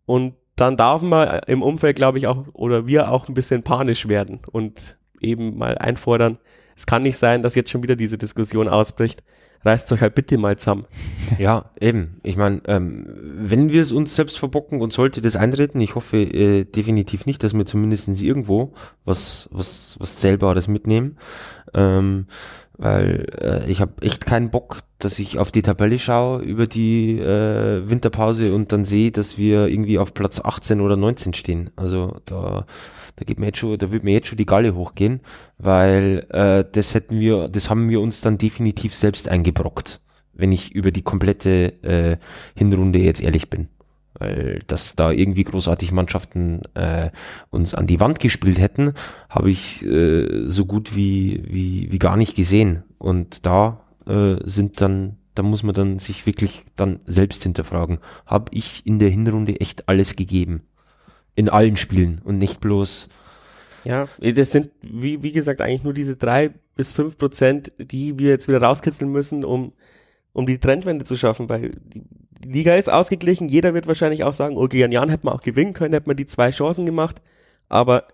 Und 0.06 0.34
dann 0.56 0.76
darf 0.76 1.02
man 1.02 1.40
im 1.46 1.62
Umfeld, 1.62 1.96
glaube 1.96 2.18
ich, 2.18 2.26
auch, 2.26 2.46
oder 2.52 2.86
wir 2.86 3.10
auch 3.10 3.28
ein 3.28 3.34
bisschen 3.34 3.62
panisch 3.62 4.08
werden 4.08 4.40
und 4.50 4.98
eben 5.20 5.56
mal 5.56 5.78
einfordern. 5.78 6.38
Es 6.76 6.86
kann 6.86 7.02
nicht 7.02 7.18
sein, 7.18 7.42
dass 7.42 7.54
jetzt 7.54 7.70
schon 7.70 7.82
wieder 7.82 7.96
diese 7.96 8.18
Diskussion 8.18 8.68
ausbricht 8.68 9.22
reißt 9.64 9.92
euch 9.92 10.00
halt 10.00 10.14
bitte 10.14 10.38
mal 10.38 10.56
zusammen. 10.56 10.86
Ja, 11.38 11.70
eben. 11.80 12.20
Ich 12.24 12.36
meine, 12.36 12.60
ähm, 12.66 13.06
wenn 13.38 13.70
wir 13.70 13.80
es 13.80 13.92
uns 13.92 14.16
selbst 14.16 14.38
verbocken 14.38 14.82
und 14.82 14.92
sollte 14.92 15.20
das 15.20 15.36
eintreten, 15.36 15.80
ich 15.80 15.94
hoffe 15.94 16.18
äh, 16.18 16.64
definitiv 16.64 17.24
nicht, 17.24 17.42
dass 17.44 17.54
wir 17.54 17.64
zumindest 17.64 18.08
irgendwo 18.20 18.74
was, 19.04 19.48
was, 19.52 19.96
was 20.00 20.16
Zählbares 20.18 20.66
mitnehmen. 20.66 21.16
Ähm, 21.74 22.26
weil 22.76 23.26
äh, 23.40 23.70
ich 23.70 23.80
habe 23.80 24.02
echt 24.02 24.24
keinen 24.24 24.50
Bock, 24.50 24.78
dass 24.98 25.18
ich 25.18 25.38
auf 25.38 25.52
die 25.52 25.62
Tabelle 25.62 25.98
schaue 25.98 26.42
über 26.42 26.64
die 26.64 27.18
äh, 27.18 27.88
Winterpause 27.88 28.54
und 28.54 28.72
dann 28.72 28.84
sehe, 28.84 29.10
dass 29.10 29.36
wir 29.36 29.68
irgendwie 29.68 29.98
auf 29.98 30.14
Platz 30.14 30.40
18 30.40 30.80
oder 30.80 30.96
19 30.96 31.34
stehen. 31.34 31.70
Also 31.76 32.16
da 32.24 32.64
da 33.20 33.26
geht 33.26 33.38
mir 33.38 33.46
jetzt 33.46 33.58
schon, 33.58 33.76
da 33.76 33.92
wird 33.92 34.02
mir 34.02 34.12
jetzt 34.12 34.28
schon 34.28 34.38
die 34.38 34.46
Galle 34.46 34.74
hochgehen, 34.74 35.20
weil 35.58 36.26
äh, 36.30 36.64
das 36.72 36.94
hätten 36.94 37.20
wir, 37.20 37.48
das 37.48 37.68
haben 37.68 37.90
wir 37.90 38.00
uns 38.00 38.22
dann 38.22 38.38
definitiv 38.38 38.94
selbst 38.94 39.28
eingebrockt, 39.28 40.00
wenn 40.32 40.52
ich 40.52 40.72
über 40.72 40.90
die 40.90 41.02
komplette 41.02 41.82
äh, 41.82 42.16
Hinrunde 42.56 42.98
jetzt 42.98 43.22
ehrlich 43.22 43.50
bin. 43.50 43.68
Weil 44.20 44.60
dass 44.68 44.94
da 44.94 45.10
irgendwie 45.10 45.42
großartig 45.42 45.90
Mannschaften 45.90 46.62
äh, 46.74 47.10
uns 47.50 47.74
an 47.74 47.88
die 47.88 47.98
Wand 47.98 48.20
gespielt 48.20 48.60
hätten, 48.60 48.92
habe 49.28 49.50
ich 49.50 49.84
äh, 49.84 50.46
so 50.46 50.66
gut 50.66 50.94
wie, 50.94 51.42
wie, 51.48 51.90
wie 51.90 51.98
gar 51.98 52.16
nicht 52.16 52.36
gesehen. 52.36 52.84
Und 52.98 53.44
da 53.44 53.80
äh, 54.06 54.36
sind 54.44 54.80
dann 54.80 55.16
da 55.34 55.44
muss 55.44 55.62
man 55.62 55.74
dann 55.74 55.98
sich 56.00 56.26
wirklich 56.26 56.64
dann 56.76 57.00
selbst 57.04 57.44
hinterfragen. 57.44 57.98
Habe 58.26 58.50
ich 58.52 58.84
in 58.84 58.98
der 58.98 59.08
Hinrunde 59.08 59.58
echt 59.60 59.88
alles 59.88 60.16
gegeben? 60.16 60.62
in 61.34 61.48
allen 61.48 61.76
Spielen 61.76 62.20
und 62.24 62.38
nicht 62.38 62.60
bloß. 62.60 63.08
Ja, 63.84 64.08
das 64.20 64.52
sind, 64.52 64.70
wie, 64.82 65.22
wie 65.22 65.32
gesagt, 65.32 65.62
eigentlich 65.62 65.84
nur 65.84 65.94
diese 65.94 66.16
drei 66.16 66.50
bis 66.76 66.92
fünf 66.92 67.16
Prozent, 67.16 67.72
die 67.78 68.18
wir 68.18 68.28
jetzt 68.28 68.46
wieder 68.46 68.60
rauskitzeln 68.60 69.10
müssen, 69.10 69.44
um, 69.44 69.72
um 70.32 70.46
die 70.46 70.58
Trendwende 70.58 71.04
zu 71.04 71.16
schaffen, 71.16 71.48
weil 71.48 71.72
die, 71.84 72.02
die 72.40 72.48
Liga 72.48 72.74
ist 72.74 72.90
ausgeglichen. 72.90 73.48
Jeder 73.48 73.74
wird 73.74 73.86
wahrscheinlich 73.86 74.24
auch 74.24 74.32
sagen, 74.32 74.56
oh, 74.56 74.66
gegen 74.66 74.92
Jan 74.92 75.10
hätte 75.10 75.26
man 75.26 75.34
auch 75.34 75.42
gewinnen 75.42 75.72
können, 75.72 75.94
hätte 75.94 76.08
man 76.08 76.16
die 76.16 76.26
zwei 76.26 76.50
Chancen 76.50 76.86
gemacht. 76.86 77.20
Aber 77.68 78.04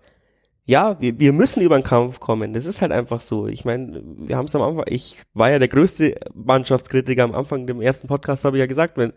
ja, 0.65 0.99
wir, 0.99 1.19
wir 1.19 1.33
müssen 1.33 1.61
über 1.61 1.79
den 1.79 1.83
Kampf 1.83 2.19
kommen. 2.19 2.53
Das 2.53 2.65
ist 2.65 2.81
halt 2.81 2.91
einfach 2.91 3.21
so. 3.21 3.47
Ich 3.47 3.63
meine, 3.63 4.03
wir 4.03 4.35
haben 4.35 4.45
es 4.45 4.55
am 4.55 4.61
Anfang, 4.61 4.83
ich 4.87 5.21
war 5.33 5.49
ja 5.49 5.59
der 5.59 5.69
größte 5.69 6.19
Mannschaftskritiker 6.33 7.23
am 7.23 7.33
Anfang 7.33 7.67
dem 7.67 7.81
ersten 7.81 8.07
Podcast, 8.07 8.43
habe 8.43 8.57
ich 8.57 8.61
ja 8.61 8.67
gesagt, 8.67 8.97
wenn 8.97 9.13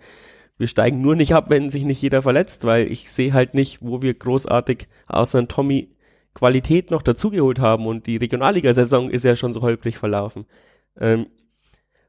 wir 0.59 0.69
steigen 0.69 1.01
nur 1.01 1.17
nicht 1.17 1.35
ab, 1.35 1.51
wenn 1.51 1.71
sich 1.71 1.85
nicht 1.85 2.03
jeder 2.03 2.23
verletzt, 2.23 2.65
weil 2.65 2.87
ich 2.87 3.11
sehe 3.11 3.33
halt 3.33 3.55
nicht, 3.55 3.79
wo 3.81 4.03
wir 4.03 4.15
großartig 4.15 4.89
außer 5.09 5.49
Tommy 5.49 5.97
Qualität 6.35 6.91
noch 6.91 7.03
dazugeholt 7.03 7.59
haben 7.59 7.87
und 7.87 8.07
die 8.07 8.19
Regionalliga-Saison 8.19 9.11
ist 9.11 9.25
ja 9.25 9.35
schon 9.37 9.53
so 9.53 9.63
holprig 9.63 9.99
verlaufen. 9.99 10.47
Ähm, 11.01 11.27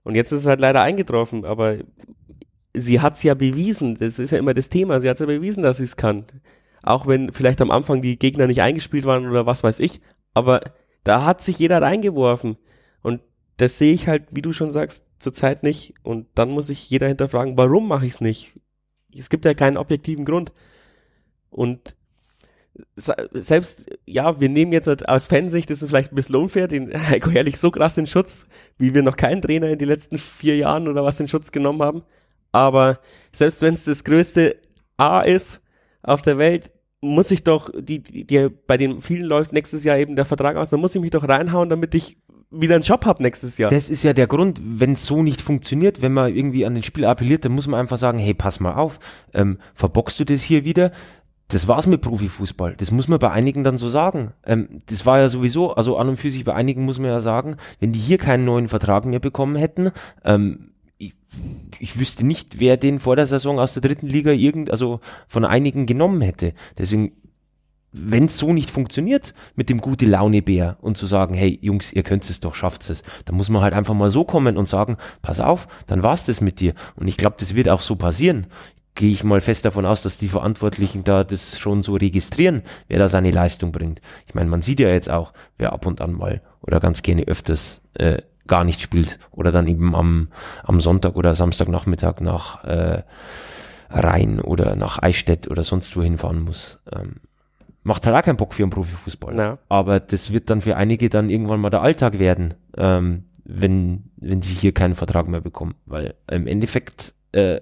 und 0.04 0.16
jetzt 0.16 0.32
ist 0.32 0.42
es 0.42 0.48
halt 0.48 0.60
leider 0.60 0.82
eingetroffen, 0.82 1.46
aber 1.46 1.78
sie 2.74 3.02
hat 3.02 3.16
es 3.16 3.24
ja 3.24 3.34
bewiesen, 3.34 3.96
das 3.96 4.20
ist 4.20 4.32
ja 4.32 4.38
immer 4.38 4.54
das 4.54 4.70
Thema, 4.70 5.02
sie 5.02 5.10
hat 5.10 5.16
es 5.16 5.22
ja 5.22 5.26
bewiesen, 5.26 5.64
dass 5.64 5.78
sie 5.78 5.84
es 5.84 5.98
kann. 5.98 6.26
Auch 6.84 7.08
wenn 7.08 7.32
vielleicht 7.32 7.62
am 7.62 7.72
Anfang 7.72 8.02
die 8.02 8.18
Gegner 8.18 8.48
nicht 8.48 8.62
eingespielt 8.62 9.06
waren 9.06 9.28
oder 9.28 9.46
was 9.46 9.64
weiß 9.64 9.80
ich, 9.80 10.02
aber 10.34 10.62
da 11.04 11.26
hat 11.26 11.42
sich 11.42 11.60
jeder 11.60 11.82
reingeworfen. 11.82 12.58
Und 13.02 13.22
das 13.58 13.78
sehe 13.78 13.94
ich 13.94 14.08
halt, 14.08 14.28
wie 14.32 14.42
du 14.42 14.54
schon 14.54 14.72
sagst, 14.72 15.06
zurzeit 15.20 15.64
nicht. 15.64 15.94
Und 16.04 16.28
dann 16.36 16.50
muss 16.50 16.68
sich 16.68 16.90
jeder 16.90 17.08
hinterfragen, 17.08 17.58
warum 17.58 17.88
mache 17.88 18.06
ich 18.06 18.14
es 18.14 18.22
nicht? 18.22 18.60
Es 19.16 19.30
gibt 19.30 19.46
ja 19.46 19.54
keinen 19.54 19.78
objektiven 19.78 20.26
Grund. 20.26 20.52
Und 21.50 21.96
selbst, 22.96 23.90
ja, 24.06 24.40
wir 24.40 24.50
nehmen 24.50 24.72
jetzt 24.72 24.88
halt 24.88 25.10
aus 25.10 25.28
Fansicht, 25.28 25.70
das 25.70 25.82
ist 25.82 25.90
vielleicht 25.90 26.14
ein 26.14 26.16
bisschen 26.16 26.36
unfair, 26.36 26.68
den 26.68 26.92
Heiko 27.10 27.30
Herrlich 27.30 27.60
so 27.60 27.70
krass 27.70 27.98
in 27.98 28.08
Schutz, 28.08 28.48
wie 28.78 28.94
wir 28.94 29.04
noch 29.04 29.18
keinen 29.18 29.42
Trainer 29.42 29.70
in 29.70 29.78
den 29.78 29.90
letzten 29.90 30.18
vier 30.18 30.56
Jahren 30.56 30.88
oder 30.88 31.04
was 31.04 31.20
in 31.20 31.28
Schutz 31.28 31.52
genommen 31.52 31.82
haben. 31.82 32.04
Aber 32.52 33.00
selbst 33.32 33.62
wenn 33.62 33.74
es 33.74 33.86
das 33.86 34.04
größte 34.04 34.58
A 34.98 35.22
ist 35.22 35.62
auf 36.04 36.22
der 36.22 36.38
Welt, 36.38 36.72
muss 37.02 37.32
ich 37.32 37.44
doch, 37.44 37.70
die, 37.78 38.04
die, 38.04 38.26
die, 38.26 38.50
bei 38.68 38.78
den 38.78 39.02
vielen 39.02 39.26
läuft 39.26 39.54
nächstes 39.54 39.84
Jahr 39.84 39.98
eben 39.98 40.16
der 40.16 40.26
Vertrag 40.26 40.56
aus, 40.56 40.70
dann 40.70 40.80
muss 40.80 40.94
ich 40.94 41.02
mich 41.02 41.10
doch 41.10 41.28
reinhauen, 41.28 41.70
damit 41.70 41.96
ich 41.96 42.18
wieder 42.52 42.76
einen 42.76 42.84
Job 42.84 43.06
habe 43.06 43.24
nächstes 43.24 43.58
Jahr. 43.58 43.72
Das 43.72 43.90
ist 43.90 44.04
ja 44.04 44.14
der 44.14 44.28
Grund, 44.28 44.62
wenn 44.64 44.94
es 44.94 45.06
so 45.06 45.24
nicht 45.24 45.42
funktioniert, 45.42 46.02
wenn 46.02 46.14
man 46.14 46.36
irgendwie 46.36 46.66
an 46.66 46.76
den 46.76 46.84
Spiel 46.84 47.06
appelliert, 47.06 47.46
dann 47.46 47.54
muss 47.54 47.68
man 47.68 47.80
einfach 47.80 47.98
sagen, 47.98 48.20
hey, 48.20 48.34
pass 48.34 48.60
mal 48.60 48.76
auf, 48.76 49.00
ähm, 49.34 49.58
verbockst 49.74 50.20
du 50.20 50.26
das 50.26 50.44
hier 50.44 50.66
wieder? 50.66 50.92
Das 51.48 51.68
war's 51.68 51.88
mit 51.88 52.02
Profifußball. 52.02 52.76
Das 52.78 52.92
muss 52.92 53.08
man 53.08 53.20
bei 53.20 53.30
einigen 53.30 53.64
dann 53.64 53.78
so 53.78 53.90
sagen. 53.90 54.32
Ähm, 54.46 54.82
das 54.86 55.06
war 55.06 55.20
ja 55.20 55.28
sowieso, 55.28 55.74
also 55.74 55.98
an 55.98 56.10
und 56.10 56.18
für 56.18 56.30
sich 56.30 56.46
bei 56.46 56.54
einigen 56.54 56.86
muss 56.86 57.00
man 57.00 57.10
ja 57.10 57.20
sagen, 57.20 57.58
wenn 57.80 57.92
die 57.94 58.00
hier 58.00 58.18
keinen 58.18 58.46
neuen 58.46 58.70
Vertrag 58.70 59.06
mehr 59.06 59.20
bekommen 59.20 59.56
hätten, 59.56 59.92
ähm, 60.24 60.71
ich, 61.80 62.00
wüsste 62.00 62.26
nicht, 62.26 62.60
wer 62.60 62.78
den 62.78 63.00
vor 63.00 63.16
der 63.16 63.28
Saison 63.28 63.60
aus 63.60 63.74
der 63.74 63.82
dritten 63.82 64.08
Liga 64.08 64.32
irgend, 64.32 64.72
also 64.72 65.00
von 65.28 65.46
einigen 65.46 65.86
genommen 65.86 66.22
hätte. 66.22 66.54
Deswegen 66.78 67.14
wenn 67.94 68.26
es 68.26 68.38
so 68.38 68.54
nicht 68.54 68.72
funktioniert 68.72 69.34
mit 69.56 69.70
dem 69.70 69.82
gute 69.82 70.06
Laune 70.06 70.42
Bär 70.42 70.78
und 70.82 70.98
zu 70.98 71.06
sagen, 71.06 71.36
hey 71.36 71.60
Jungs, 71.62 71.92
ihr 71.92 72.04
könnt 72.04 72.30
es 72.30 72.40
doch, 72.40 72.56
schafft 72.56 72.90
es, 72.90 73.04
dann 73.26 73.36
muss 73.36 73.50
man 73.50 73.62
halt 73.62 73.74
einfach 73.74 73.94
mal 73.94 74.10
so 74.10 74.24
kommen 74.24 74.58
und 74.58 74.68
sagen, 74.68 74.98
pass 75.22 75.40
auf, 75.40 75.68
dann 75.88 76.04
war's 76.04 76.24
das 76.24 76.42
mit 76.42 76.60
dir. 76.60 76.74
Und 76.96 77.08
ich 77.08 77.18
glaube, 77.18 77.36
das 77.40 77.56
wird 77.56 77.70
auch 77.70 77.82
so 77.82 77.96
passieren. 77.96 78.48
Gehe 78.96 79.12
ich 79.12 79.24
mal 79.24 79.42
fest 79.42 79.66
davon 79.66 79.86
aus, 79.86 80.02
dass 80.02 80.18
die 80.18 80.28
Verantwortlichen 80.28 81.04
da 81.04 81.24
das 81.24 81.60
schon 81.60 81.82
so 81.82 81.94
registrieren, 81.94 82.62
wer 82.88 83.00
da 83.00 83.10
seine 83.10 83.32
Leistung 83.32 83.72
bringt. 83.72 84.02
Ich 84.28 84.36
meine, 84.36 84.50
man 84.50 84.62
sieht 84.62 84.80
ja 84.80 84.90
jetzt 84.90 85.10
auch, 85.10 85.34
wer 85.58 85.74
ab 85.74 85.86
und 85.86 86.02
an 86.02 86.14
mal 86.14 86.42
oder 86.62 86.80
ganz 86.80 87.02
gerne 87.02 87.24
öfters 87.24 87.82
äh, 87.94 88.22
gar 88.52 88.66
nicht 88.66 88.82
spielt 88.82 89.18
oder 89.32 89.54
dann 89.54 89.66
eben 89.66 89.96
am, 89.96 90.28
am 90.64 90.82
Sonntag 90.82 91.16
oder 91.16 91.36
Samstagnachmittag 91.36 92.20
nach 92.20 92.66
äh, 92.66 93.04
Rhein 93.90 94.42
oder 94.42 94.76
nach 94.76 95.02
Eichstätt 95.02 95.50
oder 95.50 95.64
sonst 95.64 95.96
wo 95.96 96.04
hinfahren 96.04 96.42
muss. 96.42 96.82
Ähm, 96.94 97.22
macht 97.84 98.06
halt 98.06 98.14
auch 98.14 98.24
keinen 98.24 98.36
Bock 98.36 98.54
für 98.54 98.64
einen 98.64 98.70
Profifußball. 98.70 99.38
Ja. 99.38 99.58
Aber 99.70 100.02
das 100.02 100.34
wird 100.34 100.50
dann 100.50 100.60
für 100.60 100.76
einige 100.76 101.08
dann 101.08 101.30
irgendwann 101.30 101.62
mal 101.62 101.70
der 101.70 101.82
Alltag 101.82 102.20
werden, 102.20 102.54
ähm, 102.76 103.24
wenn, 103.46 104.12
wenn 104.18 104.42
sie 104.42 104.54
hier 104.54 104.74
keinen 104.74 104.96
Vertrag 104.96 105.30
mehr 105.30 105.40
bekommen. 105.40 105.76
Weil 105.86 106.16
im 106.30 106.46
Endeffekt 106.46 107.14
äh, 107.32 107.62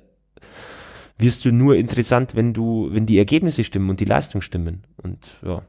wirst 1.20 1.46
du 1.46 1.52
nur 1.52 1.76
interessant, 1.76 2.36
wenn 2.36 2.52
du, 2.52 2.90
wenn 2.92 3.06
die 3.06 3.20
Ergebnisse 3.20 3.64
stimmen 3.64 3.92
und 3.92 4.00
die 4.00 4.06
Leistung 4.06 4.42
stimmen. 4.42 4.86
Und 4.98 5.20
ja. 5.46 5.62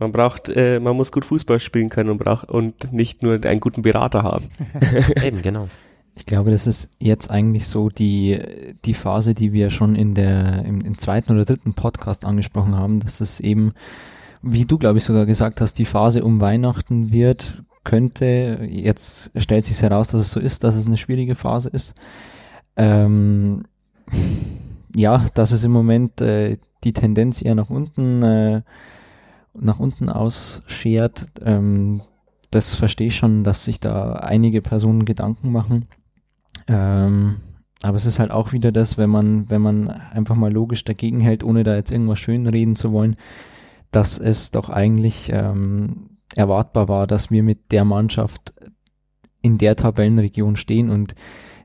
Man 0.00 0.12
braucht, 0.12 0.48
äh, 0.48 0.80
man 0.80 0.96
muss 0.96 1.12
gut 1.12 1.26
Fußball 1.26 1.60
spielen 1.60 1.90
können 1.90 2.08
und 2.08 2.18
braucht 2.18 2.48
und 2.48 2.90
nicht 2.90 3.22
nur 3.22 3.38
einen 3.44 3.60
guten 3.60 3.82
Berater 3.82 4.22
haben. 4.22 4.46
Eben, 5.22 5.42
genau. 5.42 5.68
Ich 6.16 6.24
glaube, 6.26 6.50
das 6.50 6.66
ist 6.66 6.88
jetzt 6.98 7.30
eigentlich 7.30 7.66
so 7.66 7.90
die, 7.90 8.40
die 8.84 8.94
Phase, 8.94 9.34
die 9.34 9.52
wir 9.52 9.68
schon 9.68 9.94
in 9.94 10.14
der, 10.14 10.64
im, 10.64 10.80
im 10.80 10.98
zweiten 10.98 11.32
oder 11.32 11.44
dritten 11.44 11.74
Podcast 11.74 12.24
angesprochen 12.24 12.76
haben, 12.76 13.00
dass 13.00 13.20
es 13.20 13.40
eben, 13.40 13.70
wie 14.42 14.64
du, 14.64 14.76
glaube 14.76 14.98
ich, 14.98 15.04
sogar 15.04 15.24
gesagt 15.24 15.60
hast, 15.60 15.74
die 15.74 15.84
Phase 15.84 16.24
um 16.24 16.40
Weihnachten 16.40 17.12
wird, 17.12 17.62
könnte, 17.84 18.66
jetzt 18.68 19.30
stellt 19.36 19.64
sich 19.64 19.80
heraus, 19.80 20.08
dass 20.08 20.22
es 20.22 20.30
so 20.30 20.40
ist, 20.40 20.64
dass 20.64 20.76
es 20.76 20.86
eine 20.86 20.96
schwierige 20.96 21.34
Phase 21.34 21.70
ist. 21.70 21.94
Ähm, 22.76 23.64
ja, 24.94 25.26
dass 25.34 25.52
es 25.52 25.64
im 25.64 25.72
Moment 25.72 26.20
äh, 26.20 26.58
die 26.84 26.92
Tendenz 26.92 27.42
eher 27.42 27.54
nach 27.54 27.70
unten, 27.70 28.22
äh, 28.22 28.62
nach 29.54 29.78
unten 29.78 30.08
ausschert, 30.08 31.26
ähm, 31.42 32.02
das 32.50 32.74
verstehe 32.74 33.08
ich 33.08 33.16
schon, 33.16 33.44
dass 33.44 33.64
sich 33.64 33.80
da 33.80 34.14
einige 34.14 34.60
Personen 34.60 35.04
Gedanken 35.04 35.52
machen. 35.52 35.86
Ähm, 36.66 37.36
aber 37.82 37.96
es 37.96 38.06
ist 38.06 38.18
halt 38.18 38.30
auch 38.30 38.52
wieder 38.52 38.72
das, 38.72 38.98
wenn 38.98 39.10
man, 39.10 39.48
wenn 39.48 39.62
man 39.62 39.88
einfach 39.88 40.36
mal 40.36 40.52
logisch 40.52 40.84
dagegen 40.84 41.20
hält, 41.20 41.44
ohne 41.44 41.64
da 41.64 41.76
jetzt 41.76 41.90
irgendwas 41.90 42.18
schön 42.18 42.46
reden 42.46 42.76
zu 42.76 42.92
wollen, 42.92 43.16
dass 43.90 44.18
es 44.18 44.50
doch 44.50 44.68
eigentlich 44.68 45.30
ähm, 45.32 46.18
erwartbar 46.34 46.88
war, 46.88 47.06
dass 47.06 47.30
wir 47.30 47.42
mit 47.42 47.72
der 47.72 47.84
Mannschaft 47.84 48.52
in 49.42 49.58
der 49.58 49.76
Tabellenregion 49.76 50.56
stehen 50.56 50.90
und 50.90 51.14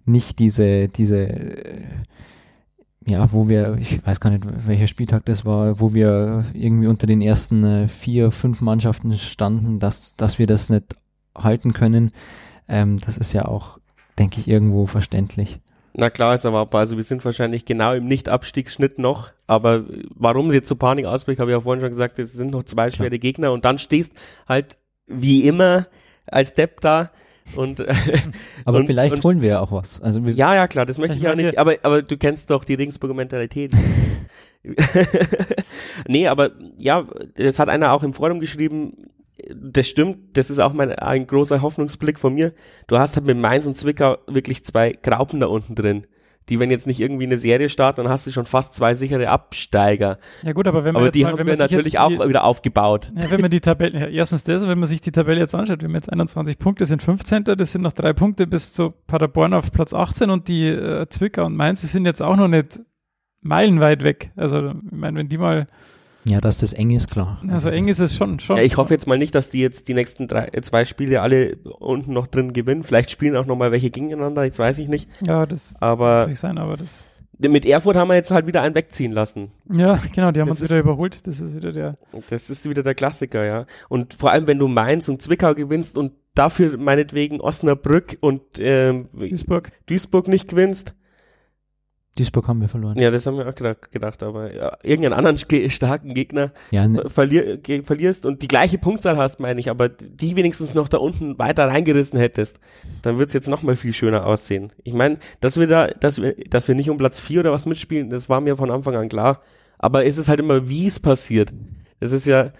nicht 0.05 0.39
diese, 0.39 0.87
diese, 0.87 1.27
ja, 3.05 3.31
wo 3.31 3.49
wir, 3.49 3.77
ich 3.79 4.05
weiß 4.05 4.19
gar 4.19 4.31
nicht, 4.31 4.43
welcher 4.67 4.87
Spieltag 4.87 5.25
das 5.25 5.45
war, 5.45 5.79
wo 5.79 5.93
wir 5.93 6.45
irgendwie 6.53 6.87
unter 6.87 7.07
den 7.07 7.21
ersten 7.21 7.63
äh, 7.63 7.87
vier, 7.87 8.31
fünf 8.31 8.61
Mannschaften 8.61 9.13
standen, 9.17 9.79
dass, 9.79 10.15
dass 10.15 10.39
wir 10.39 10.47
das 10.47 10.69
nicht 10.69 10.95
halten 11.35 11.73
können. 11.73 12.11
Ähm, 12.67 12.99
das 12.99 13.17
ist 13.17 13.33
ja 13.33 13.45
auch 13.45 13.79
denke 14.17 14.39
ich, 14.39 14.47
irgendwo 14.47 14.85
verständlich. 14.85 15.59
Na 15.93 16.09
klar, 16.09 16.33
ist 16.33 16.43
erwartbar. 16.43 16.79
Also 16.79 16.97
wir 16.97 17.03
sind 17.03 17.23
wahrscheinlich 17.23 17.65
genau 17.65 17.93
im 17.93 18.05
Nicht-Abstiegsschnitt 18.05 18.99
noch. 18.99 19.31
Aber 19.47 19.85
warum 20.13 20.51
jetzt 20.51 20.67
so 20.67 20.75
Panik 20.75 21.05
ausbricht, 21.05 21.39
habe 21.39 21.51
ich 21.51 21.55
ja 21.55 21.61
vorhin 21.61 21.81
schon 21.81 21.89
gesagt, 21.89 22.19
es 22.19 22.33
sind 22.33 22.51
noch 22.51 22.63
zwei 22.63 22.91
schwere. 22.91 23.17
Gegner 23.17 23.53
und 23.53 23.63
dann 23.63 23.77
stehst 23.77 24.13
halt 24.47 24.77
wie 25.07 25.47
immer 25.47 25.87
als 26.25 26.53
Depp 26.53 26.81
da 26.81 27.11
und 27.55 27.85
aber 28.65 28.79
und, 28.79 28.87
vielleicht 28.87 29.15
und, 29.15 29.23
holen 29.23 29.41
wir 29.41 29.49
ja 29.49 29.59
auch 29.59 29.71
was. 29.71 30.01
Also 30.01 30.19
ja, 30.19 30.55
ja, 30.55 30.67
klar, 30.67 30.85
das 30.85 30.97
möchte 30.97 31.15
ich 31.15 31.23
ja 31.23 31.35
nicht. 31.35 31.57
Aber 31.57 31.75
aber 31.83 32.01
du 32.01 32.17
kennst 32.17 32.49
doch 32.49 32.63
die 32.63 32.73
Ringsburger 32.73 33.13
Mentalität. 33.13 33.73
nee, 36.07 36.27
aber 36.27 36.51
ja, 36.77 37.05
das 37.35 37.59
hat 37.59 37.69
einer 37.69 37.91
auch 37.91 38.03
im 38.03 38.13
Forum 38.13 38.39
geschrieben, 38.39 39.11
das 39.53 39.87
stimmt, 39.87 40.37
das 40.37 40.49
ist 40.49 40.59
auch 40.59 40.73
mein, 40.73 40.91
ein 40.91 41.27
großer 41.27 41.61
Hoffnungsblick 41.61 42.19
von 42.19 42.33
mir. 42.33 42.53
Du 42.87 42.97
hast 42.97 43.15
halt 43.15 43.25
mit 43.25 43.37
Mainz 43.37 43.65
und 43.65 43.75
Zwickau 43.75 44.17
wirklich 44.27 44.63
zwei 44.63 44.93
Graupen 44.93 45.39
da 45.39 45.47
unten 45.47 45.75
drin. 45.75 46.07
Die, 46.49 46.59
wenn 46.59 46.69
jetzt 46.69 46.85
nicht 46.85 46.99
irgendwie 46.99 47.25
eine 47.25 47.37
Serie 47.37 47.69
starten, 47.69 48.03
dann 48.03 48.11
hast 48.11 48.27
du 48.27 48.31
schon 48.31 48.45
fast 48.45 48.75
zwei 48.75 48.93
sichere 48.95 49.29
Absteiger. 49.29 50.19
Ja 50.43 50.53
gut, 50.53 50.67
aber 50.67 50.83
wenn 50.83 50.93
man 50.93 51.03
Aber 51.03 51.11
die 51.11 51.23
mal, 51.23 51.31
haben 51.31 51.39
wenn 51.39 51.47
wir 51.47 51.57
natürlich 51.57 51.93
jetzt 51.93 51.99
auch 51.99 52.09
die, 52.09 52.29
wieder 52.29 52.43
aufgebaut. 52.43 53.11
Ja, 53.15 53.31
wenn 53.31 53.41
man 53.41 53.49
die 53.49 53.61
Tabelle, 53.61 53.99
ja, 53.99 54.07
erstens 54.07 54.43
das, 54.43 54.67
wenn 54.67 54.77
man 54.77 54.87
sich 54.87 55.01
die 55.01 55.11
Tabelle 55.11 55.39
jetzt 55.39 55.55
anschaut, 55.55 55.81
wir 55.81 55.87
haben 55.87 55.95
jetzt 55.95 56.11
21 56.11 56.59
Punkte, 56.59 56.85
sind 56.85 57.01
15. 57.01 57.45
Das 57.45 57.71
sind 57.71 57.81
noch 57.81 57.93
drei 57.93 58.13
Punkte 58.13 58.45
bis 58.45 58.71
zu 58.71 58.93
Paderborn 59.07 59.53
auf 59.53 59.71
Platz 59.71 59.93
18 59.93 60.29
und 60.29 60.47
die 60.47 60.67
äh, 60.67 61.07
Zwickau 61.09 61.45
und 61.45 61.55
Mainz, 61.55 61.81
die 61.81 61.87
sind 61.87 62.05
jetzt 62.05 62.21
auch 62.21 62.35
noch 62.35 62.47
nicht 62.47 62.81
meilenweit 63.41 64.03
weg. 64.03 64.31
Also, 64.35 64.69
ich 64.69 64.75
meine, 64.91 65.19
wenn 65.19 65.29
die 65.29 65.37
mal, 65.37 65.67
Ja, 66.27 66.41
dass 66.41 66.57
das 66.57 66.73
eng 66.73 66.89
ist, 66.89 67.11
klar. 67.11 67.39
also 67.49 67.69
eng 67.69 67.87
ist 67.87 67.99
es 67.99 68.15
schon, 68.15 68.39
schon. 68.39 68.57
Ja, 68.57 68.63
ich 68.63 68.77
hoffe 68.77 68.93
jetzt 68.93 69.05
mal 69.07 69.17
nicht, 69.17 69.35
dass 69.35 69.51
die 69.51 69.59
jetzt 69.59 69.87
die 69.87 69.93
nächsten 69.93 70.27
drei, 70.27 70.49
äh, 70.51 70.61
zwei 70.61 70.83
Spiele 70.85 71.21
alle 71.21 71.57
unten 71.79 72.13
noch 72.13 72.25
drin 72.27 72.51
gewinnen. 72.51 72.83
Vielleicht 72.83 73.11
spielen 73.11 73.35
auch 73.35 73.45
noch 73.45 73.55
mal 73.55 73.71
welche 73.71 73.91
gegeneinander, 73.91 74.43
jetzt 74.43 74.57
weiß 74.57 74.79
ich 74.79 74.87
nicht. 74.87 75.07
Ja, 75.25 75.45
das 75.45 75.75
kann 75.79 75.87
Aber 75.89 76.15
natürlich 76.19 76.39
sein, 76.39 76.57
aber 76.57 76.77
das, 76.77 77.03
mit 77.37 77.65
Erfurt 77.65 77.95
haben 77.95 78.07
wir 78.07 78.15
jetzt 78.15 78.31
halt 78.31 78.47
wieder 78.47 78.61
einen 78.63 78.73
wegziehen 78.73 79.11
lassen. 79.11 79.51
ja, 79.71 79.99
genau, 80.15 80.31
die 80.31 80.39
haben 80.41 80.47
Das 80.47 80.61
uns 80.61 80.69
wieder 80.69 80.79
ist- 80.79 80.85
überholt. 80.85 81.27
Das 81.27 81.39
ist 81.39 81.55
wieder 81.55 81.71
der, 81.71 81.97
Das 82.29 82.49
ist 82.49 82.67
wieder 82.67 82.81
der 82.81 82.95
Klassiker, 82.95 83.45
ja. 83.45 83.65
Und 83.89 84.15
vor 84.15 84.31
allem, 84.31 84.47
wenn 84.47 84.57
du 84.57 84.67
Mainz 84.67 85.07
und 85.09 85.21
Zwickau 85.21 85.53
gewinnst 85.53 85.95
und 85.97 86.13
dafür 86.33 86.77
meinetwegen 86.79 87.39
Osnabrück 87.39 88.17
und 88.19 88.41
ähm, 88.57 89.09
Duisburg. 89.13 89.71
Duisburg 89.85 90.27
nicht 90.27 90.47
gewinnst, 90.47 90.95
Duisburg 92.17 92.47
haben 92.47 92.61
wir 92.61 92.69
verloren. 92.69 92.97
ja, 92.97 93.11
das 93.11 93.25
haben 93.27 93.37
wir 93.37 93.47
auch 93.47 93.55
gedacht, 93.55 93.91
gedacht 93.91 94.23
aber 94.23 94.53
ja, 94.53 94.77
irgendeinen 94.83 95.13
anderen 95.13 95.35
ge- 95.47 95.69
starken 95.69 96.13
Gegner 96.13 96.51
Ja, 96.71 96.87
ne, 96.87 97.09
verlier, 97.09 97.57
ge- 97.57 97.83
verlierst 97.83 98.25
und 98.25 98.41
die 98.41 98.47
gleiche 98.47 98.77
Punktzahl 98.77 99.17
hast, 99.17 99.39
meine 99.39 99.59
ich, 99.59 99.69
aber 99.69 99.89
die 99.89 100.35
wenigstens 100.37 100.73
noch 100.73 100.87
da 100.87 100.97
unten 100.97 101.37
weiter 101.37 101.67
reingerissen 101.67 102.17
hättest, 102.17 102.59
dann 103.01 103.19
wird's 103.19 103.33
jetzt 103.33 103.49
noch 103.49 103.63
mal 103.63 103.75
viel 103.75 103.91
schöner 103.93 104.25
aussehen. 104.25 104.71
Ich 104.83 104.93
meine, 104.93 105.17
dass 105.41 105.59
wir 105.59 105.67
da, 105.67 105.87
dass 105.87 106.21
wir, 106.21 106.35
dass 106.49 106.67
wir 106.69 106.75
nicht 106.75 106.89
um 106.89 106.97
Platz 106.97 107.19
vier 107.19 107.41
oder 107.41 107.51
was 107.51 107.65
mitspielen, 107.65 108.09
das 108.09 108.29
war 108.29 108.39
mir 108.39 108.55
von 108.55 108.71
Anfang 108.71 108.95
an 108.95 109.09
klar. 109.09 109.41
Aber 109.77 110.05
es 110.05 110.17
ist 110.17 110.29
halt 110.29 110.39
immer, 110.39 110.69
wie 110.69 110.87
es 110.87 111.01
passiert. 111.01 111.51
Es 111.99 112.13
ist 112.13 112.25
ja, 112.25 112.51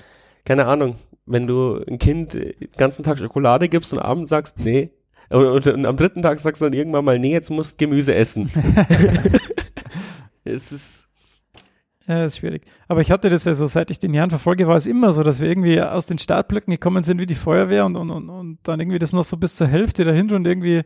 keine 0.44 0.66
Ahnung, 0.68 0.96
wenn 1.26 1.48
du 1.48 1.82
ein 1.90 1.98
Kind 1.98 2.34
den 2.34 2.54
ganzen 2.78 3.04
Tag 3.04 3.20
Schokolade 3.20 3.70
gibst 3.70 3.94
und 3.94 4.00
abends 4.00 4.30
sagst, 4.30 4.60
nee, 4.60 4.90
und, 5.30 5.46
und, 5.46 5.68
und 5.68 5.86
am 5.86 5.98
dritten 5.98 6.22
Tag 6.22 6.40
sagst 6.40 6.62
du 6.62 6.66
dann 6.66 6.74
irgendwann 6.74 7.06
mal, 7.06 7.20
nee, 7.20 7.34
jetzt 7.34 7.50
musst 7.50 7.78
Gemüse 7.78 8.14
essen. 8.16 8.52
es 10.44 10.72
ist, 10.72 11.08
Ja, 12.08 12.26
ist 12.26 12.38
schwierig. 12.38 12.64
Aber 12.88 13.02
ich 13.02 13.12
hatte 13.12 13.30
das 13.30 13.46
ja 13.46 13.54
so, 13.54 13.66
seit 13.66 13.90
ich 13.90 14.00
den 14.00 14.14
Jahren 14.14 14.30
verfolge, 14.30 14.68
war 14.68 14.76
es 14.76 14.86
immer 14.86 15.12
so, 15.12 15.24
dass 15.24 15.40
wir 15.40 15.48
irgendwie 15.48 15.82
aus 15.82 16.06
den 16.06 16.20
Startblöcken 16.20 16.72
gekommen 16.72 17.04
sind 17.04 17.20
wie 17.20 17.26
die 17.26 17.36
Feuerwehr 17.36 17.86
und, 17.86 17.96
und, 17.96 18.12
und, 18.12 18.30
und 18.30 18.60
dann 18.64 18.80
irgendwie 18.80 19.00
das 19.00 19.14
noch 19.14 19.24
so 19.24 19.38
bis 19.38 19.56
zur 19.56 19.68
Hälfte 19.68 20.04
der 20.06 20.14
Hinrunde 20.14 20.50
irgendwie 20.50 20.84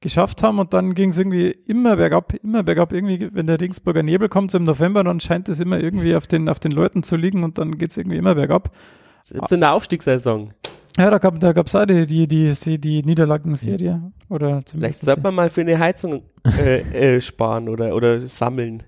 geschafft 0.00 0.42
haben 0.42 0.58
und 0.58 0.72
dann 0.72 0.94
ging 0.94 1.10
es 1.10 1.18
irgendwie 1.18 1.50
immer 1.66 1.96
bergab, 1.96 2.32
immer 2.42 2.62
bergab. 2.62 2.92
Irgendwie, 2.92 3.28
wenn 3.32 3.46
der 3.46 3.60
Regensburger 3.60 4.02
Nebel 4.02 4.28
kommt 4.28 4.50
so 4.50 4.58
im 4.58 4.64
November, 4.64 5.04
dann 5.04 5.20
scheint 5.20 5.48
es 5.48 5.60
immer 5.60 5.78
irgendwie 5.78 6.14
auf 6.14 6.26
den, 6.26 6.48
auf 6.48 6.58
den 6.58 6.72
Leuten 6.72 7.02
zu 7.02 7.16
liegen 7.16 7.44
und 7.44 7.58
dann 7.58 7.76
geht 7.76 7.90
es 7.90 7.98
irgendwie 7.98 8.16
immer 8.16 8.34
bergab. 8.34 8.74
selbst 9.22 9.52
in 9.52 9.60
der 9.60 9.72
Aufstiegssaison. 9.72 10.54
Ja, 10.98 11.10
da 11.10 11.18
gab 11.18 11.38
da 11.40 11.52
gab's 11.52 11.74
auch 11.74 11.84
die, 11.84 12.06
die, 12.06 12.26
die, 12.26 12.80
die, 12.80 13.02
Niederlagenserie. 13.02 14.12
Oder 14.28 14.62
Vielleicht 14.68 15.00
sollte 15.00 15.22
man 15.22 15.34
mal 15.34 15.50
für 15.50 15.60
eine 15.60 15.78
Heizung 15.78 16.22
äh, 16.58 16.80
äh, 17.16 17.20
sparen 17.20 17.68
oder, 17.68 17.94
oder 17.94 18.20
sammeln. 18.20 18.82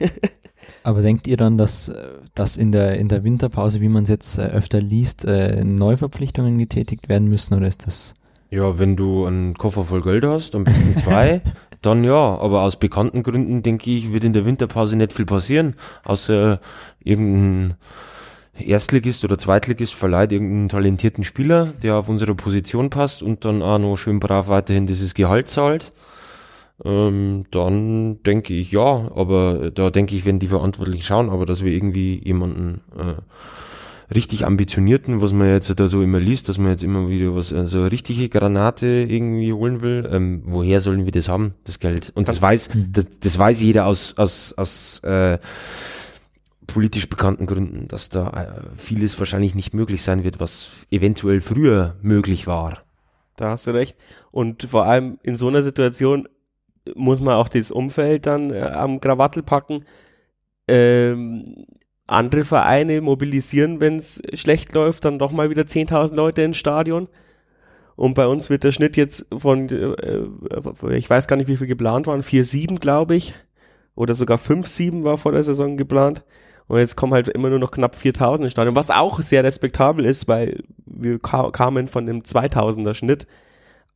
aber 0.82 1.02
denkt 1.02 1.26
ihr 1.26 1.36
dann, 1.36 1.56
dass, 1.56 1.92
dass 2.34 2.56
in 2.56 2.70
der, 2.70 2.98
in 2.98 3.08
der 3.08 3.24
Winterpause, 3.24 3.80
wie 3.80 3.88
man 3.88 4.04
es 4.04 4.10
jetzt 4.10 4.38
äh, 4.38 4.42
öfter 4.42 4.80
liest, 4.80 5.24
äh, 5.24 5.64
Neuverpflichtungen 5.64 6.58
getätigt 6.58 7.08
werden 7.08 7.28
müssen 7.28 7.54
oder 7.54 7.68
ist 7.68 7.86
das? 7.86 8.14
Ja, 8.50 8.78
wenn 8.78 8.96
du 8.96 9.26
einen 9.26 9.54
Koffer 9.54 9.84
voll 9.84 10.02
Geld 10.02 10.24
hast, 10.24 10.54
am 10.54 10.64
besten 10.64 10.94
zwei, 10.94 11.40
dann 11.82 12.04
ja. 12.04 12.38
Aber 12.38 12.62
aus 12.62 12.76
bekannten 12.76 13.22
Gründen, 13.22 13.62
denke 13.62 13.90
ich, 13.90 14.12
wird 14.12 14.24
in 14.24 14.32
der 14.32 14.44
Winterpause 14.44 14.96
nicht 14.96 15.12
viel 15.12 15.24
passieren, 15.24 15.74
außer 16.04 16.58
irgendein 17.02 17.74
Erstligist 18.58 19.24
oder 19.24 19.36
Zweitligist 19.36 19.94
verleiht 19.94 20.32
irgendeinen 20.32 20.68
talentierten 20.68 21.24
Spieler, 21.24 21.74
der 21.82 21.96
auf 21.96 22.08
unsere 22.08 22.34
Position 22.34 22.90
passt 22.90 23.22
und 23.22 23.44
dann 23.44 23.62
auch 23.62 23.78
noch 23.78 23.96
schön 23.96 24.20
brav 24.20 24.48
weiterhin 24.48 24.86
dieses 24.86 25.14
Gehalt 25.14 25.48
zahlt. 25.48 25.90
Ähm, 26.84 27.44
dann 27.50 28.22
denke 28.22 28.54
ich 28.54 28.72
ja, 28.72 29.10
aber 29.14 29.70
da 29.70 29.90
denke 29.90 30.16
ich, 30.16 30.24
wenn 30.24 30.38
die 30.38 30.48
Verantwortlichen 30.48 31.02
schauen, 31.02 31.30
aber 31.30 31.46
dass 31.46 31.62
wir 31.62 31.72
irgendwie 31.72 32.20
jemanden 32.24 32.80
äh, 32.96 34.14
richtig 34.14 34.44
ambitionierten, 34.44 35.22
was 35.22 35.32
man 35.32 35.48
jetzt 35.48 35.72
da 35.78 35.88
so 35.88 36.00
immer 36.00 36.20
liest, 36.20 36.48
dass 36.48 36.58
man 36.58 36.70
jetzt 36.70 36.82
immer 36.82 37.08
wieder 37.08 37.34
was, 37.34 37.52
also 37.52 37.78
eine 37.78 37.92
richtige 37.92 38.28
Granate 38.28 38.86
irgendwie 38.86 39.52
holen 39.52 39.82
will, 39.82 40.08
ähm, 40.10 40.42
woher 40.44 40.80
sollen 40.80 41.04
wir 41.04 41.12
das 41.12 41.28
haben, 41.28 41.54
das 41.64 41.78
Geld? 41.78 42.12
Und 42.14 42.28
das 42.28 42.42
weiß, 42.42 42.70
das, 42.92 43.06
das 43.20 43.38
weiß 43.38 43.60
jeder 43.60 43.86
aus, 43.86 44.14
aus, 44.16 44.52
aus 44.56 45.00
äh, 45.04 45.38
politisch 46.66 47.08
bekannten 47.08 47.46
Gründen, 47.46 47.88
dass 47.88 48.08
da 48.08 48.28
äh, 48.30 48.76
vieles 48.76 49.18
wahrscheinlich 49.18 49.54
nicht 49.54 49.74
möglich 49.74 50.02
sein 50.02 50.24
wird, 50.24 50.40
was 50.40 50.70
eventuell 50.90 51.40
früher 51.40 51.96
möglich 52.02 52.46
war. 52.46 52.80
Da 53.36 53.50
hast 53.50 53.66
du 53.66 53.72
recht. 53.72 53.96
Und 54.30 54.64
vor 54.64 54.86
allem 54.86 55.18
in 55.22 55.36
so 55.36 55.48
einer 55.48 55.62
Situation 55.62 56.28
muss 56.94 57.20
man 57.20 57.34
auch 57.34 57.48
das 57.48 57.70
Umfeld 57.70 58.26
dann 58.26 58.50
äh, 58.50 58.60
am 58.60 59.00
Krawattel 59.00 59.42
packen. 59.42 59.84
Ähm, 60.68 61.44
andere 62.06 62.44
Vereine 62.44 63.00
mobilisieren, 63.00 63.80
wenn 63.80 63.96
es 63.96 64.22
schlecht 64.34 64.72
läuft, 64.74 65.04
dann 65.04 65.18
doch 65.18 65.32
mal 65.32 65.50
wieder 65.50 65.62
10.000 65.62 66.14
Leute 66.14 66.42
ins 66.42 66.58
Stadion. 66.58 67.08
Und 67.96 68.14
bei 68.14 68.26
uns 68.26 68.50
wird 68.50 68.64
der 68.64 68.72
Schnitt 68.72 68.96
jetzt 68.96 69.26
von, 69.36 69.68
äh, 69.68 70.96
ich 70.96 71.08
weiß 71.08 71.28
gar 71.28 71.36
nicht, 71.36 71.48
wie 71.48 71.56
viel 71.56 71.66
geplant 71.66 72.06
waren, 72.06 72.22
4-7, 72.22 72.78
glaube 72.78 73.14
ich. 73.14 73.34
Oder 73.94 74.14
sogar 74.14 74.38
5-7 74.38 75.04
war 75.04 75.16
vor 75.16 75.32
der 75.32 75.44
Saison 75.44 75.76
geplant. 75.76 76.24
Und 76.66 76.78
jetzt 76.78 76.96
kommen 76.96 77.12
halt 77.12 77.28
immer 77.28 77.50
nur 77.50 77.58
noch 77.58 77.70
knapp 77.70 77.94
4000 77.94 78.44
ins 78.44 78.52
Stadion, 78.52 78.76
was 78.76 78.90
auch 78.90 79.20
sehr 79.20 79.44
respektabel 79.44 80.04
ist, 80.04 80.28
weil 80.28 80.62
wir 80.86 81.18
ka 81.18 81.50
kamen 81.50 81.88
von 81.88 82.06
dem 82.06 82.22
2000er 82.22 82.94
Schnitt. 82.94 83.26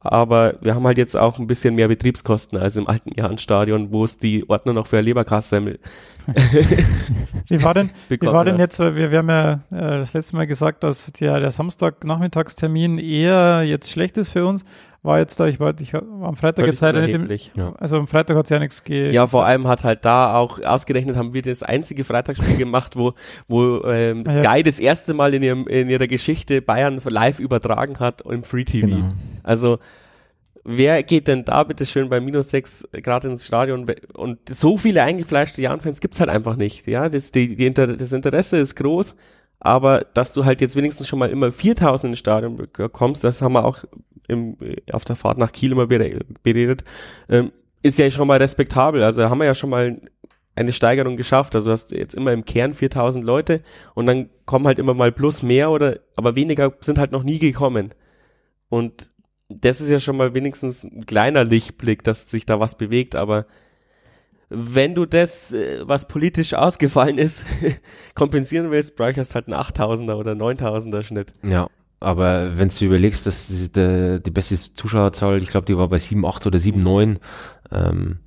Aber 0.00 0.54
wir 0.60 0.74
haben 0.74 0.86
halt 0.86 0.98
jetzt 0.98 1.16
auch 1.16 1.38
ein 1.38 1.48
bisschen 1.48 1.74
mehr 1.74 1.88
Betriebskosten 1.88 2.56
als 2.56 2.76
im 2.76 2.86
alten 2.86 3.10
Jahrenstadion, 3.16 3.90
wo 3.90 4.04
es 4.04 4.18
die 4.18 4.48
Ordner 4.48 4.72
noch 4.72 4.86
für 4.86 5.00
Leberkassemmel 5.00 5.80
Wie 7.48 7.62
war 7.62 7.74
denn, 7.74 7.90
wie 8.08 8.20
war 8.20 8.44
denn 8.44 8.58
jetzt, 8.58 8.78
weil 8.78 8.94
wir, 8.94 9.10
wir 9.10 9.18
haben 9.18 9.30
ja 9.30 9.52
äh, 9.70 9.98
das 9.98 10.12
letzte 10.12 10.36
Mal 10.36 10.46
gesagt, 10.46 10.84
dass 10.84 11.10
der, 11.12 11.40
der 11.40 11.50
Samstag-Nachmittagstermin 11.50 12.98
eher 12.98 13.62
jetzt 13.62 13.90
schlecht 13.90 14.18
ist 14.18 14.28
für 14.28 14.44
uns. 14.44 14.64
War 15.02 15.20
jetzt 15.20 15.38
da, 15.38 15.46
ich 15.46 15.60
war, 15.60 15.74
ich 15.80 15.92
war 15.94 16.02
am 16.22 16.36
Freitag 16.36 16.66
jetzt 16.66 16.80
leider 16.80 17.00
nicht 17.00 17.14
im. 17.14 17.28
Ja. 17.54 17.72
also 17.78 17.98
am 17.98 18.08
Freitag 18.08 18.36
hat 18.36 18.44
es 18.46 18.50
ja 18.50 18.58
nichts 18.58 18.82
ge 18.82 19.12
Ja, 19.12 19.28
vor 19.28 19.44
allem 19.46 19.68
hat 19.68 19.84
halt 19.84 20.04
da 20.04 20.34
auch 20.34 20.60
ausgerechnet, 20.60 21.16
haben 21.16 21.32
wir 21.32 21.42
das 21.42 21.62
einzige 21.62 22.02
Freitagsspiel 22.02 22.56
gemacht, 22.58 22.96
wo, 22.96 23.12
wo 23.46 23.84
ähm, 23.84 24.24
Ah, 24.26 24.32
ja. 24.32 24.42
Sky 24.42 24.62
das 24.64 24.80
erste 24.80 25.14
Mal 25.14 25.34
in, 25.34 25.42
ihrem, 25.44 25.66
in 25.68 25.88
ihrer 25.88 26.08
Geschichte 26.08 26.60
Bayern 26.62 27.00
live 27.08 27.38
übertragen 27.38 28.00
hat 28.00 28.22
im 28.22 28.42
Free 28.42 28.64
TV. 28.64 28.88
Genau. 28.88 29.08
Also 29.44 29.78
wer 30.64 31.02
geht 31.04 31.28
denn 31.28 31.44
da 31.44 31.62
bitte 31.62 31.86
schön 31.86 32.08
bei 32.08 32.20
minus 32.20 32.50
sechs 32.50 32.86
Grad 33.02 33.24
ins 33.24 33.46
Stadion? 33.46 33.86
Und 34.14 34.38
so 34.50 34.76
viele 34.76 35.02
eingefleischte 35.04 35.62
Jan-Fans 35.62 36.00
gibt's 36.00 36.18
halt 36.18 36.28
einfach 36.28 36.56
nicht. 36.56 36.86
Ja, 36.88 37.08
das, 37.08 37.30
die, 37.30 37.54
die 37.54 37.66
Inter 37.66 37.86
das 37.86 38.12
Interesse 38.12 38.58
ist 38.58 38.74
groß, 38.74 39.14
aber 39.60 40.04
dass 40.12 40.32
du 40.32 40.44
halt 40.44 40.60
jetzt 40.60 40.76
wenigstens 40.76 41.08
schon 41.08 41.18
mal 41.20 41.30
immer 41.30 41.50
4000 41.52 42.10
ins 42.12 42.18
Stadion 42.18 42.56
bekommst, 42.56 43.24
das 43.24 43.40
haben 43.40 43.52
wir 43.54 43.64
auch 43.64 43.84
im, 44.28 44.56
auf 44.92 45.04
der 45.04 45.16
Fahrt 45.16 45.38
nach 45.38 45.52
Kiel 45.52 45.72
immer 45.72 45.84
bere- 45.84 46.20
beredet, 46.42 46.84
ähm, 47.28 47.50
ist 47.82 47.98
ja 47.98 48.10
schon 48.10 48.28
mal 48.28 48.38
respektabel. 48.38 49.02
Also 49.02 49.28
haben 49.28 49.38
wir 49.38 49.46
ja 49.46 49.54
schon 49.54 49.70
mal 49.70 50.00
eine 50.54 50.72
Steigerung 50.72 51.16
geschafft. 51.16 51.54
Also 51.54 51.70
du 51.70 51.72
hast 51.72 51.92
jetzt 51.92 52.14
immer 52.14 52.32
im 52.32 52.44
Kern 52.44 52.74
4000 52.74 53.24
Leute 53.24 53.62
und 53.94 54.06
dann 54.06 54.28
kommen 54.44 54.66
halt 54.66 54.78
immer 54.78 54.94
mal 54.94 55.12
plus 55.12 55.42
mehr 55.42 55.70
oder, 55.70 55.98
aber 56.16 56.34
weniger 56.36 56.72
sind 56.80 56.98
halt 56.98 57.12
noch 57.12 57.22
nie 57.22 57.38
gekommen. 57.38 57.94
Und 58.68 59.10
das 59.48 59.80
ist 59.80 59.88
ja 59.88 59.98
schon 60.00 60.16
mal 60.16 60.34
wenigstens 60.34 60.84
ein 60.84 61.06
kleiner 61.06 61.44
Lichtblick, 61.44 62.02
dass 62.04 62.28
sich 62.30 62.44
da 62.44 62.60
was 62.60 62.76
bewegt, 62.76 63.14
aber 63.16 63.46
wenn 64.50 64.94
du 64.94 65.04
das, 65.06 65.52
äh, 65.52 65.80
was 65.86 66.08
politisch 66.08 66.54
ausgefallen 66.54 67.18
ist, 67.18 67.44
kompensieren 68.14 68.70
willst, 68.70 68.96
bräuchst 68.96 69.34
halt 69.34 69.46
einen 69.46 69.56
8000er 69.56 70.14
oder 70.14 70.32
9000er 70.32 71.02
Schnitt. 71.02 71.32
Ja, 71.42 71.68
aber 72.00 72.56
wenn 72.58 72.68
du 72.68 72.84
überlegst, 72.84 73.26
dass 73.26 73.48
die, 73.48 73.70
die, 73.72 74.22
die 74.24 74.30
beste 74.30 74.56
Zuschauerzahl, 74.56 75.42
ich 75.42 75.48
glaube, 75.48 75.66
die 75.66 75.76
war 75.76 75.88
bei 75.88 75.98
7, 75.98 76.24
8 76.24 76.46
oder 76.46 76.60
7, 76.60 76.80
9, 76.80 77.18
ähm, 77.72 78.18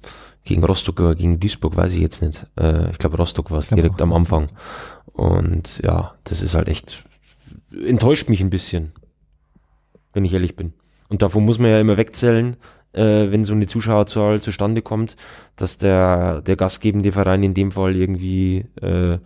gegen 0.43 0.63
Rostock 0.63 0.99
oder 0.99 1.15
gegen 1.15 1.39
Duisburg, 1.39 1.77
weiß 1.77 1.93
ich 1.93 2.01
jetzt 2.01 2.21
nicht. 2.21 2.47
Äh, 2.59 2.91
ich 2.91 2.97
glaube, 2.97 3.17
Rostock 3.17 3.51
war 3.51 3.59
es 3.59 3.69
direkt 3.69 4.01
am 4.01 4.13
Anfang. 4.13 4.47
Und 5.13 5.79
ja, 5.83 6.15
das 6.23 6.41
ist 6.41 6.55
halt 6.55 6.67
echt, 6.67 7.05
enttäuscht 7.71 8.27
mich 8.29 8.41
ein 8.41 8.49
bisschen, 8.49 8.91
wenn 10.13 10.25
ich 10.25 10.33
ehrlich 10.33 10.55
bin. 10.55 10.73
Und 11.09 11.21
davon 11.21 11.45
muss 11.45 11.59
man 11.59 11.71
ja 11.71 11.79
immer 11.79 11.97
wegzählen, 11.97 12.57
äh, 12.93 13.31
wenn 13.31 13.43
so 13.43 13.53
eine 13.53 13.67
Zuschauerzahl 13.67 14.41
zustande 14.41 14.81
kommt, 14.81 15.15
dass 15.55 15.77
der, 15.77 16.41
der 16.41 16.55
gastgebende 16.55 17.11
Verein 17.11 17.43
in 17.43 17.53
dem 17.53 17.71
Fall 17.71 17.95
irgendwie 17.95 18.65
äh, 18.81 19.17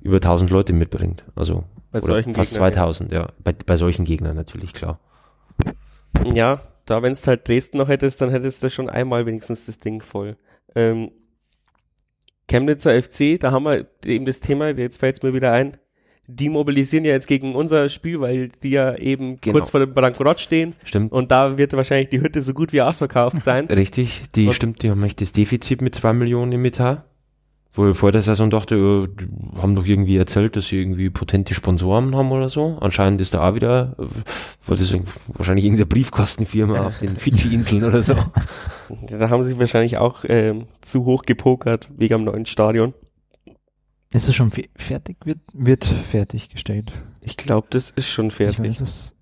über 0.00 0.16
1000 0.16 0.50
Leute 0.50 0.72
mitbringt. 0.72 1.24
Also 1.34 1.64
Bei 1.90 2.00
solchen 2.00 2.34
fast 2.34 2.52
Gegnern, 2.52 2.72
2000, 2.72 3.12
ja. 3.12 3.28
Bei, 3.42 3.52
bei 3.52 3.76
solchen 3.76 4.04
Gegnern 4.04 4.36
natürlich, 4.36 4.72
klar. 4.72 4.98
Ja, 6.24 6.60
da 6.86 7.02
wenn 7.02 7.12
es 7.12 7.26
halt 7.26 7.48
Dresden 7.48 7.78
noch 7.78 7.88
hättest, 7.88 8.20
dann 8.20 8.30
hättest 8.30 8.62
du 8.62 8.70
schon 8.70 8.90
einmal 8.90 9.26
wenigstens 9.26 9.66
das 9.66 9.78
Ding 9.78 10.02
voll. 10.02 10.36
Ähm, 10.74 11.12
Chemnitzer 12.48 13.00
FC, 13.00 13.38
da 13.38 13.52
haben 13.52 13.64
wir 13.64 13.86
eben 14.04 14.24
das 14.24 14.40
Thema, 14.40 14.70
jetzt 14.70 14.98
fällt 14.98 15.16
es 15.16 15.22
mir 15.22 15.32
wieder 15.32 15.52
ein, 15.52 15.76
die 16.28 16.48
mobilisieren 16.48 17.04
ja 17.04 17.12
jetzt 17.12 17.26
gegen 17.26 17.54
unser 17.54 17.88
Spiel, 17.88 18.20
weil 18.20 18.48
die 18.62 18.70
ja 18.70 18.94
eben 18.96 19.38
Genau. 19.40 19.54
kurz 19.54 19.70
vor 19.70 19.80
dem 19.80 19.92
Bankrott 19.92 20.40
stehen 20.40 20.74
Stimmt. 20.84 21.12
und 21.12 21.30
da 21.30 21.58
wird 21.58 21.72
wahrscheinlich 21.72 22.08
die 22.10 22.20
Hütte 22.20 22.42
so 22.42 22.54
gut 22.54 22.72
wie 22.72 22.80
ausverkauft 22.82 23.42
sein. 23.42 23.66
Richtig, 23.70 24.22
die 24.34 24.46
Und- 24.48 24.54
stimmt, 24.54 24.82
die 24.82 24.90
haben 24.90 25.02
echt 25.02 25.20
das 25.20 25.32
Defizit 25.32 25.82
mit 25.82 25.94
zwei 25.94 26.12
Millionen 26.12 26.52
im 26.52 26.64
Etat. 26.64 27.04
Wo 27.74 27.88
ich 27.88 27.96
vor 27.96 28.12
der 28.12 28.20
Saison 28.20 28.50
dachte, 28.50 28.74
äh, 28.74 29.08
die 29.18 29.26
haben 29.58 29.74
doch 29.74 29.86
irgendwie 29.86 30.18
erzählt, 30.18 30.56
dass 30.56 30.66
sie 30.66 30.78
irgendwie 30.78 31.08
potente 31.08 31.54
Sponsoren 31.54 32.14
haben 32.14 32.30
oder 32.30 32.50
so. 32.50 32.76
Anscheinend 32.82 33.18
ist 33.22 33.32
da 33.32 33.48
auch 33.48 33.54
wieder, 33.54 33.96
äh, 33.98 34.02
war 34.68 34.76
das 34.76 34.94
wahrscheinlich 35.28 35.64
irgendeine 35.64 35.86
Briefkastenfirma 35.86 36.86
auf 36.86 36.98
den 36.98 37.16
Fidschi-Inseln 37.16 37.84
oder 37.84 38.02
so. 38.02 38.14
Da 39.08 39.30
haben 39.30 39.42
sie 39.42 39.58
wahrscheinlich 39.58 39.96
auch 39.96 40.24
ähm, 40.28 40.66
zu 40.82 41.06
hoch 41.06 41.22
gepokert 41.22 41.88
wegen 41.96 42.12
am 42.12 42.24
neuen 42.24 42.44
Stadion. 42.44 42.92
Ist 44.12 44.28
es 44.28 44.34
schon 44.34 44.50
fe- 44.50 44.68
fertig? 44.76 45.16
Wird, 45.24 45.40
wird 45.52 45.84
fertiggestellt? 45.84 46.92
Ich 47.24 47.36
glaube, 47.36 47.66
das 47.70 47.90
ist 47.90 48.08
schon 48.08 48.26
Ich 48.28 48.34
fertig. 48.34 48.60
weiß 48.60 48.80
es. 48.80 49.14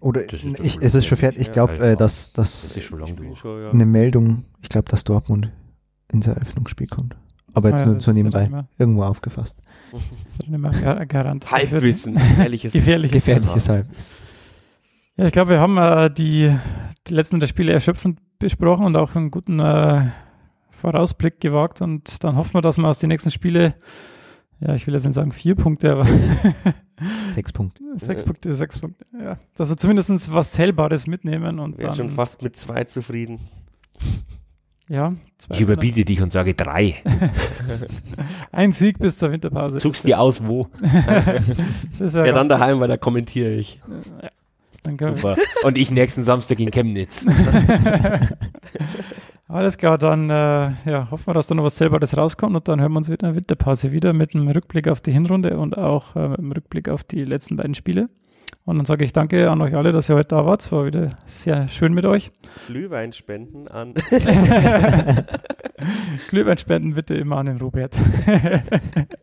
Oder 0.00 0.22
Das 0.22 0.44
ist 0.44 0.60
ich, 0.60 0.78
es 0.80 0.94
ist 0.94 1.06
schon 1.06 1.18
fertig. 1.18 1.40
Ich 1.42 1.52
glaube, 1.52 1.78
äh, 1.78 1.96
dass, 1.96 2.32
Das 2.32 2.62
dass 2.68 2.76
ist 2.76 2.84
schon 2.84 3.00
ja. 3.00 3.70
eine 3.70 3.86
Meldung, 3.86 4.44
ich 4.62 4.68
glaube, 4.68 4.88
dass 4.90 5.04
Dortmund 5.04 5.50
ins 6.12 6.26
Eröffnungsspiel 6.26 6.86
kommt. 6.88 7.16
Aber 7.54 7.68
jetzt 7.68 7.78
Ah 7.78 7.80
ja, 7.82 7.86
nur 7.86 7.94
das 7.96 8.04
so 8.04 8.10
ja 8.10 8.14
nebenbei. 8.16 8.50
Irgendwo 8.78 9.02
aufgefasst. 9.04 9.58
Das 9.92 10.02
ist 10.02 10.82
gar- 10.82 11.06
Garant. 11.06 11.50
Halbwissen, 11.50 12.18
ehrliches 12.38 12.72
Gefährliches 12.72 13.24
Gefährliches 13.24 13.68
Halbwissen. 13.68 14.16
Ja, 15.16 15.26
ich 15.26 15.32
glaube, 15.32 15.50
wir 15.52 15.60
haben 15.60 15.76
äh, 15.78 16.10
die, 16.12 16.52
die 17.06 17.14
letzten 17.14 17.38
der 17.40 17.46
Spiele 17.46 17.72
erschöpfend 17.72 18.18
besprochen 18.40 18.84
und 18.86 18.96
auch 18.96 19.14
einen 19.14 19.30
guten 19.30 19.60
äh, 19.60 20.06
Vorausblick 20.70 21.40
gewagt. 21.40 21.80
Und 21.80 22.24
dann 22.24 22.36
hoffen 22.36 22.54
wir, 22.54 22.60
dass 22.62 22.76
wir 22.76 22.88
aus 22.88 22.98
den 22.98 23.08
nächsten 23.08 23.30
Spiele, 23.30 23.74
ja, 24.60 24.74
ich 24.74 24.86
will 24.86 24.94
jetzt 24.94 25.04
nicht 25.04 25.14
sagen 25.14 25.32
vier 25.32 25.54
Punkte, 25.54 25.92
aber 25.92 26.06
Sechs 27.30 27.52
Punkte. 27.52 27.82
sechs 27.96 28.22
Ja. 28.22 28.26
Punkte, 28.26 28.54
sechs 28.54 28.78
Punkte, 28.78 29.04
ja, 29.18 29.36
dass 29.56 29.68
wir 29.68 29.76
zumindest 29.76 30.32
was 30.32 30.52
Zählbares 30.52 31.06
mitnehmen 31.06 31.58
und 31.58 31.76
Wäre 31.78 31.88
dann, 31.88 31.96
schon 31.96 32.10
fast 32.10 32.42
mit 32.42 32.56
zwei 32.56 32.84
zufrieden. 32.84 33.40
ja, 34.88 35.12
zwei, 35.38 35.54
Ich 35.54 35.60
überbiete 35.60 36.04
dich 36.04 36.22
und 36.22 36.30
sage 36.30 36.54
drei. 36.54 37.02
ein 38.52 38.72
Sieg 38.72 38.98
bis 39.00 39.18
zur 39.18 39.32
Winterpause. 39.32 39.80
Suchst 39.80 40.06
dir 40.06 40.20
aus, 40.20 40.46
wo? 40.46 40.68
Das 41.98 42.14
Ja, 42.14 42.32
dann 42.32 42.48
daheim, 42.48 42.78
weil 42.80 42.88
da 42.88 42.96
kommentiere 42.96 43.52
ich. 43.52 43.80
Ja, 44.22 44.30
wir, 44.86 45.16
Super. 45.16 45.36
Und 45.64 45.78
ich 45.78 45.90
nächsten 45.90 46.22
Samstag 46.22 46.60
in 46.60 46.70
Chemnitz. 46.70 47.24
Alles 49.46 49.76
klar, 49.76 49.98
dann 49.98 50.30
äh, 50.30 50.72
ja, 50.86 51.08
hoffen 51.10 51.26
wir, 51.26 51.34
dass 51.34 51.46
da 51.46 51.54
noch 51.54 51.64
was 51.64 51.74
Zählbares 51.74 52.16
rauskommt 52.16 52.56
und 52.56 52.66
dann 52.66 52.80
hören 52.80 52.92
wir 52.92 52.98
uns 52.98 53.10
wieder 53.10 53.28
in 53.28 53.34
der 53.34 53.36
Winterpause 53.36 53.92
wieder 53.92 54.14
mit 54.14 54.34
einem 54.34 54.48
Rückblick 54.48 54.88
auf 54.88 55.02
die 55.02 55.12
Hinrunde 55.12 55.58
und 55.58 55.76
auch 55.76 56.16
äh, 56.16 56.28
mit 56.28 56.38
einem 56.38 56.52
Rückblick 56.52 56.88
auf 56.88 57.04
die 57.04 57.20
letzten 57.20 57.56
beiden 57.56 57.74
Spiele. 57.74 58.08
Und 58.64 58.78
dann 58.78 58.86
sage 58.86 59.04
ich 59.04 59.12
danke 59.12 59.50
an 59.50 59.60
euch 59.60 59.76
alle, 59.76 59.92
dass 59.92 60.08
ihr 60.08 60.16
heute 60.16 60.28
da 60.28 60.46
wart. 60.46 60.62
Es 60.62 60.72
war 60.72 60.86
wieder 60.86 61.10
sehr 61.26 61.68
schön 61.68 61.92
mit 61.92 62.06
euch. 62.06 62.30
Glühwein 62.66 63.12
spenden 63.12 63.68
an. 63.68 63.92
Glühwein 66.30 66.56
spenden 66.56 66.94
bitte 66.94 67.14
immer 67.14 67.36
an 67.36 67.46
den 67.46 67.58
Robert. 67.58 67.98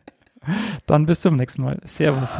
dann 0.85 1.07
bis 1.07 1.21
zum 1.21 1.35
nächsten 1.35 1.63
Mal. 1.63 1.79
Servus. 1.83 2.37